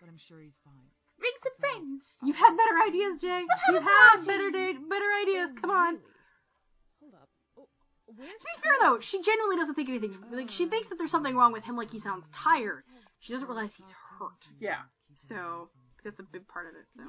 But 0.00 0.08
I'm 0.08 0.18
sure 0.28 0.40
he's 0.40 0.56
fine. 0.64 0.88
Bring 1.20 1.32
some 1.44 1.52
friends. 1.60 2.02
You've 2.24 2.36
had 2.36 2.56
better 2.56 2.76
ideas, 2.88 3.20
Jay. 3.20 3.28
have 3.44 3.74
You've 3.74 3.82
had 3.84 4.10
party. 4.24 4.26
better 4.26 4.50
day, 4.50 4.72
better 4.88 5.10
ideas. 5.22 5.50
Come 5.60 5.70
on. 5.70 5.98
Hold 7.00 7.14
up. 7.14 7.28
Oh, 7.56 7.68
where's 8.16 8.32
To 8.32 8.46
be 8.48 8.62
fair 8.64 8.72
though, 8.82 8.98
she 9.00 9.22
genuinely 9.22 9.56
doesn't 9.56 9.74
think 9.76 9.88
anything. 9.88 10.16
Like 10.32 10.50
she 10.50 10.66
thinks 10.66 10.88
that 10.88 10.96
there's 10.98 11.10
something 11.12 11.36
wrong 11.36 11.52
with 11.52 11.62
him. 11.64 11.76
Like 11.76 11.90
he 11.92 12.00
sounds 12.00 12.24
tired. 12.34 12.82
She 13.20 13.32
doesn't 13.32 13.46
realize 13.48 13.70
he's 13.76 13.86
hurt. 14.18 14.40
Yeah. 14.58 14.82
So 15.28 15.68
that's 16.04 16.20
a 16.20 16.28
big 16.30 16.46
part 16.48 16.66
of 16.66 16.74
it. 16.74 16.86
So. 16.96 17.02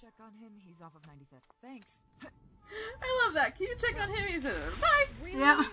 Check 0.00 0.14
on 0.20 0.32
him. 0.38 0.52
He's 0.56 0.80
off 0.82 0.94
of 0.94 1.02
95th. 1.02 1.44
Thanks. 1.60 1.86
I 2.24 3.08
love 3.26 3.34
that. 3.34 3.56
Can 3.56 3.66
you 3.66 3.76
check 3.76 4.00
on 4.00 4.08
him? 4.08 4.24
He 4.28 4.40
said, 4.40 4.56
bye. 4.80 5.06
Yeah. 5.26 5.64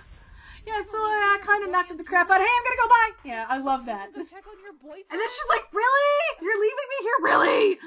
Yeah, 0.67 0.83
so 0.83 0.99
I 0.99 1.39
uh, 1.39 1.45
kind 1.47 1.63
of 1.63 1.71
knocked 1.71 1.95
the 1.95 2.03
crap 2.03 2.29
out. 2.29 2.43
Hey, 2.43 2.51
I'm 2.51 2.63
gonna 2.67 2.75
go 2.75 2.89
bye. 2.91 3.11
Yeah, 3.23 3.45
I 3.47 3.57
love 3.63 3.85
that. 3.87 4.11
Go 4.11 4.19
check 4.27 4.43
on 4.43 4.59
your 4.59 4.75
boyfriend. 4.75 5.07
And 5.07 5.15
then 5.15 5.29
she's 5.31 5.47
like, 5.47 5.63
"Really? 5.71 6.19
You're 6.43 6.59
leaving 6.59 6.87
me 6.91 6.97
here? 7.07 7.17
Really?" 7.23 7.79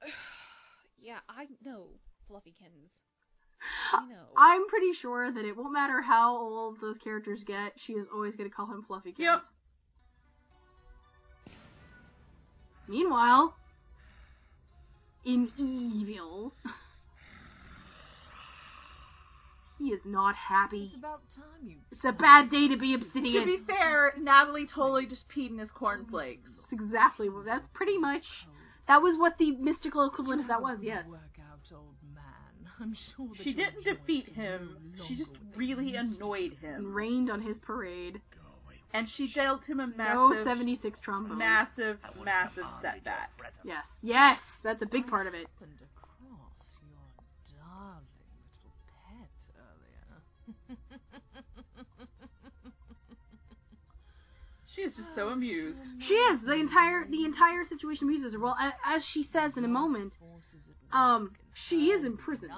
yeah, 1.04 1.20
I 1.28 1.44
know, 1.60 1.92
Fluffykins. 2.24 2.88
I 3.92 4.08
know. 4.08 4.32
I'm 4.34 4.66
pretty 4.68 4.94
sure 4.94 5.30
that 5.30 5.44
it 5.44 5.54
won't 5.54 5.74
matter 5.74 6.00
how 6.00 6.38
old 6.38 6.80
those 6.80 6.96
characters 7.04 7.44
get. 7.44 7.74
She 7.76 7.92
is 7.92 8.06
always 8.08 8.34
gonna 8.36 8.48
call 8.48 8.72
him 8.72 8.86
Fluffykins. 8.88 9.18
Yep. 9.18 9.42
Meanwhile, 12.88 13.54
in 15.24 15.50
Evil, 15.56 16.52
he 19.78 19.88
is 19.88 20.00
not 20.04 20.34
happy. 20.34 20.90
It's 20.92 20.96
about 20.98 21.20
time 21.34 21.66
you. 21.68 21.76
It's 21.90 22.04
a 22.04 22.12
bad 22.12 22.50
day 22.50 22.68
to 22.68 22.76
be 22.76 22.94
Obsidian. 22.94 23.46
To 23.46 23.58
be 23.58 23.64
fair, 23.66 24.14
Natalie 24.20 24.66
totally 24.66 25.06
just 25.06 25.24
peed 25.28 25.50
in 25.50 25.58
his 25.58 25.70
cornflakes. 25.72 26.50
That's 26.56 26.72
exactly. 26.72 27.28
what- 27.28 27.44
That's 27.46 27.66
pretty 27.74 27.98
much. 27.98 28.24
That 28.86 29.00
was 29.02 29.16
what 29.18 29.38
the 29.38 29.52
mystical 29.52 30.04
equivalent 30.06 30.42
of 30.42 30.48
that 30.48 30.60
was. 30.60 30.78
Yes. 30.82 31.06
Work 31.08 31.38
out, 31.40 31.60
old 31.74 31.94
man. 32.14 32.70
I'm 32.80 32.94
sure 32.94 33.30
She 33.42 33.54
didn't 33.54 33.84
defeat 33.84 34.28
him. 34.28 34.92
She 35.08 35.16
just 35.16 35.32
really 35.56 35.96
appeased. 35.96 36.20
annoyed 36.20 36.56
And 36.62 36.86
him. 36.86 36.94
rained 36.94 37.30
on 37.30 37.40
his 37.40 37.56
parade. 37.58 38.20
And 38.94 39.08
she 39.08 39.26
dealt 39.32 39.64
him 39.64 39.80
a 39.80 39.88
No 39.88 40.28
massive, 40.28 40.44
76 40.46 41.00
trombone. 41.00 41.36
massive, 41.36 41.98
massive 42.24 42.64
setback. 42.80 43.30
Yes. 43.64 43.84
Yes. 44.02 44.38
That's 44.62 44.80
a 44.82 44.86
big 44.86 45.08
part 45.08 45.26
of 45.26 45.34
it. 45.34 45.48
happened 45.58 45.82
across 45.82 46.62
your 46.80 47.58
darling 47.58 48.06
little 48.62 48.72
pet 48.86 49.34
earlier. 49.58 50.78
She 54.74 54.80
is 54.82 54.96
just 54.96 55.14
so 55.14 55.28
amused. 55.28 55.78
She 56.00 56.14
is. 56.14 56.40
The 56.42 56.54
entire 56.54 57.06
the 57.08 57.24
entire 57.24 57.64
situation 57.68 58.08
amuses 58.08 58.32
her. 58.32 58.40
Well, 58.40 58.56
as 58.84 59.04
she 59.04 59.22
says 59.32 59.52
in 59.56 59.64
a 59.64 59.68
moment, 59.68 60.12
um, 60.92 61.30
she 61.68 61.90
is 61.90 62.04
imprisoned 62.04 62.50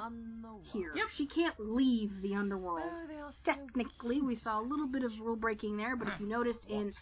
here. 0.73 0.93
Yep. 0.95 1.07
She 1.17 1.27
can't 1.27 1.55
leave 1.59 2.11
the 2.23 2.35
underworld. 2.35 2.83
Oh, 2.91 3.07
they 3.07 3.15
are 3.15 3.33
so 3.45 3.53
Technically, 3.53 4.21
we 4.21 4.37
saw 4.37 4.61
a 4.61 4.65
little 4.65 4.87
bit 4.87 5.05
of 5.05 5.13
rule 5.21 5.37
breaking 5.37 5.77
there, 5.77 5.97
but 5.97 6.09
if 6.09 6.21
you 6.21 6.27
noticed 6.27 6.61
in 6.69 6.93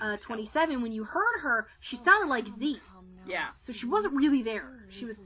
uh, 0.00 0.16
27, 0.26 0.82
when 0.82 0.92
you 0.92 1.04
heard 1.04 1.40
her, 1.42 1.66
she 1.80 1.96
sounded 2.04 2.28
like 2.28 2.44
Z. 2.58 2.78
Yeah. 3.26 3.48
So 3.66 3.72
she 3.72 3.86
wasn't 3.86 4.14
really 4.14 4.42
there. 4.42 4.84
She 4.98 5.04
was. 5.04 5.16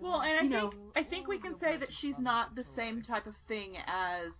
Well, 0.00 0.20
and 0.22 0.32
I 0.38 0.42
You 0.42 0.48
think 0.50 0.52
know- 0.74 0.92
I 0.96 1.02
think 1.04 1.28
we 1.28 1.38
can 1.38 1.58
say 1.60 1.76
that 1.76 1.88
she's 1.92 2.18
not 2.18 2.54
the 2.56 2.64
same 2.74 3.02
type 3.02 3.26
of 3.26 3.34
thing 3.48 3.76
as 3.86 4.30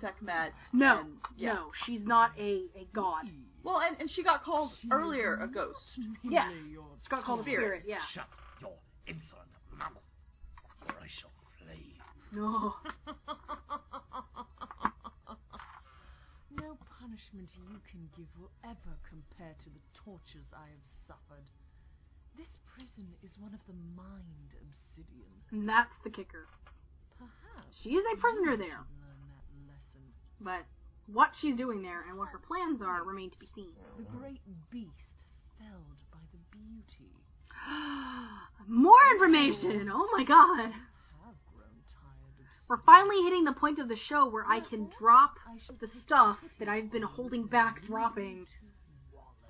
Sekhmet. 0.00 0.52
No, 0.72 1.00
and, 1.00 1.08
yeah. 1.36 1.54
no, 1.54 1.66
she's 1.86 2.04
not 2.04 2.32
a, 2.38 2.64
a 2.76 2.86
god. 2.92 3.24
Well, 3.64 3.80
and, 3.80 3.96
and 4.00 4.10
she 4.10 4.22
got 4.22 4.42
called 4.44 4.72
earlier 4.90 5.38
a 5.40 5.46
ghost. 5.48 5.78
Yes. 6.24 6.52
She 7.02 7.08
got 7.08 7.22
called 7.22 7.40
a 7.40 7.42
Spirit. 7.42 7.82
spirit, 7.82 7.84
yeah. 7.86 7.98
Shut 8.12 8.26
your 8.60 8.72
insolent 9.06 9.48
mouth, 9.78 9.92
or 9.94 10.02
I 10.88 11.06
shall 11.08 11.32
flay. 11.58 11.94
No. 12.32 12.74
No 16.52 16.76
punishment 17.00 17.48
you 17.56 17.80
can 17.88 18.08
give 18.16 18.28
will 18.38 18.52
ever 18.62 18.94
compare 19.08 19.54
to 19.64 19.68
the 19.72 19.80
tortures 19.96 20.52
I 20.52 20.68
have 20.68 20.86
suffered. 21.08 21.48
This 22.36 22.52
prison 22.68 23.08
is 23.24 23.38
one 23.40 23.54
of 23.56 23.60
the 23.66 23.72
mind 23.96 24.52
obsidian. 24.60 25.32
And 25.50 25.66
that's 25.68 25.96
the 26.04 26.10
kicker. 26.10 26.46
Perhaps 27.18 27.72
She 27.80 27.96
is 27.96 28.04
a 28.12 28.16
prisoner 28.20 28.56
there. 28.56 28.84
learn 28.84 29.20
that 29.32 29.48
lesson. 29.64 30.04
But 30.40 30.64
what 31.08 31.32
she's 31.40 31.56
doing 31.56 31.80
there 31.82 32.04
and 32.08 32.18
what 32.18 32.28
her 32.28 32.38
plans 32.38 32.82
are 32.82 33.02
remain 33.02 33.30
to 33.30 33.38
be 33.38 33.48
seen. 33.54 33.72
The 33.96 34.04
great 34.04 34.40
beast 34.70 35.24
felled 35.58 36.00
by 36.12 36.20
the 36.36 36.40
beauty. 36.52 37.16
More 38.66 39.10
information! 39.12 39.90
Oh 39.92 40.08
my 40.16 40.24
god! 40.24 40.58
Have 40.58 41.36
grown 41.54 41.78
tired 41.88 42.38
of 42.38 42.46
We're 42.68 42.82
finally 42.84 43.22
hitting 43.24 43.44
the 43.44 43.52
point 43.52 43.78
of 43.78 43.88
the 43.88 43.96
show 43.96 44.28
where 44.28 44.46
I 44.48 44.60
can 44.60 44.90
drop 44.98 45.36
the 45.80 45.88
stuff 46.02 46.38
that 46.58 46.68
I've 46.68 46.90
been 46.90 47.02
holding 47.02 47.46
back 47.46 47.84
dropping 47.86 48.46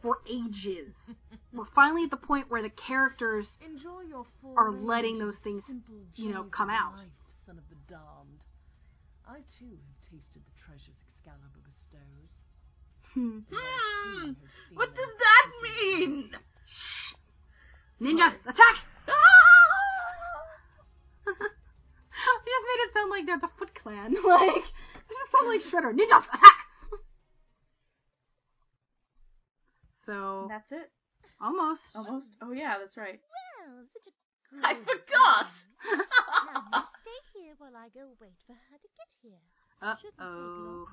for 0.02 0.18
ages. 0.28 0.92
We're 1.52 1.66
finally 1.74 2.04
at 2.04 2.10
the 2.10 2.16
point 2.16 2.50
where 2.50 2.62
the 2.62 2.70
characters 2.70 3.46
Enjoy 3.64 4.02
your 4.08 4.26
full 4.40 4.54
are 4.56 4.72
letting 4.72 5.18
those 5.18 5.36
things, 5.44 5.62
you 6.16 6.32
know, 6.32 6.44
come 6.44 6.70
out. 6.70 6.98
Son 7.46 7.58
of 7.58 7.64
the 7.68 7.76
damned. 7.88 8.40
I 9.28 9.36
too 9.58 9.70
have 9.70 10.10
tasted 10.10 10.42
the 10.42 10.60
treasures 10.66 10.96
Excalibur 11.14 11.60
bestows. 11.64 12.30
Hmm. 13.14 13.38
and 13.50 13.56
I, 13.56 14.24
too, 14.24 14.26
have 14.26 14.36
seen 14.68 14.76
What 14.76 14.94
does 14.94 15.08
that 15.18 15.46
mean? 15.62 16.30
Ninjas, 18.03 18.34
attack! 18.46 18.76
you 21.26 21.34
just 21.34 22.66
made 22.66 22.82
it 22.82 22.90
sound 22.94 23.11
like 23.11 23.26
they're 23.26 23.38
the 23.38 23.48
Foot 23.59 23.74
Clan. 23.74 24.14
Like, 24.26 24.57
it 24.57 25.14
just 25.14 25.30
sound 25.32 25.48
like 25.48 25.61
Shredder. 25.62 25.92
Ninjas, 25.94 26.24
attack! 26.26 26.59
So, 30.07 30.46
That's 30.48 30.70
it. 30.72 30.90
almost. 31.40 31.80
Almost. 31.94 32.26
Oh 32.42 32.50
yeah, 32.53 32.76
that's 32.80 32.96
right. 32.96 33.20
Well, 33.66 33.84
such 33.92 34.07
a 34.09 34.11
good 34.55 34.64
I 34.64 34.74
forgot. 34.74 35.46
Now 36.53 36.62
you 36.72 36.82
stay 37.03 37.20
here 37.40 37.55
while 37.59 37.76
I 37.76 37.88
go 37.94 38.00
wait 38.20 38.32
for 38.46 38.53
her 38.55 38.78
to 38.82 38.88
get 38.98 39.09
here. 39.22 39.40
Uh 39.80 39.94
oh. 40.20 40.88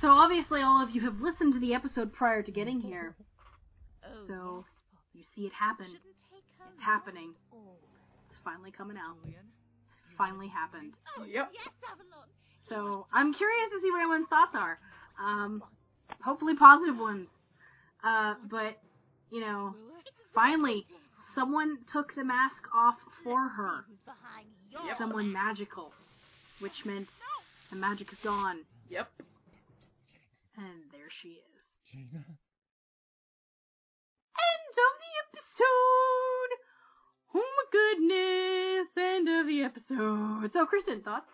So 0.00 0.08
obviously, 0.10 0.62
all 0.62 0.80
of 0.82 0.90
you 0.92 1.00
have 1.00 1.20
listened 1.20 1.52
to 1.54 1.58
the 1.60 1.74
episode 1.74 2.12
prior 2.12 2.42
to 2.44 2.52
getting 2.52 2.80
here. 2.80 3.16
Oh, 4.04 4.26
So 4.28 4.64
yes, 4.64 4.77
you 5.18 5.24
see 5.34 5.46
it 5.46 5.52
happen. 5.52 5.86
Shouldn't 5.86 6.16
take 6.30 6.44
her 6.58 6.70
It's 6.74 6.82
happening. 6.84 7.34
long 7.52 7.66
at 7.66 7.66
all. 7.66 7.78
It's 8.30 8.38
finally 8.44 8.70
coming 8.70 8.96
out. 8.96 9.16
It's 9.26 10.16
finally 10.16 10.48
happened. 10.48 10.94
Oh, 11.18 11.24
Yep. 11.24 11.50
yes, 11.52 11.68
Avalon. 11.90 12.28
So 12.68 13.06
I'm 13.12 13.32
curious 13.34 13.70
to 13.72 13.80
see 13.82 13.90
what 13.90 14.00
everyone's 14.02 14.28
thoughts 14.28 14.54
are. 14.54 14.78
Um, 15.20 15.62
hopefully 16.22 16.54
positive 16.56 16.96
ones. 16.98 17.28
Uh, 18.04 18.34
but 18.50 18.78
you 19.30 19.40
know, 19.40 19.74
finally, 20.34 20.86
someone 21.34 21.78
took 21.92 22.14
the 22.14 22.24
mask 22.24 22.62
off 22.74 22.96
for 23.24 23.48
her. 23.48 23.84
Who's 23.88 23.98
behind 24.04 24.46
your 24.70 24.84
Yep. 24.86 24.98
Someone 24.98 25.32
magical, 25.32 25.92
which 26.60 26.84
meant 26.84 27.08
the 27.70 27.76
magic 27.76 28.12
is 28.12 28.18
gone, 28.22 28.64
Yep. 28.90 29.10
and 30.56 30.90
there 30.92 31.08
she 31.22 31.28
is. 31.40 31.62
Jaina? 31.90 32.24
End 34.38 34.74
of 34.76 34.92
the 35.02 35.12
episode. 35.58 36.54
Oh 37.34 37.44
my 37.56 37.64
goodness! 37.72 38.88
End 38.96 39.28
of 39.28 39.46
the 39.46 39.62
episode. 39.62 40.52
So, 40.52 40.66
Kristen, 40.66 41.02
thoughts? 41.02 41.26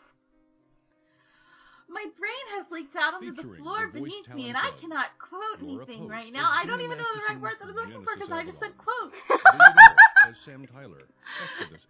My 1.94 2.06
brain 2.18 2.44
has 2.58 2.66
leaked 2.74 2.96
out 2.98 3.14
onto 3.14 3.30
the 3.38 3.46
floor 3.62 3.86
the 3.86 4.00
beneath 4.02 4.26
me, 4.34 4.48
and 4.50 4.58
I 4.58 4.74
cannot 4.82 5.14
quote 5.22 5.62
Laura 5.62 5.86
anything 5.86 6.00
Post 6.04 6.10
right 6.10 6.32
now. 6.34 6.50
I 6.50 6.66
don't 6.66 6.80
even 6.82 6.98
know 6.98 7.06
the 7.14 7.22
right 7.30 7.38
Masterson 7.38 7.42
word 7.42 7.56
that 7.62 7.68
I'm 7.70 7.78
looking 7.78 8.02
for 8.02 8.12
because 8.18 8.32
I 8.34 8.42
just 8.44 8.58
said 8.58 8.74
quote. 8.76 9.14
David 9.30 10.36
Sam 10.44 10.66
Tyler, 10.66 11.06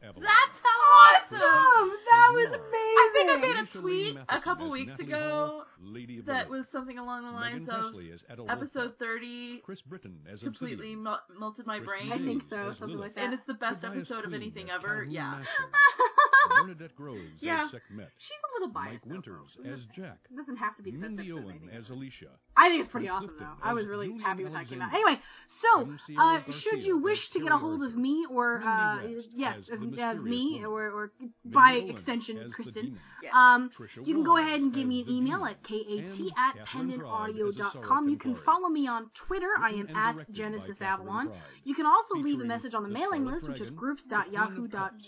That's 0.02 0.57
how 0.61 0.78
awesome! 1.00 1.40
Awesome! 1.40 1.90
That 2.05 2.28
was 2.36 2.50
amazing. 2.52 2.98
I 3.00 3.11
think 3.14 3.30
I 3.30 3.36
made 3.40 3.57
a 3.57 3.66
tweet 3.80 4.16
a 4.28 4.40
couple 4.40 4.70
weeks 4.70 4.98
ago 5.00 5.64
Hall, 5.64 5.64
Lady 5.82 6.18
of 6.18 6.26
the 6.26 6.32
that 6.32 6.48
was 6.50 6.66
something 6.70 6.98
along 6.98 7.24
the 7.24 7.30
lines 7.32 7.68
of 7.68 7.92
Presley 7.92 8.11
as 8.12 8.20
Adolpha. 8.30 8.50
episode 8.52 8.92
30 8.98 9.62
Chris 9.64 9.80
Brittain 9.88 10.18
as 10.30 10.40
completely 10.40 10.92
Obsidian. 10.94 11.38
melted 11.40 11.66
my 11.66 11.80
brain. 11.80 12.12
I 12.12 12.18
think 12.18 12.42
so, 12.50 12.70
as 12.70 12.78
something 12.78 12.98
like 12.98 13.14
that. 13.14 13.24
And 13.24 13.34
it's 13.34 13.46
the 13.46 13.55
best 13.55 13.84
episode 13.84 14.24
of 14.24 14.34
anything 14.34 14.68
ever. 14.70 15.05
Yeah. 15.09 15.42
Bernadette 16.61 16.94
Groves 16.96 17.20
Yeah. 17.40 17.64
as 17.66 17.70
Sekhmet. 17.70 18.11
She's 18.18 18.36
a 18.36 18.61
little 18.61 18.72
biased. 18.74 19.05
though, 19.05 19.11
Winters 19.14 19.48
folks. 19.57 19.68
as 19.72 19.80
Jack. 19.95 20.18
It 20.30 20.36
doesn't 20.36 20.57
have 20.57 20.76
to 20.76 20.82
be 20.82 20.90
the 20.90 20.99
Mindy 20.99 21.24
episode 21.24 21.45
Owen 21.45 21.70
as 21.72 21.88
Alicia. 21.90 22.26
I 22.57 22.68
think 22.68 22.82
it's 22.82 22.90
pretty 22.90 23.07
Bill 23.07 23.16
awesome 23.16 23.36
though. 23.38 23.47
I 23.62 23.72
was 23.72 23.86
really 23.86 24.07
Julian 24.07 24.22
happy 24.22 24.45
with 24.45 24.53
that 24.53 24.68
came 24.68 24.82
out. 24.82 24.92
Anyway, 24.92 25.20
so 25.62 25.88
uh, 26.18 26.40
should 26.51 26.82
you 26.82 26.99
wish 26.99 27.30
to 27.30 27.40
get 27.40 27.53
a 27.53 27.59
hold 27.59 27.82
of 27.82 27.97
me 27.97 28.26
or 28.30 28.62
uh, 28.62 29.03
yes, 29.34 29.59
as 29.72 29.80
of, 29.80 29.80
the 29.80 29.86
of 29.86 29.90
mysterious 29.90 30.24
me 30.24 30.61
woman. 30.62 30.64
or 30.66 30.90
or 30.90 31.12
by 31.45 31.72
Owen 31.74 31.90
extension 31.90 32.53
Kristen, 32.53 32.99
um, 33.34 33.70
you 34.05 34.14
can 34.14 34.24
go 34.24 34.36
ahead 34.36 34.61
and 34.61 34.72
give 34.74 34.86
me 34.86 35.03
an 35.03 35.11
email 35.11 35.45
at 35.45 35.62
kat 35.62 35.80
at 35.88 36.66
Kathryn 36.66 36.99
Pryde 36.99 37.36
as 37.36 37.55
pendantaudio.com. 37.55 38.09
You 38.09 38.16
can 38.16 38.36
follow 38.45 38.68
me 38.68 38.86
on 38.86 39.11
Twitter. 39.26 39.51
I 39.59 39.70
am 39.70 39.88
at 39.95 40.12
directed 40.12 40.34
Genesis 40.34 40.76
Avalon. 40.80 41.30
You 41.64 41.74
can 41.74 41.86
also 41.86 42.14
leave 42.16 42.40
a 42.40 42.45
message 42.45 42.74
on 42.74 42.82
the 42.82 42.88
the 42.88 42.88
mailing 42.88 43.24
list, 43.24 43.49
which 43.49 43.61
is 43.61 43.70
Dragon, 43.70 43.76
groups.yahoo.com 43.76 45.01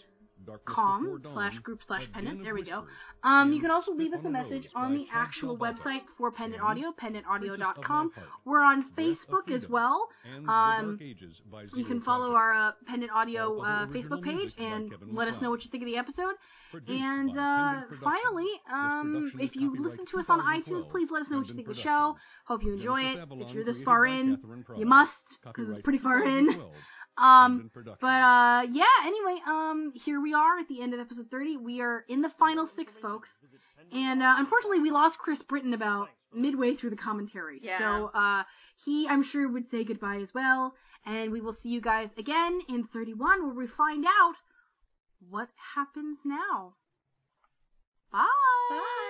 Dawn, 0.47 1.21
slash 1.33 1.59
group 1.61 1.81
slash 1.87 2.05
pendant. 2.13 2.43
There 2.45 2.55
we 2.55 2.63
go. 2.63 2.85
Um, 3.23 3.53
you 3.53 3.61
can 3.61 3.71
also 3.71 3.93
leave 3.93 4.13
us 4.13 4.25
a 4.25 4.31
message 4.31 4.69
on 4.75 4.95
the 4.95 5.07
actual 5.13 5.57
website 5.59 6.03
for 6.17 6.31
Pendant 6.31 6.63
Audio, 6.63 6.93
pendantaudio.com. 6.93 8.13
We're 8.45 8.63
on 8.63 8.87
Facebook 8.97 9.51
as 9.51 9.69
well. 9.69 10.09
Um, 10.27 10.47
Dark 10.47 11.03
Ages 11.03 11.41
by 11.51 11.65
you 11.75 11.85
can 11.85 12.03
follow 12.03 12.35
our 12.35 12.53
uh, 12.55 12.73
Pendant 12.87 13.11
Audio 13.13 13.61
uh, 13.61 13.87
Facebook 13.87 14.23
page 14.23 14.53
and 14.59 14.93
let 15.13 15.29
us 15.29 15.41
know 15.41 15.51
what 15.51 15.65
you 15.65 15.71
think 15.71 15.83
of 15.83 15.87
the 15.87 15.97
episode. 15.97 16.35
And 16.89 17.31
uh, 17.39 17.83
finally, 18.03 18.49
um, 18.73 19.33
if 19.39 19.57
you 19.57 19.75
listen 19.83 20.05
to 20.07 20.19
us 20.19 20.27
on 20.29 20.41
iTunes, 20.41 20.89
please 20.91 21.09
let 21.11 21.23
us 21.23 21.31
know 21.31 21.39
what 21.39 21.49
you 21.49 21.55
think 21.55 21.69
of 21.69 21.77
the 21.77 21.83
show. 21.83 22.17
Hope 22.47 22.63
you 22.63 22.75
enjoy 22.75 23.01
it. 23.01 23.19
If 23.31 23.55
you're 23.55 23.65
this 23.65 23.83
far 23.83 24.07
in, 24.07 24.39
you 24.77 24.87
must, 24.87 25.13
because 25.45 25.71
it's 25.71 25.83
pretty 25.83 25.99
far 25.99 26.25
in. 26.25 26.61
2012, 27.17 27.97
Um, 27.97 27.97
but 28.01 28.07
uh, 28.07 28.63
yeah. 28.73 28.85
Anyway, 29.07 29.41
um, 29.47 29.93
here 30.05 30.21
we 30.21 30.35
are 30.35 30.59
at 30.59 30.69
the 30.69 30.83
end 30.83 30.95
of 30.95 31.01
episode 31.01 31.27
30. 31.31 31.57
We 31.57 31.81
are 31.81 32.05
in 32.09 32.21
the 32.23 32.31
final 32.39 32.69
six, 32.77 32.93
folks, 33.01 33.29
and 33.93 34.23
uh, 34.23 34.35
unfortunately, 34.39 34.81
we 34.81 34.91
lost 34.91 35.19
Chris 35.19 35.41
Brittain 35.43 35.75
about 35.75 36.09
midway 36.35 36.75
through 36.77 36.91
the 36.91 36.97
commentary. 36.97 37.59
Yeah. 37.63 37.79
So 37.79 38.11
uh, 38.15 38.43
he, 38.85 39.07
I'm 39.09 39.23
sure, 39.25 39.49
would 39.49 39.71
say 39.71 39.85
goodbye 39.85 40.19
as 40.23 40.29
well. 40.35 40.75
And 41.07 41.31
we 41.31 41.41
will 41.41 41.57
see 41.63 41.69
you 41.69 41.81
guys 41.81 42.09
again 42.19 42.61
in 42.69 42.89
31, 42.93 43.45
where 43.47 43.55
we 43.55 43.67
find 43.69 44.05
out 44.05 44.35
what 45.31 45.49
happens 45.75 46.19
now. 46.25 46.75
Bye. 48.13 48.27
Bye. 48.71 49.06